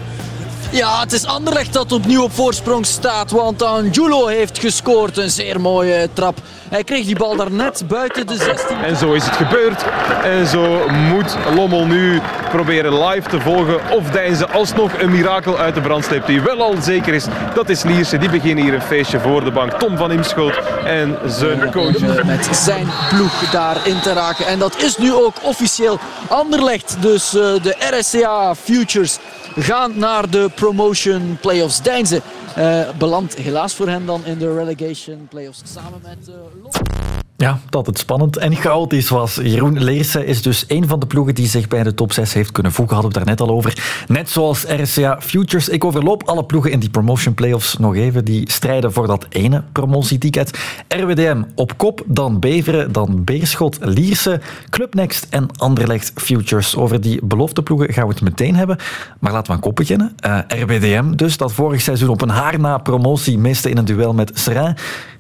Ja, 0.72 1.00
het 1.00 1.14
is 1.14 1.26
Anderlecht 1.26 1.74
dat 1.74 1.92
opnieuw 1.92 2.24
op 2.24 2.34
voorsprong 2.34 2.86
staat. 2.86 3.32
Want 3.32 3.62
Angulo 3.62 4.28
heeft 4.28 4.60
gescoord. 4.60 5.18
Een 5.18 5.30
zeer 5.30 5.62
mooie 5.62 6.10
trap. 6.14 6.38
Hij 6.70 6.84
kreeg 6.84 7.06
die 7.06 7.16
bal 7.16 7.36
daar 7.36 7.52
net 7.52 7.84
buiten 7.88 8.28
de 8.28 8.36
16. 8.36 8.84
En 8.84 8.98
zo 8.98 9.14
is 9.14 9.26
het 9.26 9.36
gebeurd. 9.36 9.86
En 10.24 10.48
zo 10.48 10.90
moet 10.90 11.38
Lommel 11.56 11.86
nu 11.86 12.22
proberen 12.52 13.06
live 13.06 13.30
te 13.30 13.40
volgen 13.40 13.80
of 13.92 14.10
Deinze 14.10 14.48
alsnog 14.48 14.92
een 15.00 15.12
mirakel 15.12 15.58
uit 15.58 15.76
de 15.76 15.82
brand 15.82 16.04
sleept. 16.06 16.28
Die 16.28 16.42
wel 16.42 16.62
al 16.62 16.76
zeker 16.82 17.14
is. 17.14 17.26
Dat 17.54 17.70
is 17.70 17.84
Lierse. 17.84 18.18
Die 18.18 18.30
beginnen 18.30 18.64
hier 18.64 18.74
een 18.74 18.82
feestje 18.82 19.20
voor 19.20 19.44
de 19.44 19.52
bank. 19.52 19.72
Tom 19.72 19.98
van 19.98 20.12
Imschoot 20.12 20.60
en 20.86 21.18
zijn 21.26 21.72
coach. 21.72 22.24
Met 22.26 22.50
zijn 22.52 22.88
ploeg 23.10 23.50
daarin 23.52 24.00
te 24.00 24.14
raken. 24.14 24.48
En 24.48 24.60
dat 24.60 24.82
is 24.82 24.98
nu 24.98 25.14
ook 25.14 25.36
officieel 25.42 26.00
Anderlecht. 26.28 26.98
Dus 27.00 27.34
uh, 27.34 27.42
de 27.42 27.76
RSCA 27.80 28.56
Futures 28.56 29.20
gaan 29.58 29.92
naar 29.96 30.30
de 30.30 30.50
promotion 30.60 31.38
playoffs. 31.42 31.82
Deinze 31.82 32.22
uh, 32.58 32.90
belandt 32.98 33.36
helaas 33.36 33.74
voor 33.74 33.88
hen 33.88 34.06
dan 34.06 34.26
in 34.26 34.38
de 34.38 34.54
relegation 34.54 35.28
playoffs 35.30 35.62
samen 35.66 36.00
met 36.04 36.30
uh, 36.30 37.09
ja, 37.40 37.60
dat 37.70 37.86
het 37.86 38.00
spannend 38.00 38.38
en 38.38 38.56
chaotisch 38.56 39.10
was. 39.10 39.36
Jeroen 39.36 39.84
Leerse 39.84 40.26
is 40.26 40.42
dus 40.42 40.66
een 40.68 40.88
van 40.88 41.00
de 41.00 41.06
ploegen 41.06 41.36
die 41.36 41.48
zich 41.48 41.68
bij 41.68 41.84
de 41.84 41.94
top 41.94 42.14
6 42.14 42.34
heeft 42.34 42.52
kunnen 42.52 42.72
voegen. 42.72 42.96
Hadden 42.96 43.14
we 43.14 43.18
daar 43.20 43.28
net 43.28 43.42
al 43.42 43.50
over. 43.56 44.04
Net 44.08 44.30
zoals 44.30 44.64
RCA 44.64 45.22
Futures. 45.22 45.70
Ik 45.70 45.84
overloop 45.84 46.24
alle 46.24 46.44
ploegen 46.44 46.72
in 46.72 46.80
die 46.80 46.90
promotion 46.90 47.34
playoffs 47.34 47.78
nog 47.78 47.96
even. 47.96 48.26
Die 48.26 48.52
strijden 48.52 48.94
voor 48.94 49.08
dat 49.08 49.26
ene 49.30 49.64
promotieticket. 49.72 50.60
RWDM 50.88 51.44
op 51.56 51.78
kop, 51.78 52.04
dan 52.06 52.40
Beveren, 52.40 52.92
dan 52.92 53.24
Beerschot, 53.24 53.78
Lierse, 53.82 54.42
Club 54.70 54.94
Next 54.94 55.28
en 55.30 55.48
Anderlecht 55.58 56.12
Futures. 56.16 56.76
Over 56.76 57.02
die 57.02 57.20
belofte 57.24 57.64
ploegen 57.64 57.94
gaan 57.94 58.08
we 58.08 58.14
het 58.14 58.22
meteen 58.22 58.56
hebben. 58.56 58.78
Maar 59.20 59.32
laten 59.32 59.48
we 59.48 59.54
aan 59.54 59.64
kop 59.64 59.76
beginnen. 59.76 60.16
Uh, 60.26 60.40
RWDM 60.48 61.16
dus, 61.16 61.38
dat 61.38 61.54
vorig 61.54 61.82
seizoen 61.82 62.10
op 62.10 62.22
een 62.22 62.30
haar 62.30 62.60
na 62.60 62.78
promotie 62.78 63.38
miste 63.38 63.70
in 63.70 63.78
een 63.78 63.86
duel 63.86 64.14
met 64.14 64.32
Seraing. 64.34 64.78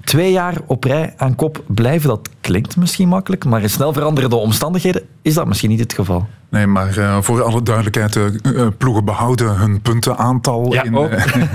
Twee 0.09 0.31
jaar 0.31 0.57
op 0.65 0.83
rij 0.83 1.13
aan 1.17 1.35
kop 1.35 1.63
blijven, 1.67 2.09
dat 2.09 2.29
klinkt 2.41 2.77
misschien 2.77 3.07
makkelijk, 3.07 3.45
maar 3.45 3.61
in 3.61 3.69
snel 3.69 3.93
veranderende 3.93 4.35
omstandigheden 4.35 5.01
is 5.21 5.33
dat 5.33 5.47
misschien 5.47 5.69
niet 5.69 5.79
het 5.79 5.93
geval. 5.93 6.27
Nee, 6.49 6.67
maar 6.67 6.97
uh, 6.97 7.17
voor 7.21 7.43
alle 7.43 7.63
duidelijkheid, 7.63 8.15
uh, 8.15 8.67
ploegen 8.77 9.05
behouden 9.05 9.57
hun 9.57 9.81
puntenaantal 9.81 10.73
ja, 10.73 10.83
in, 10.83 10.93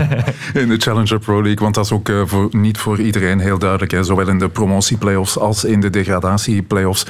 in, 0.63 0.69
de 0.69 0.77
Challenger 0.79 1.19
Pro 1.19 1.43
League. 1.43 1.61
Want 1.61 1.75
dat 1.75 1.85
is 1.85 1.93
ook 1.93 2.13
voor, 2.25 2.49
niet 2.51 2.79
voor 2.79 3.01
iedereen 3.01 3.39
heel 3.39 3.59
duidelijk. 3.59 3.91
Hè. 3.91 4.03
Zowel 4.03 4.29
in 4.29 4.39
de 4.39 4.49
promotieplayoffs 4.49 5.39
als 5.39 5.65
in 5.65 5.81
de 5.81 5.91
degradatieplayoffs 5.91 7.07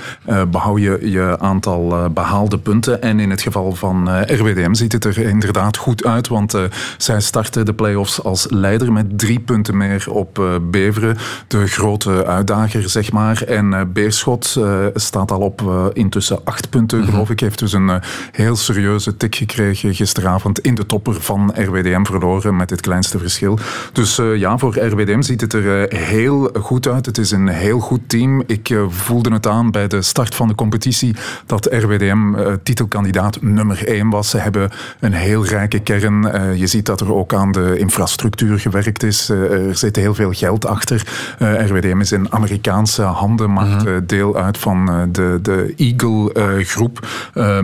behoud 0.51 0.81
je 0.81 0.99
je 1.11 1.39
aantal 1.39 2.11
behaalde 2.11 2.59
punten. 2.59 3.03
En 3.03 3.21
in 3.21 3.31
het 3.31 3.43
geval 3.43 3.73
van 3.73 4.23
RWDM 4.23 4.75
ziet 4.75 4.93
het 4.93 5.05
er 5.05 5.19
inderdaad 5.19 5.77
goed 5.77 6.05
uit. 6.05 6.29
Want 6.29 6.59
zij 6.99 7.21
starten 7.21 7.65
de 7.65 7.75
playoffs 7.75 8.23
als 8.23 8.47
leider 8.51 8.93
met 8.93 9.19
drie 9.19 9.41
punten 9.41 9.77
meer 9.77 10.05
op 10.11 10.59
Beveren. 10.71 11.17
De 11.49 11.67
grote 11.67 12.27
uitdager, 12.27 12.89
zeg 12.89 13.13
maar. 13.13 13.43
En 13.43 13.93
Beerschot 13.93 14.61
staat 14.95 15.31
al 15.31 15.41
op 15.41 15.91
intussen 15.93 16.41
acht 16.45 16.71
punten, 16.71 16.99
mm 16.99 17.05
-hmm. 17.05 17.13
geloof 17.13 17.31
ik. 17.31 17.41
Heeft 17.41 17.59
dus 17.59 17.74
een 17.75 17.89
uh, 17.89 17.97
heel 18.33 18.57
serieuze 18.57 19.17
tik 19.17 19.35
gekregen 19.35 19.95
gisteravond 19.95 20.61
in 20.61 20.75
de 20.75 20.87
topper 20.87 21.21
van 21.21 21.53
RWDM 21.55 22.05
verloren 22.05 22.57
met 22.57 22.71
het 22.71 22.81
kleinste 22.81 23.19
verschil. 23.19 23.59
Dus 23.93 24.19
uh, 24.19 24.37
ja, 24.37 24.59
voor 24.59 24.79
RWDM 24.79 25.23
ziet 25.23 25.41
het 25.41 25.53
er 25.53 25.93
uh, 25.93 25.99
heel 25.99 26.51
goed 26.61 26.89
uit. 26.89 27.07
Het 27.07 27.19
is 27.19 27.31
een 27.31 27.49
heel 27.49 27.79
goed 27.79 28.09
team. 28.09 28.43
Ik 28.47 28.75
voelde 28.89 29.33
het 29.33 29.47
aan 29.47 29.71
bij 29.71 29.89
de 29.89 30.03
start 30.03 30.35
van 30.35 30.49
de 30.49 30.55
competitie 30.55 31.15
dat 31.47 31.69
RWDM 31.71 32.35
titelkandidaat 32.63 33.43
nummer 33.43 33.87
1 33.87 34.11
was. 34.11 34.31
Ze 34.31 34.39
hebben 34.39 34.71
een 35.01 35.13
heel 35.13 35.47
rijke 35.47 35.81
kern. 35.81 36.23
je 36.59 36.67
ziet 36.67 36.87
dat 36.87 37.01
er 37.01 37.15
ook 37.15 37.35
aan 37.35 37.53
de 37.53 37.79
infrastructuur 37.79 38.59
gewerkt 38.59 39.03
is. 39.03 39.29
er 39.29 39.77
zit 39.77 39.97
heel 39.97 40.15
veel 40.15 40.33
geld 40.33 40.67
achter. 40.67 41.03
RWDM 41.39 42.01
is 42.01 42.13
in 42.13 42.33
Amerikaanse 42.33 43.03
handen, 43.03 43.53
maakt 43.53 43.83
-hmm. 43.83 44.07
deel 44.07 44.37
uit 44.37 44.59
van 44.59 45.09
de, 45.13 45.39
de 45.43 45.75
Eagle 45.77 46.65
groep 46.65 47.07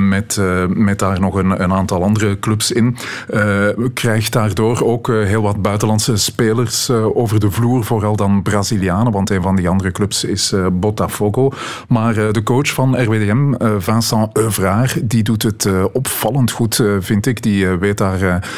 met, 0.08 0.36
uh, 0.40 0.66
met 0.66 0.98
daar 0.98 1.20
nog 1.20 1.34
een, 1.34 1.62
een, 1.62 1.72
aantal 1.72 2.02
andere 2.02 2.38
clubs 2.38 2.72
in. 2.72 2.96
Uh, 3.30 3.66
krijgt 3.94 4.32
daardoor 4.32 4.82
ook 4.82 5.06
heel 5.06 5.42
wat 5.42 5.62
buitenlandse 5.62 6.16
spelers 6.16 6.90
over 6.90 7.40
de 7.40 7.50
vloer, 7.50 7.84
vooral 7.84 8.16
dan 8.16 8.42
Brazilianen, 8.42 9.12
want 9.12 9.30
een 9.30 9.42
van 9.42 9.56
die 9.56 9.68
andere 9.68 9.92
clubs 9.92 10.24
is 10.24 10.54
Botafogo. 10.72 11.50
Maar 11.88 12.14
de 12.14 12.42
coach 12.42 12.72
van 12.72 13.02
RWDM, 13.02 13.54
Vincent 13.78 14.36
Euvraar, 14.36 14.94
die 15.02 15.22
doet 15.22 15.42
het 15.42 15.68
opvallend 15.92 16.50
goed, 16.50 16.82
vind 17.00 17.26
ik. 17.26 17.42
Die 17.42 17.66
weet 17.66 17.98
daar 17.98 18.48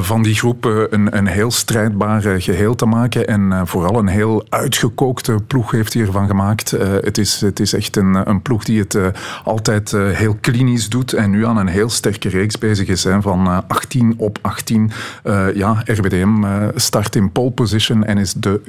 van 0.00 0.22
die 0.22 0.34
groep 0.34 0.64
een, 0.64 1.16
een 1.16 1.26
heel 1.26 1.50
strijdbaar 1.50 2.40
geheel 2.40 2.74
te 2.74 2.86
maken 2.86 3.26
en 3.26 3.66
vooral 3.66 3.98
een 3.98 4.08
heel 4.08 4.44
uitgekookte 4.48 5.34
ploeg 5.46 5.70
heeft 5.70 5.94
hij 5.94 6.02
ervan 6.02 6.26
gemaakt. 6.26 6.70
het, 6.70 7.18
is, 7.18 7.40
het 7.40 7.60
is 7.60 7.72
echt 7.72 7.96
een, 7.96 8.28
een 8.28 8.42
ploeg 8.42 8.64
die 8.64 8.78
het 8.78 8.98
altijd 9.44 9.90
heel 9.92 10.36
klinisch 10.40 10.79
doet 10.88 11.12
en 11.12 11.30
nu 11.30 11.46
aan 11.46 11.56
een 11.56 11.66
heel 11.66 11.88
sterke 11.88 12.28
reeks 12.28 12.58
bezig 12.58 12.88
is. 12.88 13.04
Hè, 13.04 13.22
van 13.22 13.68
18 13.68 14.14
op 14.16 14.38
18. 14.40 14.90
ja, 15.54 15.82
RWDM 15.84 16.44
start 16.74 17.16
in 17.16 17.32
pole 17.32 17.50
position 17.50 18.04
en 18.04 18.18
is 18.18 18.32
de 18.32 18.60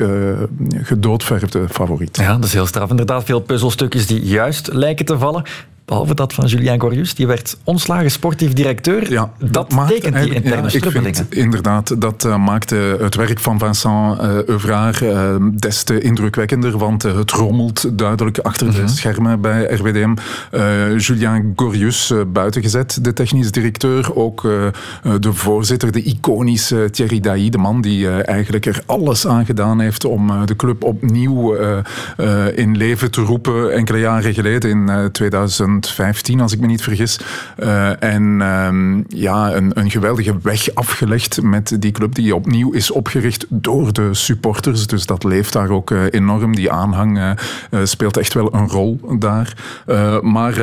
gedoodverfde 0.82 1.66
favoriet. 1.70 2.18
Ja, 2.18 2.36
dat 2.36 2.44
is 2.44 2.54
heel 2.54 2.66
straf. 2.66 2.90
Inderdaad, 2.90 3.24
veel 3.24 3.40
puzzelstukjes 3.40 4.08
die 4.08 4.22
juist 4.22 4.74
lijken 4.74 5.06
te 5.06 5.18
vallen. 5.18 5.44
Behalve 5.86 6.16
dat 6.16 6.34
van 6.34 6.46
Julien 6.46 6.80
Gorius, 6.80 7.16
die 7.16 7.28
werd 7.28 7.58
ontslagen 7.64 8.12
sportief 8.12 8.54
directeur. 8.54 9.12
Ja, 9.12 9.32
dat 9.38 9.70
tekent 9.88 10.16
die 10.16 10.34
interne 10.34 10.70
ja, 10.72 10.78
Ik 10.78 10.92
vind 10.92 11.26
inderdaad, 11.30 12.02
dat 12.02 12.24
uh, 12.26 12.38
maakte 12.38 12.98
het 13.00 13.16
werk 13.16 13.40
van 13.40 13.60
Vincent 13.60 14.22
uh, 14.22 14.44
Euvraar 14.46 15.04
uh, 15.04 15.36
des 15.54 15.84
te 15.84 16.02
indrukwekkender, 16.02 16.78
want 16.78 17.04
het 17.04 17.32
rommelt 17.32 17.98
duidelijk 17.98 18.38
achter 18.38 18.72
de 18.72 18.78
mhm. 18.78 18.88
schermen 18.88 19.42
bij 19.42 19.64
RWDM. 19.64 20.14
Julien 20.98 21.54
Gorius 21.56 22.14
buiten 22.28 22.62
gezet, 22.62 23.04
de 23.04 23.14
technisch 23.14 23.52
directeur. 23.52 24.16
Ook 24.16 24.42
de 25.20 25.34
voorzitter, 25.34 25.92
de 25.92 26.04
iconische 26.04 26.90
Thierry 26.92 27.20
Dailly, 27.20 27.50
de 27.50 27.58
man 27.58 27.82
die 27.82 28.10
eigenlijk 28.10 28.66
er 28.66 28.84
alles 28.86 29.28
aan 29.28 29.46
gedaan 29.46 29.80
heeft 29.80 30.06
om 30.06 30.46
de 30.46 30.56
club 30.56 30.84
opnieuw 30.84 31.56
in 32.56 32.78
leven 32.78 33.12
te 33.12 33.22
roepen 33.22 33.74
enkele 33.74 34.00
jaren 34.00 34.34
geleden 34.34 34.70
in 34.70 35.10
2000. 35.12 35.71
2015, 35.80 36.42
als 36.42 36.54
ik 36.54 36.60
me 36.60 36.68
niet 36.68 36.82
vergis. 36.82 37.20
Uh, 37.60 38.04
en 38.04 38.42
um, 38.42 39.06
ja, 39.08 39.54
een, 39.54 39.72
een, 39.74 39.92
geweldige 39.92 40.36
weg 40.42 40.76
afgelegd 40.76 41.42
met 41.42 41.76
die 41.80 41.92
club 41.92 42.16
die 42.16 42.36
opnieuw 42.36 42.72
is 42.72 42.92
opgericht 42.92 43.46
door 43.50 43.94
de 43.94 44.14
supporters. 44.14 44.88
Dus 44.88 45.06
dat 45.06 45.24
leeft 45.24 45.54
daar 45.54 45.70
ook 45.70 45.92
uh, 45.92 46.02
enorm. 46.10 46.56
Die 46.56 46.72
aanhang 46.72 47.18
uh, 47.18 47.32
speelt 47.84 48.18
echt 48.18 48.34
wel 48.34 48.54
een 48.54 48.68
rol 48.68 49.00
daar. 49.20 49.54
maar 50.22 50.56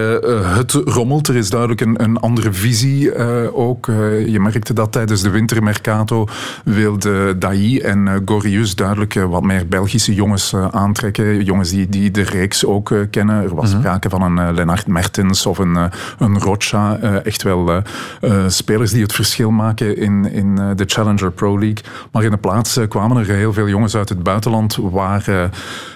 het 0.57 0.73
rommelt. 0.73 1.29
Er 1.29 1.37
is 1.37 1.51
duidelijk 1.51 1.81
een, 1.81 2.03
een 2.03 2.17
andere 2.17 2.53
visie 2.53 3.17
ook. 3.53 3.87
je 4.27 4.41
merkte 4.41 4.73
dat 4.73 4.93
tijdens 4.93 5.23
de 5.23 5.31
wintermercato 5.31 6.27
wilde 6.65 7.39
Dailly 7.39 7.81
en 7.81 8.23
Gorius 8.25 8.75
duidelijk 8.75 9.15
wat 9.15 9.43
meer 9.43 9.67
Belgische 9.69 10.15
jongens 10.15 10.55
aantrekken. 10.71 11.45
Jongens 11.45 11.71
die, 11.71 11.89
die 11.89 12.11
de 12.11 12.23
reeks 12.23 12.65
ook 12.65 12.95
kennen. 13.11 13.43
Er 13.43 13.55
was 13.55 13.71
mhm. 13.71 13.79
sprake 13.79 14.09
van 14.09 14.23
een 14.23 14.55
Lennart 14.55 14.87
Mertens 14.99 15.47
of 15.47 15.59
een, 15.59 15.77
eh, 15.77 15.85
een 16.19 16.39
Rocha. 16.39 16.99
Eh, 16.99 17.27
echt 17.27 17.43
wel 17.43 17.83
eh, 18.21 18.45
spelers 18.49 18.91
die 18.91 19.03
het 19.03 19.13
verschil 19.13 19.51
maken 19.51 19.97
in, 19.97 20.33
in 20.33 20.55
de 20.77 20.85
Challenger 20.87 21.33
Pro 21.33 21.59
League. 21.59 21.85
Maar 22.13 22.25
in 22.25 22.31
de 22.31 22.37
plaats 22.37 22.81
kwamen 22.89 23.17
er 23.17 23.35
heel 23.35 23.53
veel 23.53 23.69
jongens 23.69 23.97
uit 23.97 24.09
het 24.09 24.23
buitenland 24.23 24.79
waar 24.81 25.51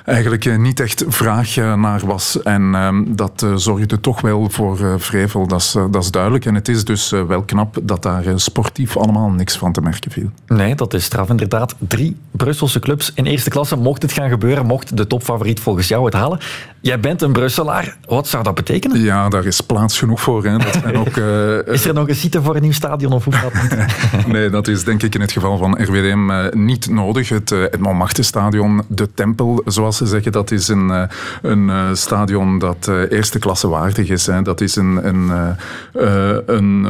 eigenlijk 0.05 0.59
niet 0.59 0.81
echt 0.81 1.05
vraag 1.09 1.57
naar 1.57 2.01
was. 2.07 2.43
En 2.43 2.75
ehm, 2.75 3.05
dat 3.07 3.47
zorgde 3.55 4.01
toch 4.01 4.21
wel 4.21 4.51
voor 4.51 5.01
vrevel, 5.01 5.47
dat 5.47 5.61
is, 5.61 5.73
dat 5.91 6.03
is 6.03 6.11
duidelijk. 6.11 6.45
En 6.45 6.55
het 6.55 6.69
is 6.69 6.85
dus 6.85 7.11
wel 7.11 7.43
knap 7.43 7.79
dat 7.83 8.03
daar 8.03 8.25
sportief 8.35 8.97
allemaal 8.97 9.31
niks 9.31 9.59
van 9.59 9.73
te 9.73 9.81
merken 9.81 10.11
viel. 10.11 10.31
Nee, 10.47 10.75
dat 10.75 10.95
is 10.95 11.05
straf 11.05 11.29
inderdaad. 11.29 11.75
Drie 11.79 12.17
Brusselse 12.31 12.79
clubs 12.79 13.13
in 13.15 13.25
eerste 13.27 13.51
klasse. 13.51 13.77
Mocht 13.77 14.03
het 14.03 14.13
gaan 14.13 14.29
gebeuren, 14.29 14.67
mocht 14.67 14.97
de 14.97 15.07
topfavoriet 15.07 15.61
volgens 15.61 15.89
jou 15.89 16.05
het 16.05 16.15
halen. 16.15 16.39
Jij 16.81 17.01
bent 17.01 17.23
een 17.23 17.33
Brusselaar. 17.33 17.97
Wat 18.09 18.29
zou 18.29 18.43
dat 18.43 18.55
betekenen? 18.55 18.92
Ja, 19.13 19.29
daar 19.29 19.45
is 19.45 19.61
plaats 19.61 19.99
genoeg 19.99 20.21
voor. 20.21 20.45
Hè. 20.45 20.59
Dat 20.59 20.79
zijn 20.83 20.97
ook, 20.97 21.17
uh, 21.17 21.67
is 21.75 21.85
er 21.85 21.95
nog 21.95 22.09
een 22.09 22.15
site 22.15 22.43
voor 22.43 22.57
een 22.57 22.63
nieuw 22.63 22.73
stadion 22.73 23.13
of 23.13 23.25
hoe 23.25 23.33
gaat 23.33 23.53
nee, 24.27 24.51
dat 24.51 24.69
is 24.69 24.85
denk 24.85 25.03
ik 25.03 25.15
in 25.15 25.21
het 25.21 25.33
geval 25.33 25.57
van 25.57 25.83
RWDM 25.83 26.31
uh, 26.31 26.47
eh, 26.47 26.53
niet 26.53 26.91
nodig. 26.91 27.29
Het, 27.29 27.51
uh, 27.51 27.63
het 27.63 28.85
de 28.89 29.09
Tempel, 29.15 29.63
zoals 29.65 29.97
ze 29.97 30.07
zeggen, 30.07 30.33
dat 30.33 30.51
is 30.51 30.69
een, 30.69 31.09
een 31.43 31.97
stadion 31.97 32.59
dat 32.59 32.91
eerste 33.09 33.39
klasse 33.39 33.69
waardig 33.69 34.09
is. 34.09 34.27
Hè. 34.27 34.43
Dat 34.43 34.61
is 34.61 34.77
een, 34.77 35.09
een, 35.09 35.57
een 36.47 36.87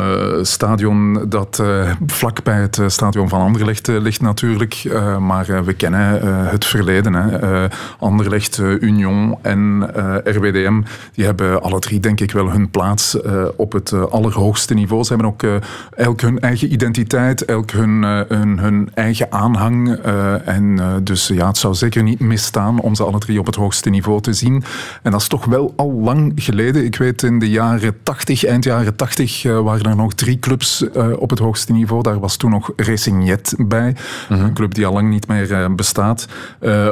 stadion 0.46 1.24
dat 1.28 1.62
vlak 2.06 2.42
bij 2.42 2.60
het 2.60 2.80
stadion 2.86 3.28
van 3.28 3.40
Anderlecht 3.40 3.86
ligt 3.86 4.20
natuurlijk. 4.20 4.88
maar 5.20 5.64
we 5.64 5.72
kennen 5.72 6.00
het 6.48 6.64
verleden. 6.64 7.14
Hè. 7.14 7.66
Anderlecht, 7.98 8.58
Union 8.58 9.38
en 9.42 9.90
RWDM, 10.24 10.80
die 11.14 11.24
hebben 11.24 11.62
alle 11.62 11.78
drie 11.78 11.91
denk 12.00 12.20
ik 12.20 12.30
wel 12.30 12.50
hun 12.50 12.70
plaats 12.70 13.14
uh, 13.14 13.44
op 13.56 13.72
het 13.72 13.90
uh, 13.90 14.04
allerhoogste 14.04 14.74
niveau. 14.74 15.04
Ze 15.04 15.12
hebben 15.12 15.30
ook 15.32 15.42
uh, 15.42 15.54
elk 15.96 16.20
hun 16.20 16.40
eigen 16.40 16.72
identiteit, 16.72 17.44
elk 17.44 17.70
hun, 17.70 18.02
hun, 18.28 18.58
hun, 18.58 18.90
eigen 18.94 19.32
aanhang. 19.32 19.96
en 20.44 20.80
dus 21.02 21.26
ja, 21.26 21.46
het 21.46 21.56
zou 21.56 21.74
zeker 21.74 22.02
niet 22.02 22.20
misstaan 22.20 22.80
om 22.80 22.94
ze 22.94 23.04
alle 23.04 23.18
drie 23.18 23.38
op 23.38 23.46
het 23.46 23.54
hoogste 23.54 23.90
niveau 23.90 24.20
te 24.20 24.32
zien. 24.32 24.64
En 25.02 25.10
dat 25.10 25.20
is 25.20 25.28
toch 25.28 25.44
wel 25.44 25.72
al 25.76 25.92
lang 25.92 26.32
geleden. 26.36 26.84
Ik 26.84 26.96
weet 26.96 27.22
in 27.22 27.38
de 27.38 27.50
jaren 27.50 28.02
80, 28.02 28.44
eind 28.44 28.64
jaren 28.64 28.96
80, 28.96 29.42
waren 29.42 29.90
er 29.90 29.96
nog 29.96 30.14
drie 30.14 30.38
clubs 30.38 30.84
op 31.18 31.30
het 31.30 31.38
hoogste 31.38 31.72
niveau. 31.72 32.02
Daar 32.02 32.20
was 32.20 32.36
toen 32.36 32.50
nog 32.50 32.72
Racing 32.76 33.26
Jet 33.26 33.54
bij. 33.58 33.96
Mhm. 34.28 34.40
Een 34.40 34.54
club 34.54 34.74
die 34.74 34.86
al 34.86 34.92
lang 34.92 35.08
niet 35.08 35.28
meer 35.28 35.74
bestaat. 35.74 36.28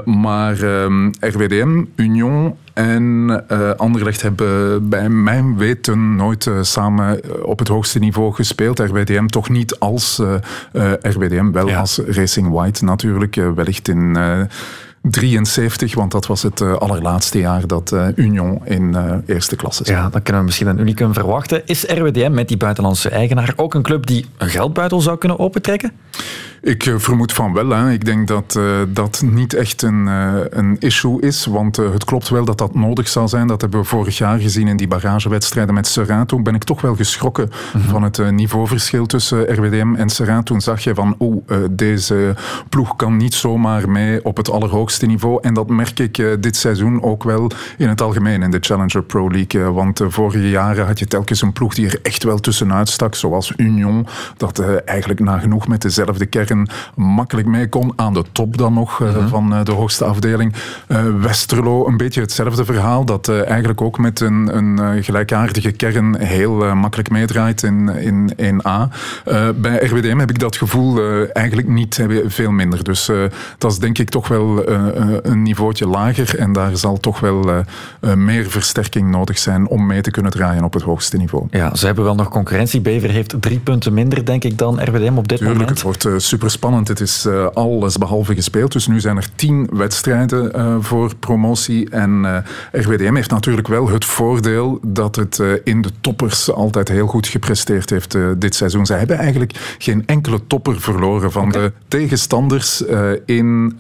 maar 0.04 0.62
ehm, 0.62 1.10
RWDM, 1.20 1.84
Union 1.96 2.56
en 2.72 3.44
uh, 3.52 3.70
Anderlecht 3.70 4.22
hebben 4.22 4.88
bij 4.88 5.08
mijn 5.08 5.56
weten 5.56 6.16
nooit 6.16 6.46
uh, 6.46 6.58
samen 6.62 7.22
eh, 7.22 7.30
op 7.42 7.58
het 7.58 7.68
hoogste 7.68 7.98
niveau 7.98 8.32
gespeeld. 8.32 8.78
RWDM 8.78 9.26
toch 9.26 9.48
niet 9.48 9.78
als 9.78 10.18
uh, 10.72 10.92
RWDM, 11.00 11.50
wel 11.50 11.70
als 11.70 12.00
Racing 12.06 12.50
White 12.50 12.84
natuurlijk. 12.84 13.34
wellicht 13.34 13.88
in 13.88 14.18
73, 15.02 15.94
want 15.94 16.12
dat 16.12 16.26
was 16.26 16.42
het 16.42 16.62
allerlaatste 16.62 17.38
jaar 17.38 17.66
dat 17.66 17.94
Union 18.14 18.60
in 18.64 18.96
eerste 19.26 19.56
klasse 19.56 19.84
zat. 19.84 19.94
Ja, 19.94 20.08
dan 20.08 20.22
kunnen 20.22 20.40
we 20.40 20.46
misschien 20.46 20.66
een 20.66 20.78
unicum 20.78 21.14
verwachten. 21.14 21.66
Is 21.66 21.84
RWDM 21.84 22.32
met 22.32 22.48
die 22.48 22.56
buitenlandse 22.56 23.08
eigenaar 23.08 23.52
ook 23.56 23.74
een 23.74 23.82
club 23.82 24.06
die 24.06 24.26
een 24.38 24.48
geldbuidel 24.48 25.00
zou 25.00 25.18
kunnen 25.18 25.38
opentrekken? 25.38 25.92
Ik 26.62 26.86
eh, 26.86 26.94
vermoed 26.96 27.32
van 27.32 27.52
wel. 27.52 27.68
Hè. 27.68 27.92
Ik 27.92 28.04
denk 28.04 28.28
dat 28.28 28.54
uh, 28.58 28.78
dat 28.88 29.22
niet 29.24 29.54
echt 29.54 29.82
een, 29.82 30.06
uh, 30.06 30.34
een 30.50 30.76
issue 30.78 31.20
is. 31.20 31.46
Want 31.46 31.78
uh, 31.78 31.92
het 31.92 32.04
klopt 32.04 32.28
wel 32.28 32.44
dat 32.44 32.58
dat 32.58 32.74
nodig 32.74 33.08
zal 33.08 33.28
zijn. 33.28 33.46
Dat 33.46 33.60
hebben 33.60 33.80
we 33.80 33.86
vorig 33.86 34.18
jaar 34.18 34.38
gezien 34.38 34.68
in 34.68 34.76
die 34.76 34.88
barragewedstrijden 34.88 35.74
met 35.74 35.86
Serrato. 35.86 36.24
Toen 36.24 36.42
ben 36.42 36.54
ik 36.54 36.64
toch 36.64 36.80
wel 36.80 36.94
geschrokken 36.94 37.44
mm 37.44 37.80
-hmm. 37.80 37.90
van 37.90 38.02
het 38.02 38.30
niveauverschil 38.30 39.06
tussen 39.06 39.54
RWDM 39.54 39.94
en 39.94 40.08
Serrato. 40.08 40.42
Toen 40.42 40.60
zag 40.60 40.84
je 40.84 40.94
van, 40.94 41.16
oeh, 41.18 41.44
deze 41.70 42.34
ploeg 42.68 42.96
kan 42.96 43.16
niet 43.16 43.34
zomaar 43.34 43.90
mee 43.90 44.24
op 44.24 44.36
het 44.36 44.50
allerhoogste 44.50 45.06
niveau. 45.06 45.38
En 45.42 45.54
dat 45.54 45.68
merk 45.68 45.98
ik 45.98 46.36
dit 46.40 46.56
seizoen 46.56 47.02
ook 47.02 47.24
wel 47.24 47.50
in 47.78 47.88
het 47.88 48.00
algemeen 48.00 48.42
in 48.42 48.50
de 48.50 48.58
Challenger 48.60 49.02
Pro 49.02 49.30
League. 49.30 49.72
Want 49.72 49.96
de 49.96 50.10
vorige 50.10 50.50
jaren 50.50 50.86
had 50.86 50.98
je 50.98 51.06
telkens 51.06 51.42
een 51.42 51.52
ploeg 51.52 51.74
die 51.74 51.86
er 51.86 51.98
echt 52.02 52.22
wel 52.22 52.38
tussenuit 52.38 52.88
stak. 52.88 53.14
Zoals 53.14 53.52
Union, 53.56 54.06
dat 54.36 54.58
eigenlijk 54.84 55.20
nagenoeg 55.20 55.68
met 55.68 55.82
dezelfde 55.82 56.26
kern 56.26 56.49
makkelijk 56.96 57.48
mee 57.48 57.68
kon. 57.68 57.92
Aan 57.96 58.14
de 58.14 58.24
top 58.32 58.56
dan 58.56 58.72
nog 58.72 58.98
uh, 58.98 59.26
van 59.28 59.52
uh, 59.52 59.64
de 59.64 59.72
hoogste 59.72 60.04
afdeling. 60.04 60.54
Uh, 60.88 61.02
Westerlo, 61.20 61.86
een 61.86 61.96
beetje 61.96 62.20
hetzelfde 62.20 62.64
verhaal. 62.64 63.04
Dat 63.04 63.28
eigenlijk 63.28 63.80
ook 63.80 63.98
met 63.98 64.20
een, 64.20 64.56
een 64.56 65.04
gelijkaardige 65.04 65.70
kern 65.70 66.16
heel 66.16 66.74
makkelijk 66.74 67.10
meedraait 67.10 67.62
in, 67.62 67.88
in 67.88 68.32
1A. 68.32 68.94
bij 69.54 69.86
RWDM 69.86 70.18
heb 70.18 70.30
ik 70.30 70.38
dat 70.38 70.56
gevoel 70.56 71.02
eigenlijk 71.32 71.68
niet, 71.68 72.06
veel 72.26 72.50
minder. 72.50 72.84
Dus 72.84 73.10
dat 73.58 73.72
is 73.72 73.78
denk 73.78 73.98
ik 73.98 74.08
toch 74.08 74.28
wel 74.28 74.68
een 75.22 75.42
niveautje 75.42 75.86
lager. 75.86 76.38
En 76.38 76.52
daar 76.52 76.76
zal 76.76 76.98
toch 76.98 77.20
wel 77.20 77.64
meer 78.14 78.50
versterking 78.50 79.10
nodig 79.10 79.38
zijn 79.38 79.68
om 79.68 79.86
mee 79.86 80.00
te 80.00 80.10
kunnen 80.10 80.32
draaien 80.32 80.64
op 80.64 80.72
het 80.72 80.82
hoogste 80.82 81.16
niveau. 81.16 81.46
Ja, 81.50 81.74
ze 81.74 81.86
hebben 81.86 82.04
wel 82.04 82.14
nog 82.14 82.28
concurrentie. 82.28 82.80
Bever 82.80 83.10
heeft 83.10 83.34
drie 83.40 83.58
punten 83.58 83.94
minder, 83.94 84.24
denk 84.24 84.44
ik, 84.44 84.58
dan 84.58 84.82
RWDM 84.84 85.16
op 85.16 85.28
dit 85.28 85.38
Tuurlijk, 85.38 85.58
moment. 85.58 85.82
Het 85.82 85.82
wordt 85.82 86.22
super 86.22 86.39
super 86.40 86.58
spannend. 86.58 86.88
Het 86.88 87.00
is 87.00 87.26
uh, 87.26 87.46
alles 87.46 87.98
behalve 87.98 88.34
gespeeld. 88.34 88.72
Dus 88.72 88.86
nu 88.86 89.00
zijn 89.00 89.16
er 89.16 89.34
tien 89.34 89.68
wedstrijden 89.72 90.52
uh, 90.56 90.76
voor 90.80 91.14
promotie. 91.16 91.90
En 91.90 92.24
eh, 92.24 92.82
RWDM 92.82 93.14
heeft 93.14 93.30
natuurlijk 93.30 93.68
wel 93.68 93.88
het 93.88 94.04
voordeel 94.04 94.78
dat 94.82 95.16
het 95.16 95.42
in 95.64 95.82
de 95.82 95.90
toppers 96.00 96.52
altijd 96.52 96.88
heel 96.88 97.06
goed 97.06 97.26
gepresteerd 97.26 97.90
heeft 97.90 98.16
dit 98.38 98.54
seizoen. 98.54 98.86
Zij 98.86 98.98
hebben 98.98 99.18
eigenlijk 99.18 99.76
geen 99.78 100.02
enkele 100.06 100.46
topper 100.46 100.80
verloren 100.80 101.32
van 101.32 101.48
okay. 101.48 101.62
de 101.62 101.72
tegenstanders 101.88 102.84
in 103.24 103.78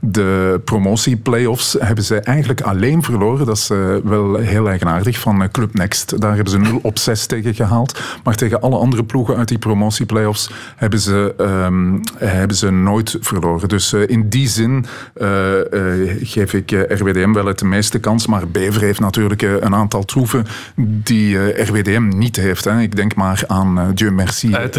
de 0.00 0.60
promotie-playoffs. 0.64 1.76
Hebben 1.78 2.04
ze 2.04 2.20
eigenlijk 2.20 2.60
alleen 2.60 3.02
verloren. 3.02 3.46
Dat 3.46 3.56
is 3.56 3.68
wel 4.04 4.36
heel 4.36 4.68
eigenaardig 4.68 5.18
van 5.18 5.50
Club 5.50 5.74
Next. 5.74 6.20
Daar 6.20 6.34
hebben 6.34 6.52
ze 6.52 6.58
0 6.58 6.78
op 6.82 6.98
6 6.98 7.26
tegen 7.26 7.54
gehaald. 7.54 8.00
Maar 8.24 8.34
tegen 8.34 8.60
alle 8.60 8.76
andere 8.76 9.04
ploegen 9.04 9.36
uit 9.36 9.48
die 9.48 9.58
promotie-playoffs 9.58 10.50
hebben 10.76 11.00
ze 11.00 11.34
um, 11.38 11.81
Ehm, 11.82 12.28
hebben 12.28 12.56
ze 12.56 12.70
nooit 12.70 13.16
verloren. 13.20 13.68
Dus 13.68 13.92
uh, 13.92 14.08
in 14.08 14.28
die 14.28 14.48
zin 14.48 14.86
uh, 15.16 15.28
uh, 15.72 16.14
geef 16.22 16.52
ik 16.52 16.70
RWDM 16.70 17.32
wel 17.32 17.46
het 17.46 17.62
meeste 17.62 17.98
kans. 17.98 18.26
Maar 18.26 18.48
Bever 18.48 18.80
heeft 18.80 19.00
natuurlijk 19.00 19.42
een 19.42 19.74
aantal 19.74 20.04
troeven 20.04 20.46
die 20.76 21.62
RWDM 21.62 22.08
niet 22.08 22.36
heeft. 22.36 22.64
Hè. 22.64 22.80
Ik 22.80 22.96
denk 22.96 23.14
maar 23.14 23.44
aan 23.46 23.92
Dieu 23.94 24.10
Merci 24.10 24.52
en 24.52 24.70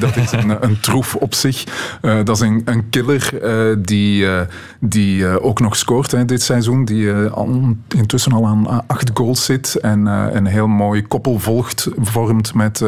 Dat 0.00 0.16
is 0.16 0.32
een, 0.32 0.64
een 0.64 0.80
troef 0.80 1.14
op 1.14 1.34
zich. 1.34 1.64
dat 2.00 2.28
is 2.28 2.40
een, 2.40 2.62
een 2.64 2.88
killer 2.88 3.30
die 3.78 4.26
die 4.80 5.40
ook 5.40 5.60
nog 5.60 5.76
scoort 5.76 6.10
hè, 6.10 6.24
dit 6.24 6.42
seizoen. 6.42 6.84
Die 6.84 7.12
al, 7.12 7.76
intussen 7.96 8.32
al 8.32 8.46
aan 8.46 8.86
acht 8.86 9.10
goals 9.14 9.44
zit 9.44 9.74
en 9.74 10.06
een 10.06 10.46
heel 10.46 10.66
mooi 10.66 11.06
koppel 11.06 11.38
volgt, 11.38 11.88
vormt 12.00 12.54
met 12.54 12.84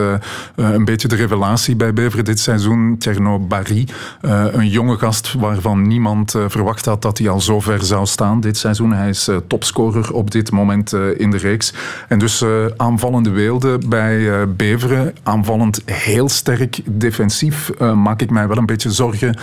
een 0.55 0.85
beetje 0.85 1.09
de 1.09 1.17
revelatie 1.17 1.77
bij 1.77 1.93
Beveren 1.93 2.25
dit 2.25 2.39
seizoen. 2.39 2.99
Tjerno 2.99 3.42
Barry, 3.43 3.89
een 4.21 4.69
jonge 4.69 4.99
gast 4.99 5.35
waarvan 5.39 5.87
niemand 5.87 6.35
verwacht 6.49 6.85
had 6.85 7.03
dat 7.03 7.19
hij 7.19 7.29
al 7.29 7.41
zo 7.41 7.61
ver 7.61 7.85
zou 7.85 8.07
staan 8.07 8.41
dit 8.41 8.57
seizoen. 8.57 8.93
Hij 8.93 9.09
is 9.09 9.29
topscorer 9.47 10.13
op 10.13 10.31
dit 10.31 10.51
moment 10.51 10.93
in 11.17 11.31
de 11.31 11.37
reeks. 11.37 11.75
En 12.09 12.19
dus 12.19 12.45
aanvallende 12.77 13.31
weelde 13.31 13.79
bij 13.89 14.49
Beveren. 14.49 15.15
Aanvallend 15.23 15.83
heel 15.85 16.29
sterk 16.29 16.81
defensief 16.85 17.71
maak 17.95 18.21
ik 18.21 18.31
mij 18.31 18.49
wel 18.49 18.57
een 18.57 18.67
beetje 18.67 18.91
zorgen 18.91 19.37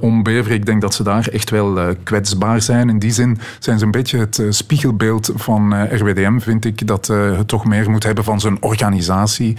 om 0.00 0.22
Beveren. 0.22 0.56
Ik 0.56 0.66
denk 0.66 0.80
dat 0.80 0.94
ze 0.94 1.02
daar 1.02 1.28
echt 1.28 1.50
wel 1.50 1.94
kwetsbaar 2.02 2.62
zijn. 2.62 2.88
In 2.88 2.98
die 2.98 3.12
zin 3.12 3.38
zijn 3.58 3.78
ze 3.78 3.84
een 3.84 3.90
beetje 3.90 4.18
het 4.18 4.42
spiegelbeeld 4.48 5.30
van 5.34 5.84
RWDM, 5.84 6.38
vind 6.38 6.64
ik. 6.64 6.86
Dat 6.86 7.06
het 7.06 7.48
toch 7.48 7.64
meer 7.64 7.90
moet 7.90 8.04
hebben 8.04 8.24
van 8.24 8.40
zijn 8.40 8.62
organisatie. 8.62 9.56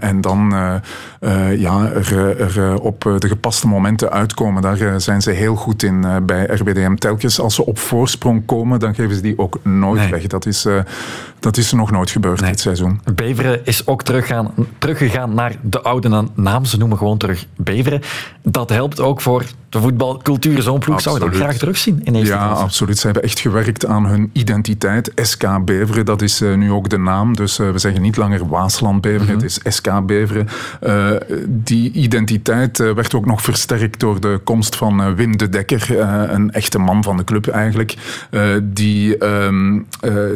en 0.00 0.20
dan 0.20 0.54
ja, 1.56 1.88
er 1.88 2.80
op 2.80 3.09
de 3.18 3.28
gepaste 3.28 3.68
momenten 3.68 4.10
uitkomen. 4.10 4.62
Daar 4.62 5.00
zijn 5.00 5.22
ze 5.22 5.30
heel 5.30 5.54
goed 5.54 5.82
in 5.82 6.06
bij 6.26 6.44
RWDM. 6.44 6.94
Telkens 6.94 7.40
als 7.40 7.54
ze 7.54 7.66
op 7.66 7.78
voorsprong 7.78 8.46
komen, 8.46 8.78
dan 8.78 8.94
geven 8.94 9.14
ze 9.14 9.22
die 9.22 9.38
ook 9.38 9.58
nooit 9.62 10.10
weg. 10.10 10.26
Dat 10.26 10.46
is, 10.46 10.66
dat 11.38 11.56
is 11.56 11.72
nog 11.72 11.90
nooit 11.90 12.10
gebeurd 12.10 12.46
dit 12.46 12.60
seizoen. 12.60 13.00
Beveren 13.14 13.64
is 13.64 13.86
ook 13.86 14.02
teruggaan, 14.02 14.50
teruggegaan 14.78 15.34
naar 15.34 15.56
de 15.62 15.82
oude 15.82 16.28
naam. 16.34 16.64
Ze 16.64 16.76
noemen 16.76 16.98
gewoon 16.98 17.18
terug 17.18 17.46
Beveren. 17.56 18.00
Dat 18.42 18.70
helpt 18.70 19.00
ook 19.00 19.20
voor 19.20 19.44
de 19.70 19.80
voetbalcultuur. 19.80 20.62
Zo'n 20.62 20.78
ploeg 20.78 21.00
zou 21.00 21.18
je 21.18 21.24
dat 21.24 21.34
graag 21.34 21.56
terugzien 21.56 22.00
in 22.04 22.14
Ja, 22.14 22.46
absoluut. 22.46 22.98
Ze 22.98 23.04
hebben 23.04 23.22
echt 23.22 23.40
gewerkt 23.40 23.86
aan 23.86 24.06
hun 24.06 24.30
identiteit. 24.32 25.12
SK 25.14 25.64
Beveren, 25.64 26.04
dat 26.04 26.22
is 26.22 26.42
uh, 26.42 26.56
nu 26.56 26.72
ook 26.72 26.88
de 26.88 26.98
naam. 26.98 27.36
Dus 27.36 27.58
uh, 27.58 27.70
we 27.70 27.78
zeggen 27.78 28.02
niet 28.02 28.16
langer 28.16 28.48
Waasland 28.48 29.00
Beveren, 29.00 29.22
mm 29.22 29.32
-hmm. 29.32 29.42
het 29.42 29.62
is 29.64 29.74
SK 29.74 30.06
Beveren. 30.06 30.48
Uh, 30.82 31.10
die 31.48 31.92
identiteit 31.92 32.78
werd 32.78 33.14
ook 33.14 33.26
nog 33.26 33.42
versterkt 33.42 34.00
door 34.00 34.20
de 34.20 34.40
komst 34.44 34.76
van 34.76 35.14
Wim 35.14 35.36
de 35.36 35.48
Dekker, 35.48 36.00
een 36.30 36.52
echte 36.52 36.78
man 36.78 37.02
van 37.02 37.16
de 37.16 37.24
club 37.24 37.46
eigenlijk, 37.48 37.96
die, 38.62 39.24
um, 39.24 39.86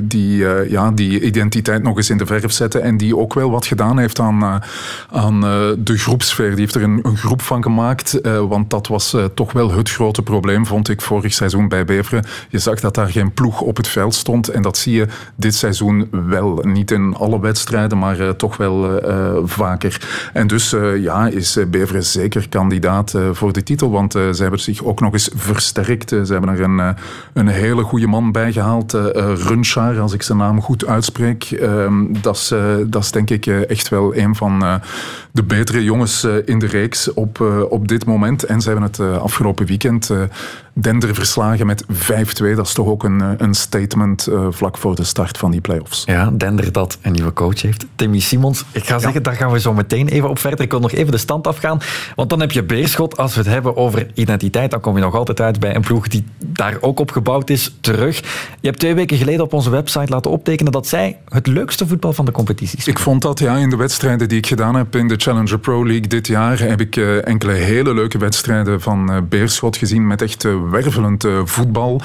die, 0.03 0.37
ja, 0.71 0.91
die 0.91 1.21
identiteit 1.21 1.83
nog 1.83 1.97
eens 1.97 2.11
in 2.11 2.17
de 2.17 2.27
verf 2.27 2.53
zette 2.53 2.79
en 2.79 2.97
die 2.97 3.17
ook 3.17 3.35
wel 3.35 3.51
wat 3.51 3.67
gedaan 3.67 3.99
heeft 3.99 4.21
aan, 4.21 4.63
aan 5.11 5.41
de 5.79 5.99
groepsfeer. 5.99 6.51
Die 6.51 6.59
heeft 6.59 6.75
er 6.75 6.83
een, 6.83 7.01
een 7.03 7.17
groep 7.17 7.43
van 7.43 7.63
gemaakt, 7.63 8.21
want 8.23 8.71
dat 8.71 8.87
was 8.87 9.17
toch 9.35 9.53
wel 9.53 9.73
het 9.73 9.91
grote 9.91 10.23
probleem, 10.23 10.67
vond 10.67 10.89
ik 10.89 11.01
vorig 11.01 11.33
seizoen 11.33 11.69
bij 11.69 11.85
Beveren. 11.85 12.25
Je 12.49 12.59
zag 12.59 12.81
dat 12.81 12.95
daar 12.95 13.09
geen 13.09 13.33
ploeg 13.33 13.61
op 13.61 13.77
het 13.77 13.89
veld 13.89 14.15
stond 14.15 14.49
en 14.49 14.63
dat 14.63 14.77
zie 14.77 14.95
je 14.95 15.07
dit 15.37 15.55
seizoen 15.55 16.09
wel. 16.11 16.61
Niet 16.63 16.91
in 16.91 17.15
alle 17.15 17.41
wedstrijden, 17.41 17.99
maar 17.99 18.21
uh, 18.21 18.29
toch 18.29 18.57
wel 18.57 19.09
uh, 19.09 19.37
vaker. 19.45 20.01
En 20.33 20.47
dus 20.47 20.75
ja, 20.99 21.27
is 21.27 21.59
Beveren 21.69 22.05
zeker 22.05 22.49
kandidaat 22.49 23.15
voor 23.33 23.53
de 23.53 23.63
titel, 23.63 23.91
want 23.91 24.13
ze 24.13 24.37
hebben 24.39 24.61
zich 24.61 24.85
ook 24.85 25.01
nog 25.01 25.13
eens 25.13 25.31
versterkt. 25.35 26.09
ze 26.09 26.33
hebben 26.33 26.51
er 26.51 26.61
een, 26.61 26.97
een 27.33 27.49
hele 27.49 27.83
goede 27.83 28.07
man 28.07 28.33
bij 28.33 28.53
gehaald, 28.53 28.93
Runchar, 28.93 30.01
als 30.01 30.13
ik 30.13 30.23
zijn 30.23 30.39
naam 30.39 30.63
goed 30.63 30.87
uitspreek. 30.87 31.45
Ehm, 31.45 32.05
dat 32.21 32.37
is, 32.37 32.55
dat 32.87 33.03
is 33.03 33.11
denk 33.11 33.31
ik 33.31 33.47
echt 33.47 33.89
wel 33.89 34.17
een 34.17 34.35
van 34.35 34.81
de 35.33 35.43
betere 35.43 35.85
jongens 35.85 36.27
in 36.45 36.59
de 36.59 36.67
reeks 36.67 37.13
op, 37.13 37.41
op 37.69 37.89
dit 37.89 38.07
moment. 38.07 38.45
En 38.45 38.61
ze 38.61 38.71
hebben 38.71 38.89
het 38.89 39.14
afgelopen 39.21 39.67
weekend 39.67 40.11
Dender 40.75 41.15
verslagen 41.15 41.67
met 41.67 41.85
5-2. 41.85 41.87
Dat 42.55 42.67
is 42.67 42.73
toch 42.73 42.87
ook 42.87 43.05
een, 43.05 43.43
een 43.43 43.55
statement 43.55 44.29
vlak 44.51 44.79
voor 44.79 44.95
de 44.95 45.05
start 45.05 45.39
van 45.39 45.51
die 45.51 45.61
play-offs. 45.61 46.03
Ja, 46.07 46.31
Dender 46.31 46.73
dat 46.73 46.99
een 47.03 47.13
nieuwe 47.13 47.33
coach 47.33 47.63
heeft. 47.63 47.87
Timmy 47.95 48.21
Simons. 48.21 48.65
Ik 48.73 48.87
ga 48.87 48.99
zeggen, 48.99 49.23
daar 49.23 49.35
gaan 49.35 49.51
we 49.53 49.61
zo 49.61 49.75
meteen 49.75 50.09
even 50.09 50.29
op 50.29 50.39
verder. 50.39 50.61
Ik 50.61 50.71
wil 50.71 50.81
nog 50.81 50.93
even 50.93 51.13
de 51.13 51.19
stand 51.19 51.47
afgaan. 51.47 51.81
Want 52.15 52.31
dan 52.31 52.41
heb 52.41 52.53
je 52.53 52.63
Beerschot. 52.63 53.17
Als 53.17 53.35
we 53.35 53.41
het 53.41 53.49
hebben 53.49 53.77
over 53.77 54.07
identiteit, 54.15 54.71
dan 54.71 54.81
kom 54.81 54.97
je 54.97 55.03
nog 55.03 55.15
altijd 55.15 55.41
uit 55.41 55.61
bij 55.61 55.75
een 55.75 55.81
ploeg 55.81 56.09
die 56.09 56.25
daar 56.47 56.77
ook 56.81 57.01
op 57.01 57.11
gebouwd 57.11 57.51
is, 57.51 57.77
terug. 57.81 58.21
Je 58.61 58.67
hebt 58.69 58.79
twee 58.79 58.95
weken 58.95 59.17
geleden 59.17 59.45
op 59.45 59.53
onze 59.53 59.71
website 59.71 60.13
laten 60.13 60.31
optekenen 60.31 60.73
dat 60.73 60.87
zij 60.87 61.19
het 61.29 61.47
leukste 61.47 61.87
voetbal 61.87 62.13
van 62.13 62.25
de 62.25 62.33
competitie 62.33 62.81
spelen. 62.81 62.99
Ik 62.99 63.05
vond 63.05 63.23
dat, 63.23 63.39
ja, 63.39 63.57
in 63.57 63.71
de 63.71 63.77
wedstrijden 63.77 64.29
die 64.29 64.39
ik 64.39 64.47
gedaan 64.47 64.75
heb 64.75 64.97
in 64.97 65.09
de 65.09 65.17
Challenger 65.17 65.59
Pro 65.59 65.87
League 65.87 66.07
dit 66.07 66.27
jaar, 66.27 66.59
heb 66.59 66.81
ik 66.81 66.97
uh, 66.97 67.27
enkele 67.27 67.53
hele 67.53 67.95
leuke 67.95 68.19
wedstrijden 68.19 68.81
van 68.81 69.13
uh, 69.13 69.19
Beerschot 69.29 69.77
gezien 69.77 70.07
met 70.07 70.23
echt 70.23 70.45
wervelend 70.71 71.27
voetbal. 71.45 72.01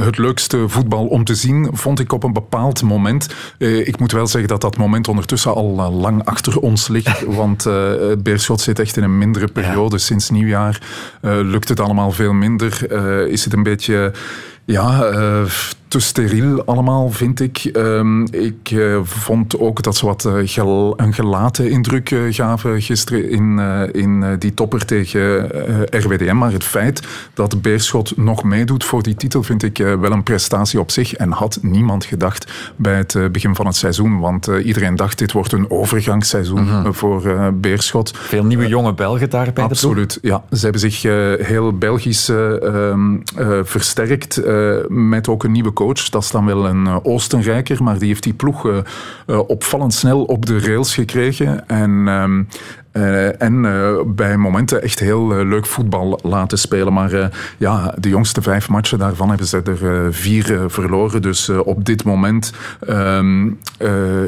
het 0.00 0.18
leukste 0.18 0.68
voetbal 0.68 1.06
om 1.06 1.24
te 1.24 1.34
zien 1.34 1.68
vond 1.72 2.00
ik 2.00 2.12
op 2.12 2.22
een 2.22 2.32
bepaald 2.32 2.82
moment. 2.82 3.28
Uh, 3.58 3.86
ik 3.86 3.98
moet 3.98 4.12
wel 4.12 4.26
zeggen 4.26 4.48
dat 4.48 4.60
dat 4.60 4.76
moment 4.76 5.08
ondertussen 5.08 5.54
al 5.54 5.92
lang 5.92 6.24
achter 6.24 6.58
ons 6.58 6.88
ligt. 6.88 7.24
want 7.40 7.66
uh, 7.66 7.92
Beerschot 8.18 8.60
zit 8.60 8.78
echt 8.78 8.96
in 8.96 9.02
een 9.02 9.18
mindere 9.18 9.46
periode. 9.46 9.96
Ja. 9.96 10.02
Sinds 10.02 10.30
nieuwjaar 10.30 10.80
lukt 11.20 11.68
het 11.68 11.80
allemaal 11.80 12.12
veel 12.12 12.32
minder. 12.32 12.90
is 13.30 13.44
het 13.44 13.52
een 13.52 13.62
beetje 13.62 14.12
ja, 14.64 15.12
te 15.90 16.00
steriel 16.00 16.64
allemaal, 16.64 17.10
vind 17.10 17.40
ik. 17.40 17.70
Um, 17.72 18.26
ik 18.32 18.70
uh, 18.70 18.98
vond 19.02 19.58
ook 19.58 19.82
dat 19.82 19.96
ze 19.96 20.06
wat 20.06 20.24
uh, 20.24 20.34
gel 20.44 20.94
een 20.96 21.12
gelaten 21.12 21.70
indruk 21.70 22.10
uh, 22.10 22.34
gaven 22.34 22.82
gisteren 22.82 23.30
in, 23.30 23.58
in 23.92 24.36
die 24.38 24.54
topper 24.54 24.84
tegen 24.84 25.48
RWDM. 25.90 26.36
Maar 26.36 26.52
het 26.52 26.64
feit 26.64 27.02
dat 27.34 27.62
Beerschot 27.62 28.16
nog 28.16 28.44
meedoet 28.44 28.84
voor 28.84 29.02
die 29.02 29.14
titel 29.14 29.42
vind 29.42 29.62
ik 29.62 29.76
wel 29.76 30.12
een 30.12 30.22
prestatie 30.22 30.80
op 30.80 30.90
zich. 30.90 31.14
En 31.14 31.30
had 31.30 31.58
niemand 31.62 32.04
gedacht 32.04 32.52
bij 32.76 32.96
het 32.96 33.32
begin 33.32 33.54
van 33.54 33.66
het 33.66 33.76
seizoen. 33.76 34.20
Want 34.20 34.46
iedereen 34.46 34.96
dacht 34.96 35.18
dit 35.18 35.32
wordt 35.32 35.52
een 35.52 35.70
overgangsseizoen 35.70 36.62
mm 36.62 36.68
-hmm. 36.68 36.94
voor 36.94 37.52
Beerschot. 37.54 38.12
Veel 38.16 38.44
nieuwe 38.44 38.68
jonge 38.68 38.94
Belgen 38.94 39.30
daar 39.30 39.52
bij 39.52 39.64
Absoluut, 39.64 40.18
ja. 40.22 40.44
Ze 40.50 40.60
hebben 40.62 40.80
zich 40.80 41.02
heel 41.46 41.78
Belgisch 41.78 42.28
ehm, 42.28 43.16
versterkt 43.62 44.42
met 44.88 45.28
ook 45.28 45.44
een 45.44 45.52
nieuwe 45.52 45.72
coach. 45.80 46.08
Dat 46.08 46.22
is 46.22 46.30
dan 46.30 46.46
wel 46.46 46.66
een 46.66 46.86
uh, 46.86 46.96
Oostenrijker, 47.02 47.82
maar 47.82 47.98
die 47.98 48.08
heeft 48.08 48.22
die 48.22 48.34
ploeg 48.34 48.66
uh, 48.66 48.76
uh, 49.26 49.38
opvallend 49.46 49.94
snel 49.94 50.24
op 50.24 50.46
de 50.46 50.58
rails 50.58 50.94
gekregen. 50.94 51.68
En, 51.68 51.90
um, 51.90 52.48
en 53.38 53.62
bij 54.16 54.36
momenten 54.36 54.82
echt 54.82 54.98
heel 54.98 55.44
leuk 55.44 55.66
voetbal 55.66 56.18
laten 56.22 56.58
spelen. 56.58 56.92
Maar 56.92 57.30
ja, 57.58 57.94
de 57.98 58.08
jongste 58.08 58.42
vijf 58.42 58.68
matchen 58.68 58.98
daarvan 58.98 59.28
hebben 59.28 59.46
ze 59.46 59.62
er 59.62 60.14
vier 60.14 60.64
verloren. 60.66 61.22
Dus 61.22 61.48
op 61.48 61.84
dit 61.84 62.04
moment 62.04 62.52
um, 62.88 63.58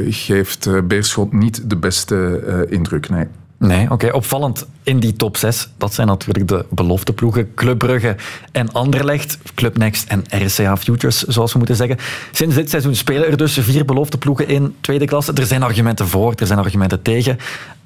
geeft 0.09 0.87
Beerschot 0.89 1.33
niet 1.33 1.71
de 1.71 1.77
beste 1.77 2.67
indruk. 2.69 3.09
Nee. 3.09 3.27
Nee, 3.63 3.91
oké. 3.91 4.11
Opvallend 4.13 4.67
in 4.83 5.01
die 5.01 5.13
top 5.13 5.37
6, 5.37 5.69
dat 5.77 5.95
zijn 5.95 6.07
natuurlijk 6.07 6.49
de 6.49 6.65
belofteploegen. 6.71 7.55
Club 7.55 7.79
Brugge 7.79 8.17
en 8.53 8.73
Anderlecht, 8.73 9.39
Club 9.55 9.79
Next 9.79 10.09
en 10.09 10.25
RCA 10.29 10.77
Futures, 10.77 11.23
zoals 11.23 11.53
we 11.53 11.59
moeten 11.59 11.77
zeggen. 11.77 11.97
Sinds 12.33 12.55
dit 12.55 12.71
seizoen 12.71 12.95
spelen 12.95 13.29
er 13.29 13.37
dus 13.37 13.59
vier 13.59 13.85
belofteploegen 13.85 14.49
in 14.49 14.75
tweede 14.81 15.05
klasse. 15.05 15.33
Er 15.33 15.47
zijn 15.47 15.63
argumenten 15.63 16.09
voor, 16.09 16.35
er 16.37 16.47
zijn 16.47 16.59
argumenten 16.59 17.03
tegen. 17.03 17.39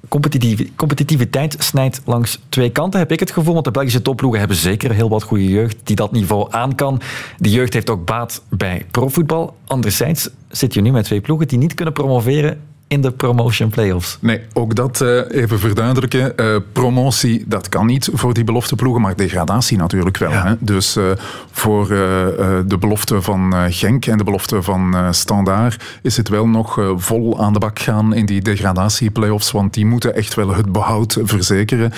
Competitiv 0.09 0.68
competitiviteit 0.77 1.57
snijdt 1.59 2.01
langs 2.05 2.41
twee 2.49 2.70
kanten, 2.70 3.01
heb 3.01 3.12
ik 3.12 3.20
het 3.20 3.31
gevoel. 3.31 3.53
Want 3.53 3.64
de 3.64 3.70
Belgische 3.70 4.03
topploegen 4.03 4.39
hebben 4.39 4.57
zeker 4.57 4.93
heel 4.93 5.09
wat 5.09 5.22
goede 5.22 5.49
jeugd 5.49 5.77
die 5.85 5.97
dat 5.97 6.12
niveau 6.12 6.47
aan 6.51 6.74
kan. 6.74 7.01
Die 7.39 7.53
jeugd 7.53 7.72
heeft 7.72 7.91
ook 7.91 8.05
baat 8.05 8.43
bij 8.49 8.87
profvoetbal. 8.91 9.57
Anderzijds 9.66 10.29
zit 10.49 10.74
je 10.74 10.81
nu 10.81 10.91
met 10.91 11.05
twee 11.05 11.20
ploegen 11.20 11.49
die 11.49 11.59
niet 11.59 11.74
kunnen 11.74 11.95
promoveren 11.95 12.61
in 12.89 13.01
de 13.01 13.11
promotion 13.11 13.70
playoffs. 13.70 14.18
Nee, 14.20 14.41
ook 14.53 14.74
dat 14.74 15.01
uh, 15.01 15.20
even 15.28 15.59
verduidelijken. 15.59 16.32
Uh, 16.37 16.57
promotie, 16.72 17.45
dat 17.47 17.68
kan 17.68 17.87
niet 17.87 18.09
voor 18.12 18.34
die 18.34 18.45
belofteploegen, 18.45 19.03
maar 19.03 19.16
degradatie 19.16 19.78
natuurlijk 19.78 20.16
wel. 20.16 20.30
Ja. 20.30 20.47
Hè? 20.47 20.55
Dus 20.59 20.97
uh, 20.97 21.05
voor 21.51 21.89
de 21.89 22.76
belofte 22.78 23.22
van 23.22 23.55
Genk 23.68 24.07
en 24.07 24.18
de 24.18 24.24
belofte 24.24 24.62
van 24.62 25.14
Standaard 25.14 25.84
is 26.03 26.16
het 26.16 26.28
wel 26.28 26.49
nog 26.49 26.80
vol 26.97 27.41
aan 27.41 27.53
de 27.53 27.59
bak 27.59 27.78
gaan 27.78 28.14
in 28.14 28.26
die 28.26 28.43
degradatieplayoffs, 28.43 29.51
want 29.51 29.74
die 29.74 29.87
moeten 29.87 30.14
echt 30.14 30.34
wel 30.34 30.55
het 30.55 30.72
behoud 30.72 31.18
verzekeren. 31.22 31.93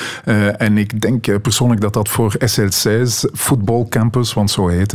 en 0.59 0.79
ik 0.79 1.01
denk 1.01 1.43
persoonlijk 1.43 1.81
dat 1.81 1.93
dat 1.93 2.09
voor 2.09 2.35
SL6 2.45 3.31
voetbalcampus, 3.33 4.33
want 4.33 4.51
zo 4.51 4.69
heet 4.69 4.91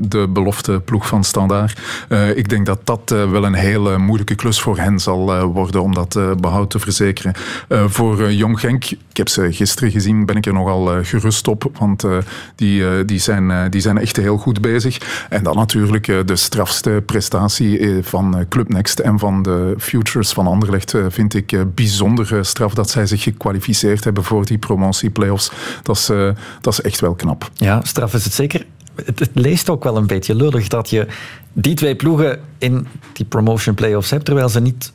de 0.00 0.26
belofteploeg 0.30 1.06
van 1.06 1.24
Standaard, 1.24 1.80
ik 2.34 2.48
denk 2.48 2.66
dat 2.66 2.80
dat 2.84 3.10
wel 3.10 3.44
een 3.44 3.54
hele 3.54 3.98
moeilijke 3.98 4.34
klus 4.34 4.60
voor 4.60 4.78
hen 4.78 5.00
zal 5.00 5.17
eh, 5.26 5.42
worden 5.42 5.82
om 5.82 5.94
dat 5.94 6.16
eh, 6.16 6.30
behoud 6.40 6.70
te 6.70 6.78
verzekeren. 6.78 7.32
Eh, 7.68 7.84
voor 7.88 8.32
Jong 8.32 8.60
Genk, 8.60 8.84
ik 8.84 9.16
heb 9.16 9.28
ze 9.28 9.52
gisteren 9.52 9.90
gezien, 9.90 10.26
ben 10.26 10.36
ik 10.36 10.46
er 10.46 10.52
nogal 10.52 11.04
gerust 11.04 11.48
op, 11.48 11.70
want 11.78 12.04
die, 12.54 13.04
die, 13.04 13.18
zijn, 13.18 13.70
die 13.70 13.80
zijn 13.80 13.98
echt 13.98 14.16
heel 14.16 14.36
goed 14.36 14.60
bezig. 14.60 15.26
En 15.28 15.42
dan 15.42 15.56
natuurlijk 15.56 16.26
de 16.26 16.36
strafste 16.36 17.02
prestatie 17.06 17.98
van 18.02 18.46
Club 18.48 18.68
Next 18.68 18.98
en 18.98 19.18
van 19.18 19.42
de 19.42 19.74
Futures 19.78 20.32
van 20.32 20.46
Anderlecht 20.46 20.94
vind 21.08 21.34
ik 21.34 21.74
bijzonder 21.74 22.44
straf 22.44 22.74
dat 22.74 22.90
zij 22.90 23.06
zich 23.06 23.22
gekwalificeerd 23.22 24.04
hebben 24.04 24.24
voor 24.24 24.44
die 24.44 24.58
promotie-playoffs. 24.58 25.50
Dat 25.82 25.96
is, 25.96 26.06
dat 26.60 26.72
is 26.72 26.80
echt 26.80 27.00
wel 27.00 27.14
knap. 27.14 27.50
Ja, 27.54 27.80
straf 27.84 28.14
is 28.14 28.24
het 28.24 28.34
zeker. 28.34 28.66
het, 29.04 29.30
leest 29.32 29.70
ook 29.70 29.84
wel 29.84 29.96
een 29.96 30.06
beetje 30.06 30.34
lullig 30.34 30.68
dat 30.68 30.90
je 30.90 31.06
die 31.52 31.74
twee 31.74 31.96
ploegen 31.96 32.40
in 32.58 32.86
die 33.12 33.26
promotion 33.26 33.74
playoffs 33.74 34.10
hebt, 34.10 34.24
terwijl 34.24 34.48
ze 34.48 34.60
niet 34.60 34.92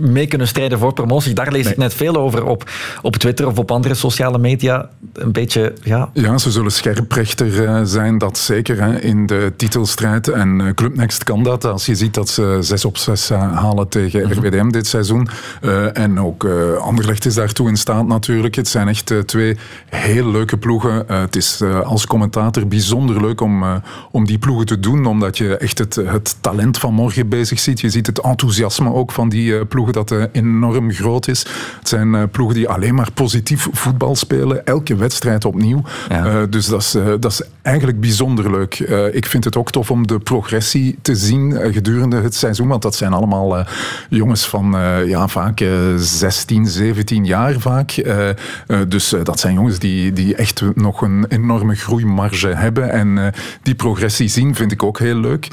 mee 0.00 0.26
kunnen 0.26 0.48
strijden 0.48 0.78
voor 0.78 0.92
promotie. 0.92 1.34
Daar 1.34 1.52
lees 1.52 1.66
ik 1.66 1.76
net 1.76 1.94
veel 1.94 2.16
over 2.16 2.44
op, 2.44 2.70
op 3.02 3.16
Twitter 3.16 3.46
of 3.46 3.58
op 3.58 3.70
andere 3.70 3.94
sociale 3.94 4.38
media. 4.38 4.88
Een 5.12 5.32
beetje, 5.32 5.72
ja... 5.82 6.10
Ja, 6.12 6.38
ze 6.38 6.50
zullen 6.50 6.72
scherprechter 6.72 7.62
uh, 7.62 7.80
zijn, 7.84 8.18
dat 8.18 8.38
zeker, 8.38 8.82
hè, 8.82 9.00
in 9.00 9.26
de 9.26 9.52
titelstrijd. 9.56 10.28
En 10.28 10.60
uh, 10.60 10.70
Club 10.74 10.96
Next 10.96 11.24
kan 11.24 11.42
dat. 11.42 11.64
Als 11.64 11.86
je 11.86 11.94
ziet 11.94 12.14
dat 12.14 12.28
ze 12.28 12.58
6 12.60 12.84
op 12.84 12.96
6 12.96 13.30
uh, 13.30 13.42
eh, 13.42 13.52
halen 13.52 13.88
tegen. 13.88 14.32
RWDM 14.32 14.70
dit 14.70 14.86
seizoen. 14.86 15.28
en 15.92 16.20
ook 16.20 16.46
Anderlecht 16.80 17.26
is 17.26 17.34
daartoe 17.34 17.68
in 17.68 17.76
staat 17.76 18.06
natuurlijk. 18.06 18.54
Het 18.54 18.68
zijn 18.68 18.88
echt 18.88 19.14
twee 19.26 19.56
heel 19.88 20.30
leuke 20.30 20.56
ploegen. 20.56 21.04
het 21.06 21.36
is 21.36 21.62
als 21.84 22.06
commentator 22.06 22.68
bijzonder 22.68 23.20
leuk 23.20 23.40
om, 23.40 23.64
om 24.10 24.26
die 24.26 24.38
ploegen 24.38 24.66
te 24.66 24.80
doen, 24.80 25.06
omdat 25.06 25.38
je 25.38 25.56
echt 25.56 25.78
het, 25.78 25.94
het 25.94 26.36
talent 26.40 26.78
van 26.78 26.94
morgen 26.94 27.28
bezig 27.28 27.58
ziet. 27.58 27.80
Je 27.80 27.90
ziet 27.90 28.06
het 28.06 28.20
enthousiasme 28.20 28.92
ook 28.92 29.12
van 29.12 29.28
die 29.28 29.64
ploegen 29.64 29.83
dat 29.92 30.10
uh, 30.10 30.24
enorm 30.32 30.92
groot 30.92 31.28
is. 31.28 31.46
Het 31.78 31.88
zijn 31.88 32.14
uh, 32.14 32.22
ploegen 32.30 32.56
die 32.56 32.68
alleen 32.68 32.94
maar 32.94 33.12
positief 33.14 33.68
voetbal 33.72 34.16
spelen. 34.16 34.66
Elke 34.66 34.96
wedstrijd 34.96 35.44
opnieuw. 35.44 35.82
Uh, 36.12 36.36
dus 36.50 36.66
dat 36.66 36.80
is, 36.80 36.96
dat 37.20 37.32
is 37.32 37.42
eigenlijk 37.62 38.00
bijzonder 38.00 38.50
leuk. 38.50 38.78
ik 39.12 39.26
vind 39.26 39.44
het 39.44 39.56
ook 39.56 39.70
tof 39.70 39.90
om 39.90 40.06
de 40.06 40.18
progressie 40.18 40.98
te 41.02 41.14
zien 41.14 41.72
gedurende 41.72 42.20
het 42.20 42.34
seizoen. 42.34 42.68
Want 42.68 42.82
dat 42.82 42.94
zijn 42.94 43.12
allemaal 43.12 43.66
jongens 44.08 44.46
van 44.46 44.76
ja, 45.06 45.28
vaak 45.28 45.64
16, 45.96 46.66
17 46.66 47.24
jaar 47.24 47.54
vaak. 47.58 48.04
dus 48.88 49.14
dat 49.22 49.40
zijn 49.40 49.54
jongens 49.54 49.78
die, 49.78 50.12
die 50.12 50.34
echt 50.34 50.62
nog 50.74 51.02
een 51.02 51.24
enorme 51.28 51.74
groeimarge 51.74 52.48
hebben. 52.48 52.90
En 52.90 53.32
die 53.62 53.74
progressie 53.74 54.28
zien 54.28 54.54
vind 54.54 54.72
ik 54.72 54.82
ook 54.82 54.98
heel 54.98 55.16
leuk. 55.16 55.48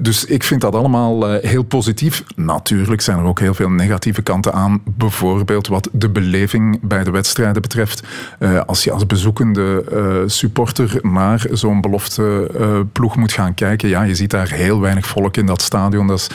dus 0.00 0.24
ik 0.24 0.44
vind 0.44 0.60
dat 0.60 0.74
allemaal 0.74 1.30
heel 1.30 1.62
positief. 1.62 2.24
Natuurlijk 2.36 3.00
zijn 3.00 3.18
er 3.18 3.24
ook 3.24 3.40
heel 3.40 3.54
veel 3.54 3.59
negatieve 3.68 4.22
kanten 4.22 4.52
aan. 4.52 4.82
Bijvoorbeeld 4.84 5.66
wat 5.66 5.88
de 5.92 6.08
beleving 6.08 6.78
bij 6.82 7.04
de 7.04 7.10
wedstrijden 7.10 7.62
betreft. 7.62 8.02
Uh, 8.38 8.60
als 8.66 8.84
je 8.84 8.92
als 8.92 9.06
bezoekende 9.06 9.84
uh, 9.92 10.28
supporter 10.28 10.98
naar 11.02 11.46
zo'n 11.52 11.80
belofte 11.80 12.50
uh, 12.60 12.80
ploeg 12.92 13.16
moet 13.16 13.32
gaan 13.32 13.54
kijken, 13.54 13.88
ja, 13.88 14.02
je 14.02 14.14
ziet 14.14 14.30
daar 14.30 14.50
heel 14.50 14.80
weinig 14.80 15.06
volk 15.06 15.36
in 15.36 15.46
dat 15.46 15.62
stadion. 15.62 16.06
Dat 16.06 16.18
is 16.18 16.30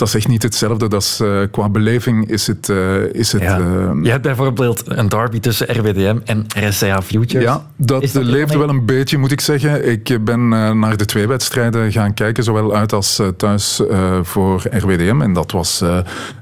dat 0.00 0.08
is 0.08 0.14
echt 0.14 0.28
niet 0.28 0.42
hetzelfde. 0.42 0.88
Dat 0.88 1.02
is, 1.02 1.20
uh, 1.22 1.40
qua 1.50 1.68
beleving 1.68 2.28
is 2.28 2.46
het... 2.46 2.68
Uh, 2.68 3.14
is 3.14 3.32
het 3.32 3.42
ja. 3.42 3.58
uh, 3.58 3.90
je 4.02 4.10
hebt 4.10 4.22
bijvoorbeeld 4.22 4.82
een 4.86 5.08
derby 5.08 5.40
tussen 5.40 5.78
RWDM 5.78 6.18
en 6.24 6.46
RSA 6.56 7.02
Futures. 7.02 7.44
Ja, 7.44 7.66
dat, 7.76 8.10
dat 8.12 8.24
leefde 8.24 8.58
wel 8.58 8.68
een 8.68 8.86
beetje, 8.86 9.18
moet 9.18 9.32
ik 9.32 9.40
zeggen. 9.40 9.90
Ik 9.90 10.24
ben 10.24 10.48
naar 10.78 10.96
de 10.96 11.04
twee 11.04 11.26
wedstrijden 11.26 11.92
gaan 11.92 12.14
kijken, 12.14 12.44
zowel 12.44 12.74
uit 12.74 12.92
als 12.92 13.20
thuis 13.36 13.82
voor 14.22 14.62
RWDM. 14.70 15.20
En 15.20 15.32
dat 15.32 15.52
was, 15.52 15.84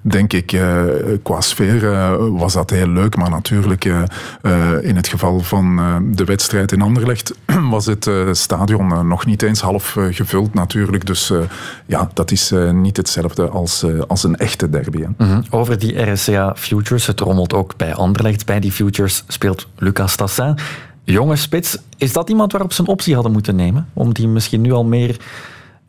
denk 0.00 0.32
ik, 0.32 0.60
qua 1.22 1.40
sfeer 1.40 1.80
was 2.32 2.52
dat 2.52 2.70
heel 2.70 2.88
leuk. 2.88 3.16
Maar 3.16 3.30
natuurlijk, 3.30 3.84
in 4.82 4.96
het 4.96 5.08
geval 5.08 5.40
van 5.40 5.76
de 6.14 6.24
wedstrijd 6.24 6.72
in 6.72 6.82
Anderlecht 6.82 7.34
was 7.70 7.86
het 7.86 8.10
stadion 8.32 9.08
nog 9.08 9.26
niet 9.26 9.42
eens 9.42 9.60
half 9.60 9.96
gevuld 10.10 10.54
natuurlijk. 10.54 11.06
Dus 11.06 11.32
ja, 11.86 12.10
dat 12.14 12.30
is 12.30 12.52
niet 12.72 12.96
hetzelfde 12.96 13.47
als, 13.48 13.84
uh, 13.84 14.02
als 14.06 14.24
een 14.24 14.36
echte 14.36 14.70
derby. 14.70 14.98
Mm 14.98 15.14
-hmm. 15.16 15.44
Over 15.50 15.78
die 15.78 16.10
RSCA 16.10 16.54
Futures, 16.56 17.06
het 17.06 17.20
rommelt 17.20 17.54
ook 17.54 17.76
bij 17.76 17.94
Anderlecht. 17.94 18.46
Bij 18.46 18.60
die 18.60 18.72
Futures 18.72 19.24
speelt 19.28 19.66
Lucas 19.76 20.16
Tassin. 20.16 20.58
Jonge 21.04 21.36
spits, 21.36 21.78
is 21.96 22.12
dat 22.12 22.28
iemand 22.28 22.52
waarop 22.52 22.72
ze 22.72 22.80
een 22.80 22.86
optie 22.86 23.14
hadden 23.14 23.32
moeten 23.32 23.56
nemen? 23.56 23.88
Om 23.92 24.14
die 24.14 24.28
misschien 24.28 24.60
nu 24.60 24.72
al 24.72 24.84
meer 24.84 25.16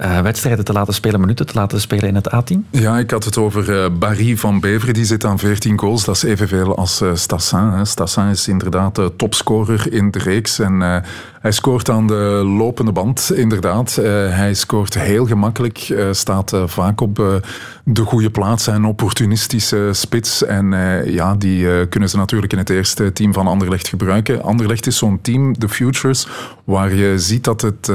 uh, 0.05 0.19
wedstrijden 0.19 0.65
te 0.65 0.73
laten 0.73 0.93
spelen, 0.93 1.19
minuten 1.19 1.45
te 1.45 1.53
laten 1.53 1.81
spelen 1.81 2.07
in 2.07 2.15
het 2.15 2.33
A-team? 2.33 2.65
Ja, 2.71 2.97
ik 2.97 3.11
had 3.11 3.23
het 3.23 3.37
over 3.37 3.69
uh, 3.69 3.97
Barry 3.99 4.37
van 4.37 4.59
Beveren. 4.59 4.93
Die 4.93 5.05
zit 5.05 5.25
aan 5.25 5.39
14 5.39 5.79
goals. 5.79 6.05
Dat 6.05 6.15
is 6.15 6.23
evenveel 6.23 6.75
als 6.75 7.01
uh, 7.01 7.09
Stassin. 7.13 7.59
Hè. 7.59 7.85
Stassin 7.85 8.27
is 8.27 8.47
inderdaad 8.47 8.95
de 8.95 9.13
topscorer 9.17 9.93
in 9.93 10.11
de 10.11 10.19
reeks. 10.19 10.59
En 10.59 11.03
hij 11.41 11.51
scoort 11.51 11.89
aan 11.89 12.07
de 12.07 12.43
lopende 12.57 12.91
band, 12.91 13.31
inderdaad. 13.35 13.95
hij 13.95 14.53
scoort 14.53 14.93
heel 14.93 15.25
gemakkelijk. 15.25 15.93
staat 16.11 16.53
vaak 16.65 17.01
op 17.01 17.41
de 17.83 18.03
goede 18.03 18.29
plaats. 18.29 18.67
Een 18.67 18.85
opportunistische 18.85 19.89
spits. 19.91 20.43
En 20.43 20.71
ja, 21.05 21.35
die 21.35 21.87
kunnen 21.87 22.09
ze 22.09 22.17
natuurlijk 22.17 22.51
in 22.51 22.57
het 22.57 22.69
eerste 22.69 23.13
team 23.13 23.33
van 23.33 23.47
Anderlecht 23.47 23.87
gebruiken. 23.87 24.43
Anderlecht 24.43 24.87
is 24.87 24.97
zo'n 24.97 25.21
team, 25.21 25.59
de 25.59 25.69
Futures, 25.69 26.27
waar 26.69 26.93
je 26.93 27.19
ziet 27.19 27.43
dat 27.43 27.61
het 27.61 27.91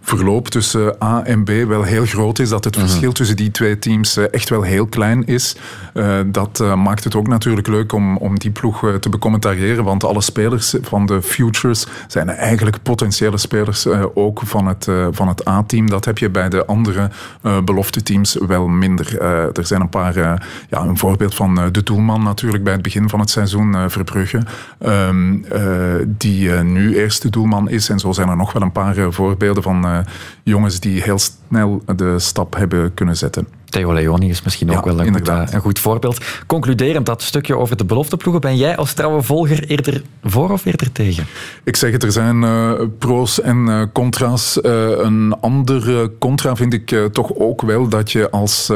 verloop 0.00 0.48
tussen 0.48 0.96
A 1.02 1.24
en 1.24 1.44
wel 1.68 1.82
heel 1.82 2.06
groot 2.06 2.38
is. 2.38 2.48
Dat 2.48 2.64
het 2.64 2.76
mhm. 2.76 2.86
verschil 2.86 3.12
tussen 3.12 3.36
die 3.36 3.50
twee 3.50 3.78
teams 3.78 4.16
eh, 4.16 4.24
echt 4.30 4.48
wel 4.48 4.62
heel 4.62 4.86
klein 4.86 5.26
is. 5.26 5.56
Uh, 5.94 6.18
dat 6.26 6.58
maakt 6.76 7.04
het 7.04 7.14
ook 7.14 7.28
natuurlijk 7.28 7.66
leuk 7.66 7.92
om, 7.92 8.16
om 8.16 8.38
die 8.38 8.50
ploeg 8.50 8.84
te 9.00 9.08
becommentariëren. 9.08 9.84
Want 9.84 10.04
alle 10.04 10.20
spelers 10.20 10.74
van 10.82 11.06
de 11.06 11.22
Futures 11.22 11.86
zijn 12.06 12.28
eigenlijk 12.28 12.82
potentiële 12.82 13.38
spelers 13.38 13.86
ook 14.14 14.40
van 14.44 14.66
het, 14.66 14.88
van 15.10 15.28
het 15.28 15.48
A-team. 15.48 15.90
Dat 15.90 16.04
heb 16.04 16.18
je 16.18 16.30
bij 16.30 16.48
de 16.48 16.66
andere 16.66 17.10
belofte 17.64 18.02
teams 18.02 18.36
wel 18.46 18.68
minder. 18.68 19.20
er 19.20 19.66
zijn 19.66 19.80
een 19.80 19.88
paar, 19.88 20.14
ja, 20.68 20.80
een 20.80 20.98
voorbeeld 20.98 21.34
van 21.34 21.54
de 21.72 21.82
doelman 21.82 22.22
natuurlijk 22.22 22.64
bij 22.64 22.72
het 22.72 22.82
begin 22.82 23.08
van 23.08 23.20
het 23.20 23.30
seizoen, 23.30 23.90
Verbrugge. 23.90 24.42
Um, 24.86 25.44
die 26.06 26.50
nu 26.50 26.96
eerste 26.96 27.30
doelman 27.30 27.68
is. 27.68 27.88
En 27.88 27.98
zo 27.98 28.12
zijn 28.16 28.28
er 28.28 28.36
nog 28.36 28.52
wel 28.52 28.62
een 28.62 28.72
paar 28.72 29.12
voorbeelden 29.12 29.62
van 29.62 30.04
jongens 30.42 30.80
die 30.80 31.02
heel 31.02 31.18
snel 31.48 31.82
de 31.96 32.18
stap 32.18 32.56
hebben 32.56 32.94
kunnen 32.94 33.16
zetten. 33.16 33.46
Theo 33.76 33.92
Leoni 33.92 34.28
is 34.28 34.42
misschien 34.42 34.76
ook 34.76 34.84
wel 34.84 35.00
een 35.00 35.12
goed, 35.12 35.28
eh, 35.28 35.42
een 35.50 35.60
goed, 35.60 35.78
voorbeeld. 35.78 36.24
Concluderend 36.46 37.06
dat 37.06 37.22
stukje 37.22 37.56
over 37.56 37.76
de 37.76 37.84
belofteploegen. 37.84 38.40
Ben 38.40 38.56
jij 38.56 38.76
als 38.76 38.92
trouwe 38.92 39.22
volger 39.22 39.64
eerder 39.64 40.02
voor 40.22 40.50
of 40.50 40.64
eerder 40.64 40.92
tegen? 40.92 41.26
Ik 41.64 41.76
zeg 41.76 41.92
het, 41.92 42.02
er 42.02 42.12
zijn 42.12 42.42
uh, 42.42 42.72
pro's 42.98 43.40
en 43.40 43.66
uh, 43.68 43.82
contra's. 43.92 44.58
een 44.62 45.36
andere 45.40 46.12
contra 46.18 46.56
vind 46.56 46.72
ik 46.72 47.08
toch 47.12 47.34
ook 47.34 47.62
wel 47.62 47.88
dat 47.88 48.12
je 48.12 48.30
als 48.30 48.72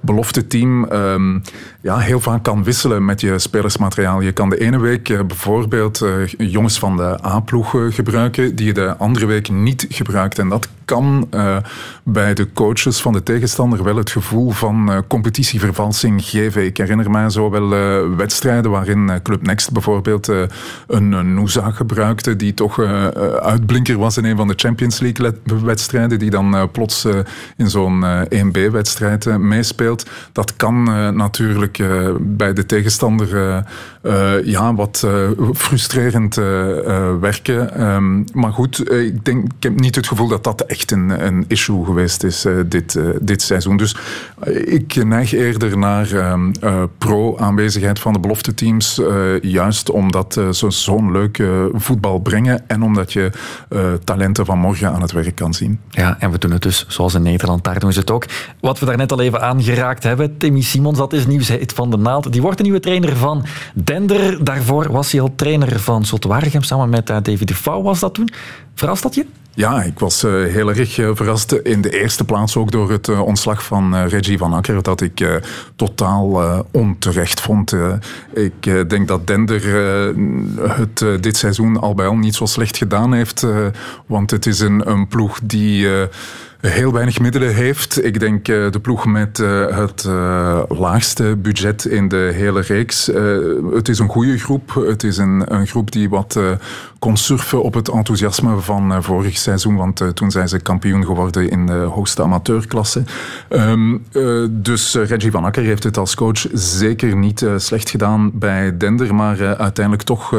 belofteteam 0.00 0.84
um, 0.92 1.42
ja, 1.80 1.98
heel 1.98 2.20
vaak 2.20 2.42
kan 2.42 2.64
wisselen 2.64 3.04
met 3.04 3.20
je 3.20 3.38
spelersmateriaal. 3.38 4.20
Je 4.20 4.32
kan 4.32 4.50
de 4.50 4.60
ene 4.60 4.80
week 4.80 5.26
bijvoorbeeld 5.26 6.04
jongens 6.38 6.78
van 6.78 6.96
de 6.96 7.24
A-ploeg 7.24 7.76
gebruiken 7.90 8.56
die 8.56 8.66
je 8.66 8.72
de 8.72 8.96
andere 8.96 9.26
week 9.26 9.50
niet 9.50 9.86
gebruikt. 9.88 10.38
En 10.38 10.48
dat 10.48 10.68
kan 10.84 11.28
bij 12.12 12.34
de 12.34 12.52
coaches 12.52 13.00
van 13.00 13.12
de 13.12 13.22
tegenstander 13.22 13.84
wel 13.84 13.96
het 13.96 14.10
gevoel 14.10 14.50
van 14.50 14.90
uh, 14.90 14.98
competitievervalsing 15.08 16.24
geven. 16.24 16.64
Ik 16.64 16.76
herinner 16.76 17.10
mij 17.10 17.30
zo 17.30 17.50
wel 17.50 17.72
uh, 17.72 18.16
wedstrijden 18.16 18.70
waarin 18.70 19.08
uh, 19.08 19.14
Club 19.22 19.46
Next 19.46 19.72
bijvoorbeeld 19.72 20.28
een, 20.86 21.12
een 21.12 21.48
gebruikte, 21.74 22.36
die 22.36 22.54
toch 22.54 22.78
uitblinker 23.40 23.98
was 23.98 24.16
in 24.16 24.24
een 24.24 24.36
van 24.36 24.48
de 24.48 24.54
Champions 24.56 25.00
League 25.00 25.32
wedstrijden, 25.64 26.18
die 26.18 26.30
dan 26.30 26.68
plots 26.72 27.06
in 27.56 27.70
zo'n 27.70 28.04
1B-wedstrijd 28.34 29.38
meespeelt. 29.38 30.10
Dat 30.32 30.56
kan 30.56 30.82
natuurlijk 31.16 31.82
bij 32.20 32.52
de 32.52 32.66
tegenstander 32.66 33.64
ja, 34.44 34.74
wat 34.74 35.06
frustrerend 35.54 36.34
werken. 37.20 37.86
Um, 37.92 38.24
maar 38.32 38.52
goed, 38.52 38.92
ik, 38.92 39.24
denk, 39.24 39.44
ik 39.44 39.62
heb 39.62 39.80
niet 39.80 39.94
het 39.94 40.06
gevoel 40.06 40.28
dat 40.28 40.44
dat 40.44 40.60
echt 40.60 40.90
een, 40.90 41.26
een 41.26 41.44
issue 41.48 41.84
geweest 41.84 41.97
is 42.24 42.46
dit, 42.68 42.98
dit 43.20 43.42
seizoen. 43.42 43.76
Dus 43.76 43.96
ik 44.64 45.04
neig 45.04 45.32
eerder 45.32 45.78
naar 45.78 46.12
uh, 46.12 46.82
pro-aanwezigheid 46.98 47.98
van 47.98 48.12
de 48.12 48.20
belofteteams. 48.20 48.98
Uh, 48.98 49.40
juist 49.40 49.90
omdat 49.90 50.40
ze 50.52 50.70
zo'n 50.70 51.12
leuk 51.12 51.42
voetbal 51.72 52.18
brengen 52.18 52.68
en 52.68 52.82
omdat 52.82 53.12
je 53.12 53.30
talenten 54.04 54.46
van 54.46 54.58
morgen 54.58 54.92
aan 54.92 55.02
het 55.02 55.12
werk 55.12 55.34
kan 55.34 55.54
zien. 55.54 55.80
Ja, 55.90 56.16
en 56.20 56.30
we 56.30 56.38
doen 56.38 56.50
het 56.50 56.62
dus 56.62 56.84
zoals 56.88 57.14
in 57.14 57.22
Nederland. 57.22 57.64
Daar 57.64 57.78
doen 57.78 57.92
ze 57.92 58.00
het 58.00 58.10
ook. 58.10 58.24
Wat 58.60 58.78
we 58.78 58.86
daarnet 58.86 59.12
al 59.12 59.20
even 59.20 59.40
aangeraakt 59.40 60.02
hebben. 60.02 60.36
Timmy 60.36 60.60
Simons, 60.60 60.98
dat 60.98 61.12
is 61.12 61.26
nieuwsheid 61.26 61.72
van 61.72 61.90
de 61.90 61.96
naald. 61.96 62.32
Die 62.32 62.42
wordt 62.42 62.56
de 62.56 62.62
nieuwe 62.62 62.80
trainer 62.80 63.16
van 63.16 63.44
Dender. 63.74 64.44
Daarvoor 64.44 64.92
was 64.92 65.12
hij 65.12 65.20
al 65.20 65.32
trainer 65.36 65.80
van 65.80 66.04
Waregem 66.28 66.62
samen 66.62 66.88
met 66.88 67.06
David 67.06 67.48
de 67.48 67.54
Vouw 67.54 67.82
was 67.82 68.00
dat 68.00 68.14
toen. 68.14 68.28
Verrast 68.74 69.02
dat 69.02 69.14
je? 69.14 69.26
Ja, 69.58 69.82
ik 69.82 69.98
was 69.98 70.24
uh, 70.24 70.52
heel 70.52 70.68
erg 70.68 70.98
uh, 70.98 71.10
verrast. 71.12 71.52
In 71.52 71.80
de 71.80 72.00
eerste 72.00 72.24
plaats 72.24 72.56
ook 72.56 72.70
door 72.70 72.90
het 72.90 73.08
uh, 73.08 73.20
ontslag 73.20 73.64
van 73.64 73.96
Reggie 73.96 74.38
van 74.38 74.52
Akker, 74.52 74.82
dat 74.82 75.00
ik 75.00 75.40
totaal 75.76 76.64
onterecht 76.72 77.40
vond. 77.40 77.76
ik 78.34 78.88
denk 78.88 79.08
dat 79.08 79.26
Dender 79.26 79.62
het 80.60 81.22
dit 81.22 81.36
seizoen 81.36 81.80
al 81.80 81.94
bij 81.94 82.06
al 82.06 82.16
niet 82.16 82.34
zo 82.34 82.46
slecht 82.46 82.76
gedaan 82.76 83.12
heeft. 83.12 83.46
want 84.06 84.30
het 84.30 84.46
is 84.46 84.60
een, 84.60 84.90
een 84.90 85.08
ploeg 85.08 85.40
die 85.42 85.88
heel 86.60 86.92
weinig 86.92 87.20
middelen 87.20 87.54
heeft. 87.54 88.04
Ik 88.04 88.20
denk 88.20 88.44
de 88.44 88.78
ploeg 88.82 89.06
met 89.06 89.36
het 89.70 90.04
laagste 90.68 91.36
budget 91.36 91.84
in 91.84 92.08
de 92.08 92.30
hele 92.34 92.60
reeks. 92.60 93.06
het 93.72 93.88
is 93.88 93.98
een 93.98 94.08
goede 94.08 94.38
groep. 94.38 94.74
Het 94.74 95.02
is 95.02 95.16
een, 95.16 95.54
een 95.54 95.66
groep 95.66 95.92
die 95.92 96.08
wat 96.08 96.40
kon 96.98 97.16
surfen 97.16 97.62
op 97.62 97.74
het 97.74 97.88
enthousiasme 97.88 98.56
van 98.60 99.02
vorig 99.02 99.38
seizoen. 99.38 99.76
Want 99.76 100.02
toen 100.14 100.30
zijn 100.30 100.48
ze 100.48 100.58
kampioen 100.58 101.04
geworden 101.04 101.50
in 101.50 101.66
de 101.66 101.72
hoogste 101.72 102.22
amateurklasse. 102.22 103.02
Um, 103.48 104.04
dus 104.50 104.94
Reggie 104.94 105.30
van 105.30 105.44
Akker 105.44 105.62
heeft 105.62 105.84
het 105.84 105.96
als 105.96 106.14
coach 106.14 106.46
zeker 106.52 107.16
niet 107.16 107.46
slecht 107.56 107.90
gedaan 107.90 108.30
bij 108.34 108.76
Dender. 108.76 109.14
Maar 109.14 109.56
uiteindelijk 109.56 110.02
toch 110.02 110.34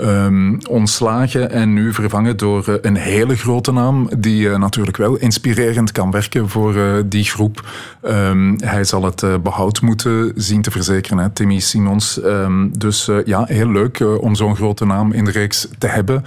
um, 0.00 0.58
ontslagen 0.68 1.50
en 1.50 1.72
nu 1.72 1.92
vervangen 1.92 2.36
door 2.36 2.64
uh, 2.68 2.74
een 2.80 2.96
hele 2.96 3.36
grote 3.36 3.72
naam 3.72 4.08
die 4.18 4.48
uh, 4.48 4.58
natuurlijk 4.58 4.96
wel 4.96 5.16
inspirerend 5.16 5.92
kan 5.92 6.10
werken 6.10 6.48
voor 6.48 6.74
uh, 6.74 6.94
die 7.06 7.24
groep. 7.24 7.68
Um, 8.02 8.56
hij 8.60 8.84
zal 8.84 9.04
het 9.04 9.42
behoud 9.42 9.80
moeten 9.80 10.32
zien 10.34 10.62
te 10.62 10.70
verzekeren, 10.70 11.32
Timmy 11.32 11.58
Simons. 11.58 12.20
Um, 12.24 12.78
dus 12.78 13.10
ja, 13.24 13.44
heel 13.44 13.70
leuk 13.70 14.04
om 14.20 14.34
zo'n 14.34 14.56
grote 14.56 14.84
naam 14.84 15.12
in 15.12 15.24
de 15.24 15.30
reeks 15.30 15.68
te 15.78 15.86
hebben. 15.86 16.24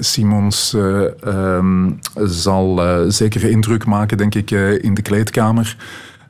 Simons 0.00 0.76
zal 2.24 2.80
zeker 3.08 3.44
indruk 3.44 3.86
maken, 3.86 4.16
denk 4.16 4.34
ik, 4.34 4.50
in 4.80 4.94
de 4.94 5.02
kleedkamer. 5.02 5.76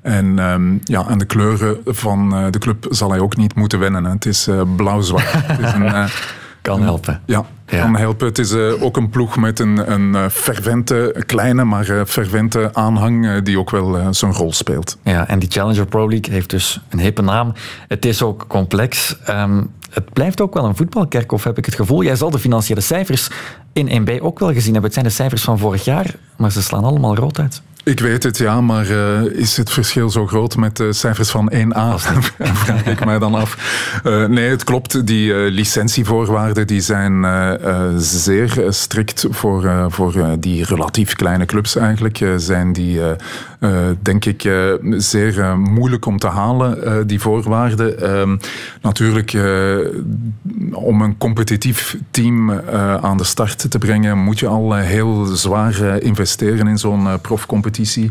En 0.02 0.38
um, 0.38 0.80
ja, 0.84 1.04
aan 1.04 1.18
de 1.18 1.24
kleuren 1.24 1.76
van 1.84 2.34
uh, 2.34 2.50
de 2.50 2.58
club 2.58 2.86
zal 2.90 3.10
hij 3.10 3.20
ook 3.20 3.36
niet 3.36 3.54
moeten 3.54 3.78
wennen. 3.78 4.04
Hè. 4.04 4.10
Het 4.10 4.26
is 4.26 4.48
uh, 4.48 4.62
blauw-zwart. 4.76 5.34
uh, 5.60 6.04
kan 6.62 6.82
helpen. 6.82 7.20
Ja, 7.24 7.44
ja, 7.66 7.82
kan 7.82 7.96
helpen. 7.96 8.26
Het 8.26 8.38
is 8.38 8.54
ook 8.54 8.96
een 8.96 9.10
ploeg 9.10 9.36
met 9.36 9.58
een, 9.58 9.92
een 9.92 10.30
fervente, 10.30 11.22
kleine, 11.26 11.64
maar 11.64 12.06
fervente 12.06 12.70
aanhang 12.74 13.42
die 13.42 13.58
ook 13.58 13.70
wel 13.70 14.14
zijn 14.14 14.32
rol 14.32 14.52
speelt. 14.52 14.98
Ja, 15.02 15.28
en 15.28 15.38
die 15.38 15.50
Challenger 15.50 15.86
Pro 15.86 16.08
League 16.08 16.32
heeft 16.34 16.50
dus 16.50 16.80
een 16.88 16.98
hippe 16.98 17.22
naam. 17.22 17.52
Het 17.88 18.04
is 18.04 18.22
ook 18.22 18.44
complex. 18.48 19.16
Um, 19.28 19.70
het 19.90 20.12
blijft 20.12 20.40
ook 20.40 20.54
wel 20.54 20.64
een 20.64 20.76
voetbalkerkhof, 20.76 21.44
heb 21.44 21.58
ik 21.58 21.64
het 21.64 21.74
gevoel. 21.74 22.02
Jij 22.02 22.16
zal 22.16 22.30
de 22.30 22.38
financiële 22.38 22.80
cijfers 22.80 23.30
in 23.72 24.08
1B 24.08 24.22
ook 24.22 24.38
wel 24.38 24.52
gezien 24.52 24.72
hebben. 24.72 24.82
Het 24.82 24.92
zijn 24.92 25.04
de 25.04 25.10
cijfers 25.10 25.42
van 25.42 25.58
vorig 25.58 25.84
jaar, 25.84 26.14
maar 26.36 26.52
ze 26.52 26.62
slaan 26.62 26.84
allemaal 26.84 27.16
rood 27.16 27.38
uit. 27.38 27.62
Ik 27.84 28.00
weet 28.00 28.22
het, 28.22 28.38
ja, 28.38 28.60
maar 28.60 28.90
uh, 28.90 29.22
is 29.22 29.56
het 29.56 29.70
verschil 29.70 30.10
zo 30.10 30.26
groot 30.26 30.56
met 30.56 30.76
de 30.76 30.92
cijfers 30.92 31.30
van 31.30 31.52
1A? 31.54 31.94
vraag 32.64 32.86
ik 32.86 33.04
mij 33.04 33.18
dan 33.18 33.34
af. 33.34 33.56
Uh, 34.04 34.24
nee, 34.26 34.50
het 34.50 34.64
klopt. 34.64 35.06
Die 35.06 35.32
uh, 35.32 35.50
licentievoorwaarden 35.50 36.66
die 36.66 36.80
zijn 36.80 37.26
zeer 37.96 38.66
strikt 38.68 39.26
voor, 39.30 39.86
voor 39.88 40.36
die 40.40 40.64
relatief 40.64 41.14
kleine 41.14 41.46
clubs 41.46 41.76
eigenlijk. 41.76 42.24
zijn 42.36 42.72
die, 42.72 43.00
denk 44.02 44.24
ik, 44.24 44.50
zeer 44.96 45.58
moeilijk 45.58 46.06
om 46.06 46.18
te 46.18 46.26
halen, 46.26 47.06
die 47.06 47.20
voorwaarden. 47.20 48.00
Ehm, 48.00 48.36
natuurlijk, 48.82 49.36
om 50.72 51.02
een 51.02 51.18
competitief 51.18 51.96
team 52.10 52.52
aan 53.00 53.16
de 53.16 53.24
start 53.24 53.70
te 53.70 53.78
brengen, 53.78 54.18
moet 54.18 54.38
je 54.38 54.46
al 54.46 54.74
heel 54.74 55.24
zwaar 55.24 56.02
investeren 56.02 56.66
in 56.66 56.78
zo'n 56.78 57.20
profcompetitie 57.20 58.10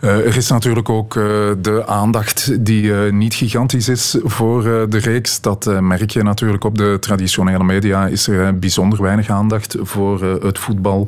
er 0.00 0.36
is 0.36 0.48
natuurlijk 0.48 0.88
ook 0.88 1.14
de 1.62 1.82
aandacht 1.86 2.64
die 2.64 2.92
niet 2.92 3.34
gigantisch 3.34 3.88
is 3.88 4.16
voor 4.22 4.62
de 4.62 4.98
reeks. 4.98 5.40
Dat 5.40 5.80
merk 5.80 6.10
je 6.10 6.22
natuurlijk 6.22 6.64
op 6.64 6.78
de 6.78 6.96
traditionele 7.00 7.64
media. 7.64 8.06
Is 8.06 8.28
er 8.28 8.58
bijzonder 8.58 9.02
weinig 9.02 9.28
aandacht 9.28 9.76
voor 9.80 10.22
het 10.22 10.58
voetbal 10.58 11.06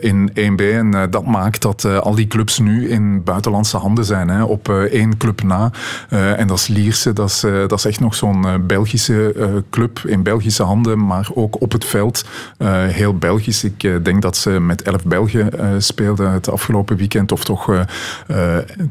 in 0.00 0.30
1B. 0.34 0.60
En 0.60 1.10
dat 1.10 1.26
maakt 1.26 1.62
dat 1.62 1.84
al 1.84 2.14
die 2.14 2.26
clubs 2.26 2.58
nu 2.58 2.88
in 2.88 3.13
buitenlandse 3.22 3.76
handen 3.76 4.04
zijn. 4.04 4.28
Hè, 4.28 4.42
op 4.42 4.68
één 4.68 5.16
club 5.16 5.42
na. 5.42 5.70
en 6.08 6.46
dat 6.46 6.58
is 6.58 6.66
Lierse. 6.66 7.12
Dat 7.12 7.28
is, 7.28 7.40
dat 7.40 7.72
is 7.72 7.84
echt 7.84 8.00
nog 8.00 8.14
zo'n 8.14 8.66
Belgische 8.66 9.34
club 9.70 9.98
in 10.04 10.22
Belgische 10.22 10.62
handen. 10.62 11.06
Maar 11.06 11.28
ook 11.34 11.60
op 11.60 11.72
het 11.72 11.84
veld 11.84 12.24
heel 12.88 13.18
Belgisch. 13.18 13.64
Ik 13.64 14.04
denk 14.04 14.22
dat 14.22 14.36
ze 14.36 14.50
met 14.50 14.82
11 14.82 15.04
Belgen 15.04 15.50
speelden 15.82 16.30
het 16.30 16.50
afgelopen 16.50 16.96
weekend 16.96 17.32
of 17.32 17.44
toch 17.44 17.84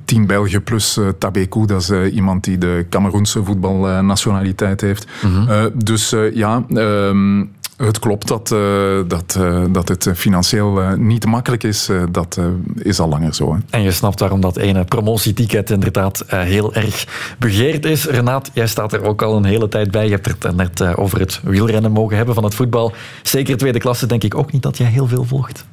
tien 0.05 0.27
Belgen 0.27 0.63
plus 0.63 0.99
Tabekou, 1.17 1.65
dat 1.65 1.81
is 1.81 2.11
iemand 2.11 2.43
die 2.43 2.57
de 2.57 2.85
Cameroense 2.89 3.43
voetbalnationaliteit 3.43 4.81
heeft. 4.81 5.07
Mhm. 5.23 5.69
dus 5.73 6.15
ja, 6.33 6.63
um, 6.69 7.51
het 7.85 7.99
klopt 7.99 8.27
dat, 8.27 8.51
uh, 8.51 8.99
dat, 9.07 9.35
uh, 9.39 9.63
dat 9.69 9.87
het 9.87 10.09
financieel 10.15 10.81
uh, 10.81 10.93
niet 10.93 11.25
makkelijk 11.25 11.63
is. 11.63 11.89
dat 12.11 12.39
is 12.77 12.99
al 12.99 13.07
langer 13.07 13.33
zo. 13.33 13.53
Hè. 13.53 13.59
En 13.69 13.81
je 13.81 13.91
snapt 13.91 14.19
waarom 14.19 14.41
dat 14.41 14.57
ene 14.57 14.83
promotieticket 14.83 15.69
inderdaad 15.69 16.23
heel 16.27 16.73
erg 16.73 17.07
begeerd 17.39 17.85
is. 17.85 18.05
Renaat, 18.05 18.49
jij 18.53 18.67
staat 18.67 18.93
er 18.93 19.03
ook 19.03 19.21
al 19.21 19.35
een 19.35 19.45
hele 19.45 19.69
tijd 19.69 19.91
bij. 19.91 20.05
Je 20.05 20.11
hebt 20.11 20.43
het 20.43 20.55
net 20.55 20.95
over 20.97 21.19
het 21.19 21.39
wielrennen 21.43 21.91
mogen 21.91 22.17
hebben 22.17 22.35
van 22.35 22.43
het 22.43 22.55
voetbal. 22.55 22.93
Zeker 23.23 23.57
tweede 23.57 23.79
klasse 23.79 24.05
denk 24.05 24.23
ik 24.23 24.35
ook 24.35 24.51
niet 24.51 24.63
dat 24.63 24.77
jij 24.77 24.87
heel 24.87 25.07
veel 25.07 25.23
volgt. 25.23 25.65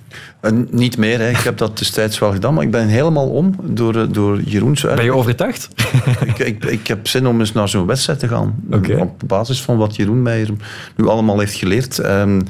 Niet 0.71 0.97
meer. 0.97 1.19
Hè. 1.19 1.29
Ik 1.29 1.37
heb 1.37 1.59
dat 1.59 1.79
destijds 1.79 2.19
wel 2.19 2.33
gedaan, 2.33 2.55
maar 2.55 2.65
ik 2.65 2.71
ben 2.71 2.89
helemaal 2.89 3.29
om 3.29 3.55
door, 3.63 4.13
door 4.13 4.41
Jeroens 4.41 4.83
Ben 4.83 5.05
je 5.05 5.15
overtuigd? 5.15 5.69
ik, 6.27 6.39
ik, 6.39 6.65
ik, 6.65 6.87
heb 6.87 7.09
zin 7.09 7.27
om 7.27 7.41
eens 7.41 7.53
naar 7.53 7.69
zo'n 7.69 7.87
wedstrijd 7.87 8.19
te 8.19 8.29
gaan. 8.29 8.55
Okay. 8.71 8.97
Op 8.97 9.23
basis 9.27 9.63
van 9.63 9.77
wat 9.77 9.97
Jeroen 9.97 10.23
mij 10.23 10.49
nu 10.97 11.09
allemaal 11.09 11.39
heeft 11.39 11.55
geleerd. 11.55 11.99
Um, 11.99 12.43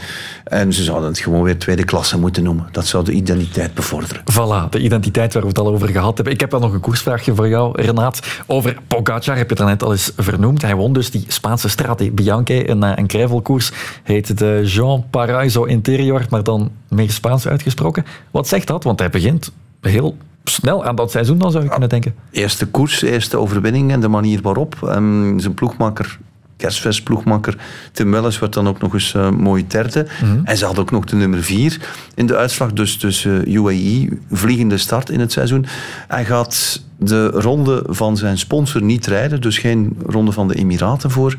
en 0.45 0.73
ze 0.73 0.83
zouden 0.83 1.09
het 1.09 1.19
gewoon 1.19 1.43
weer 1.43 1.59
tweede 1.59 1.85
klasse 1.85 2.19
moeten 2.19 2.43
noemen. 2.43 2.69
Dat 2.73 2.87
zou 2.87 3.05
de 3.05 3.13
identiteit 3.13 3.75
bevorderen. 3.75 4.23
Voilà, 4.33 4.69
de 4.71 4.79
identiteit 4.79 5.33
waar 5.33 5.43
we 5.43 5.49
het 5.49 5.59
al 5.59 5.69
over 5.69 5.89
gehad 5.89 6.15
hebben. 6.15 6.35
Ik 6.35 6.41
heb 6.41 6.51
wel 6.51 6.61
nog 6.61 6.73
een 6.73 6.81
koersvraagje 6.81 7.35
voor 7.35 7.49
jou, 7.49 7.83
Renaat. 7.83 8.21
Over 8.47 8.77
Pogacar 8.89 9.37
heb 9.37 9.51
je 9.51 9.57
het 9.57 9.67
net 9.67 9.83
al 9.83 9.93
eens 9.93 10.13
vernoemd. 10.17 10.63
Hij 10.63 10.75
won 10.75 10.93
dus 10.93 11.11
die 11.11 11.25
Spaanse 11.29 11.69
Strade 11.69 12.11
Bianche, 12.11 12.71
een, 12.71 12.83
eh, 12.83 12.93
een 12.95 13.07
krijvelkoers. 13.07 13.73
Heet 14.03 14.39
de 14.39 14.63
Jean 14.65 15.05
Paraiso 15.11 15.65
Interior, 15.65 16.27
maar 16.31 16.43
dan 16.43 16.71
meer 16.89 17.11
Spaans 17.11 17.47
uitgesproken. 17.51 18.05
Wat 18.31 18.49
zegt 18.49 18.67
dat? 18.67 18.85
Want 18.85 18.99
hij 18.99 19.11
begint 19.11 19.53
heel 19.81 20.17
snel 20.45 20.85
aan 20.85 20.97
dat 20.97 21.11
seizoen, 21.11 21.39
dan 21.39 21.51
zou 21.51 21.65
je 21.65 21.71
kunnen 21.71 21.89
denken. 21.89 22.15
Eerste 22.31 22.67
koers, 22.67 23.03
eerste 23.03 23.37
overwinning 23.37 23.93
en 23.93 24.01
de 24.01 24.09
manier 24.09 24.43
waarop. 24.43 24.77
Um, 24.83 25.41
zijn 25.41 25.55
ploegmaker 25.55 26.19
kerstvestploegmakker 26.61 27.57
Tim 27.93 28.11
Welles 28.11 28.39
werd 28.39 28.53
dan 28.53 28.69
ook 28.69 28.81
nog 28.81 28.95
eens 28.95 29.15
uh, 29.15 29.31
mooi 29.31 29.67
derde. 29.67 30.07
Mm 30.25 30.41
En 30.45 30.57
ze 30.57 30.65
had 30.65 30.79
ook 30.79 30.91
nog 30.91 31.05
de 31.05 31.17
nummer 31.17 31.43
vier 31.43 31.81
in 32.15 32.27
de 32.27 32.37
uitslag. 32.37 32.73
Dus, 32.73 32.99
dus 32.99 33.25
uh, 33.25 33.55
UAE, 33.55 34.09
vliegende 34.31 34.79
start 34.79 35.11
in 35.11 35.21
het 35.21 35.33
seizoen. 35.33 35.67
Hij 36.09 36.25
gaat 36.25 36.83
de 36.97 37.27
ronde 37.27 37.83
van 37.87 38.17
zijn 38.17 38.39
sponsor 38.39 38.83
niet 38.83 39.07
rijden. 39.07 39.41
Dus 39.41 39.59
geen 39.59 39.97
ronde 40.07 40.33
van 40.33 40.49
de 40.49 40.55
Emiraten 40.55 41.11
voor 41.11 41.37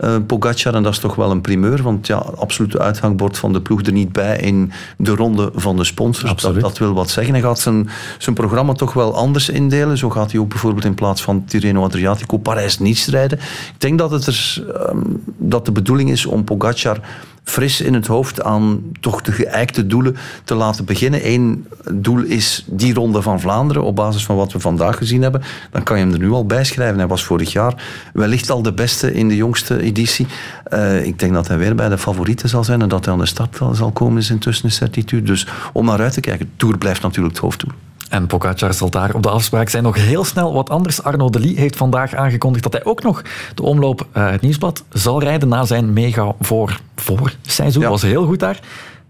uh, 0.00 0.16
Pogacar. 0.26 0.74
En 0.74 0.82
dat 0.82 0.92
is 0.92 0.98
toch 0.98 1.14
wel 1.14 1.30
een 1.30 1.40
primeur, 1.40 1.82
want 1.82 2.06
ja, 2.06 2.16
absolute 2.16 2.78
uithangbord 2.78 3.38
van 3.38 3.52
de 3.52 3.60
ploeg 3.60 3.82
er 3.82 3.92
niet 3.92 4.12
bij 4.12 4.38
in 4.38 4.72
de 4.96 5.14
ronde 5.14 5.50
van 5.54 5.76
de 5.76 5.84
sponsors. 5.84 6.42
Dat, 6.42 6.60
dat, 6.60 6.78
wil 6.78 6.94
wat 6.94 7.10
zeggen. 7.10 7.32
Hij 7.34 7.42
gaat 7.42 7.58
zijn, 7.58 7.88
zijn 8.18 8.34
programma 8.34 8.72
toch 8.72 8.92
wel 8.92 9.14
anders 9.14 9.48
indelen. 9.48 9.98
Zo 9.98 10.10
gaat 10.10 10.30
hij 10.32 10.40
ook 10.40 10.48
bijvoorbeeld 10.48 10.84
in 10.84 10.94
plaats 10.94 11.22
van 11.22 11.44
Tirreno 11.44 11.82
Adriatico 11.82 12.36
Parijs-Nice 12.36 13.10
rijden. 13.10 13.38
Ik 13.38 13.80
denk 13.80 13.98
dat, 13.98 14.10
het 14.10 14.26
er, 14.26 14.64
um, 14.90 15.22
dat 15.36 15.64
de 15.64 15.72
bedoeling 15.72 16.10
is 16.10 16.26
om 16.26 16.44
Pogacar 16.44 17.00
fris 17.44 17.80
in 17.80 17.94
het 17.94 18.06
hoofd 18.06 18.42
aan 18.42 18.82
toch 19.00 19.22
de 19.22 19.32
geëikte 19.32 19.86
doelen 19.86 20.16
te 20.44 20.54
laten 20.54 20.84
beginnen. 20.84 21.20
Eén 21.28 21.66
doel 21.92 22.22
is 22.22 22.64
die 22.66 22.94
ronde 22.94 23.22
van 23.22 23.40
Vlaanderen 23.40 23.82
op 23.82 23.96
basis 23.96 24.24
van 24.24 24.36
wat 24.36 24.52
we 24.52 24.60
vandaag 24.60 24.96
gezien 24.96 25.22
hebben. 25.22 25.42
Dan 25.70 25.82
kan 25.82 25.98
je 25.98 26.04
hem 26.04 26.12
er 26.12 26.18
nu 26.18 26.30
al 26.30 26.46
bij 26.46 26.64
schrijven. 26.64 26.98
Hij 26.98 27.06
was 27.06 27.24
vorig 27.24 27.52
jaar 27.52 27.82
wellicht 28.12 28.50
al 28.50 28.62
de 28.62 28.72
beste 28.72 29.14
in 29.14 29.28
de 29.28 29.36
jongste 29.36 29.80
editie. 29.80 30.26
Uh, 30.72 31.04
ik 31.06 31.18
denk 31.18 31.32
dat 31.32 31.48
hij 31.48 31.58
weer 31.58 31.74
bij 31.74 31.88
de 31.88 31.98
favorieten 31.98 32.48
zal 32.48 32.64
zijn 32.64 32.82
en 32.82 32.88
dat 32.88 33.04
hij 33.04 33.14
aan 33.14 33.20
de 33.20 33.26
start 33.26 33.58
zal 33.72 33.90
komen 33.90 34.18
is 34.18 34.30
intussen 34.30 34.64
een 34.64 34.72
certitude. 34.72 35.26
Dus 35.26 35.46
om 35.72 35.86
naar 35.86 36.00
uit 36.00 36.12
te 36.12 36.20
kijken, 36.20 36.50
Tour 36.56 36.78
blijft 36.78 37.02
natuurlijk 37.02 37.34
het 37.34 37.42
hoofddoel. 37.42 37.72
En 38.08 38.26
Pogacar 38.26 38.74
zal 38.74 38.90
daar 38.90 39.14
op 39.14 39.22
de 39.22 39.30
afspraak 39.30 39.68
zijn. 39.68 39.82
Nog 39.82 39.96
heel 39.96 40.24
snel 40.24 40.52
wat 40.52 40.70
anders. 40.70 41.02
Arno 41.02 41.30
de 41.30 41.40
Lee 41.40 41.56
heeft 41.56 41.76
vandaag 41.76 42.14
aangekondigd 42.14 42.62
dat 42.62 42.72
hij 42.72 42.84
ook 42.84 43.02
nog 43.02 43.22
de 43.54 43.62
omloop 43.62 44.06
uh, 44.16 44.30
het 44.30 44.40
nieuwsblad 44.40 44.84
zal 44.90 45.20
rijden 45.20 45.48
na 45.48 45.64
zijn 45.64 45.92
mega 45.92 46.34
voor, 46.40 46.80
voor 46.96 47.34
seizoen. 47.42 47.82
Ja. 47.82 47.88
Was 47.88 48.02
heel 48.02 48.26
goed 48.26 48.40
daar. 48.40 48.60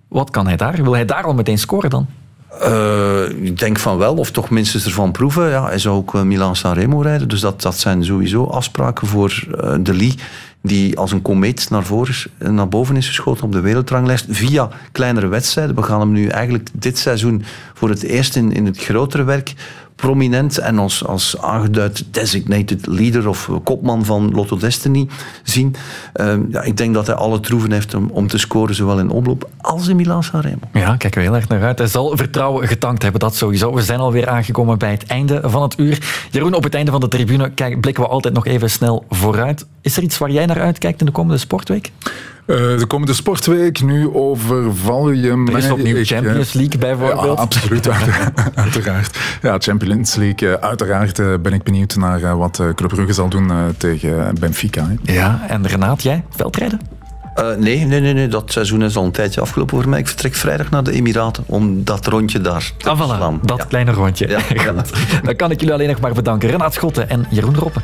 Wat 0.09 0.31
kan 0.31 0.47
hij 0.47 0.57
daar? 0.57 0.83
Wil 0.83 0.93
hij 0.93 1.05
daar 1.05 1.25
al 1.25 1.35
meteen 1.35 1.59
scoren 1.59 1.91
dan? 1.91 2.07
Uh, 2.63 3.29
ik 3.29 3.59
denk 3.59 3.79
van 3.79 3.99
wel, 3.99 4.15
of 4.15 4.31
toch 4.31 4.51
minstens 4.51 4.85
ervan 4.85 5.13
proeven. 5.13 5.49
Ja, 5.49 5.67
hij 5.67 5.79
zou 5.79 5.97
ook 5.97 6.15
uh, 6.15 6.23
Milan 6.23 6.57
Sanremo 6.57 7.01
rijden. 7.01 7.29
Dus 7.29 7.41
dat, 7.41 7.63
dat 7.63 7.79
zijn 7.79 8.05
sowieso 8.05 8.45
afspraken 8.45 9.07
voor 9.07 9.45
uh, 9.65 9.75
de 9.81 9.95
Lee 9.95 10.15
die 10.63 10.99
als 10.99 11.13
een 11.13 11.23
komeet 11.23 11.71
naar, 11.71 11.85
voren, 11.85 12.15
naar 12.39 12.69
boven 12.69 12.97
is 12.97 13.07
geschoten 13.07 13.45
op 13.45 13.53
de 13.53 13.61
wereldranglijst 13.61 14.27
via 14.29 14.69
kleinere 14.93 15.27
wedstrijden. 15.27 15.75
We 15.75 15.83
gaan 15.83 16.01
hem 16.01 16.13
nu 16.13 16.27
eigenlijk 16.27 16.69
dit 16.73 16.99
seizoen 16.99 17.45
voor 17.75 17.89
het 17.89 18.03
eerst 18.03 18.37
in, 18.37 18.53
in 18.53 18.67
het 18.67 18.79
grotere 18.79 19.25
werk 19.25 19.55
prominent 19.97 20.59
en 20.59 20.79
als, 20.79 21.07
als 21.07 21.39
aangeduid 21.41 22.05
designated 22.11 22.87
leader 22.87 23.29
of 23.29 23.51
kopman 23.65 24.05
van 24.05 24.31
Lotto 24.35 24.57
Destiny 24.57 25.09
zien. 25.43 25.75
Ehm, 26.13 26.43
ja, 26.51 26.63
ik 26.63 26.77
denk 26.77 26.95
dat 26.95 27.07
hij 27.07 27.17
alle 27.17 27.41
troeven 27.41 27.73
heeft 27.73 27.95
om, 27.95 28.11
om 28.11 28.27
te 28.27 28.39
scoren, 28.39 28.75
zowel 28.75 28.99
in 28.99 29.11
omloop 29.11 29.51
als 29.61 29.89
in 29.89 29.97
Milan 29.97 30.23
Sanremo. 30.23 30.61
Ja, 30.73 30.97
kijken 30.97 31.21
we 31.21 31.27
heel 31.27 31.37
erg 31.37 31.49
naar 31.49 31.63
uit. 31.63 31.79
Hij 31.79 31.87
zal 31.87 32.17
vertrouwen 32.17 32.69
getankt 32.69 33.03
hebben, 33.03 33.21
dat 33.21 33.35
sowieso. 33.35 33.75
We 33.75 33.83
zijn 33.83 33.99
alweer 33.99 34.29
aangekomen 34.29 34.79
bij 34.79 34.91
het 34.91 35.07
einde 35.07 35.41
van 35.45 35.63
het 35.63 35.79
uur. 35.79 36.27
Jeroen, 36.31 36.55
op 36.55 36.63
het 36.65 36.75
einde 36.75 36.91
van 36.91 37.01
de 37.01 37.09
tribune 37.09 37.51
kijk, 37.51 37.81
blikken 37.81 38.03
we 38.03 38.09
altijd 38.09 38.35
nog 38.35 38.47
even 38.47 38.71
snel 38.71 39.05
vooruit. 39.09 39.67
Is 39.81 39.97
er 39.97 40.03
iets 40.03 40.19
waar 40.19 40.31
jij 40.31 40.47
naar 40.47 40.61
uitkijkt 40.61 41.01
in 41.01 41.07
de 41.07 41.13
komende 41.13 41.39
sportweek? 41.39 41.93
Uh, 42.47 42.79
de 42.79 42.87
komende 42.87 43.15
sportweek, 43.15 43.83
nu 43.83 44.15
overval 44.15 45.11
je 45.11 45.37
mij. 45.37 45.55
Er 45.55 45.59
is 45.59 45.71
opnieuw 45.71 46.05
Champions 46.05 46.53
League 46.53 46.79
bijvoorbeeld. 46.79 47.37
Ja, 47.37 47.43
absoluut, 47.43 47.89
uiteraard. 48.55 49.19
Ja, 49.43 49.59
Champions 49.59 50.15
League, 50.15 50.57
eh, 50.57 50.69
uiteraard 50.69 51.43
ben 51.43 51.53
ik 51.53 51.63
benieuwd 51.63 51.97
naar 51.97 52.37
wat 52.37 52.63
Club 52.75 52.89
Brugge 52.89 53.13
zal 53.13 53.29
doen 53.29 53.51
tegen 53.77 54.35
Benfica. 54.41 54.87
Hè. 54.89 55.13
Ja, 55.13 55.45
en 55.49 55.67
Renaat, 55.67 56.03
jij? 56.03 56.25
Veldrijden? 56.31 56.81
Uh, 57.37 57.57
nee, 57.57 57.85
nee, 57.85 58.01
nee, 58.01 58.13
nee, 58.13 58.29
dat 58.29 58.53
seizoen 58.53 58.83
is 58.83 58.97
al 58.97 59.05
een 59.05 59.11
tijdje 59.11 59.41
afgelopen 59.41 59.81
voor 59.81 59.89
mij. 59.89 59.99
Ik 59.99 60.07
vertrek 60.07 60.35
vrijdag 60.35 60.71
naar 60.71 60.85
de 60.85 60.93
Emiraten 60.93 61.45
om 61.47 61.85
dat 61.85 62.07
rondje 62.07 62.41
daar 62.41 62.73
te 62.77 62.91
ah, 62.91 63.01
voilà, 63.01 63.41
Dat 63.43 63.59
ja. 63.59 63.65
kleine 63.65 63.93
rondje. 63.93 64.29
Ja, 64.29 64.41
Dan 65.25 65.37
kan 65.37 65.51
ik 65.51 65.61
jullie 65.61 65.75
alleen 65.75 65.89
nog 65.89 66.01
maar 66.01 66.13
bedanken. 66.13 66.51
Renaat 66.51 66.75
Schotten 66.75 67.09
en 67.09 67.27
Jeroen 67.31 67.57
Roppen. 67.57 67.83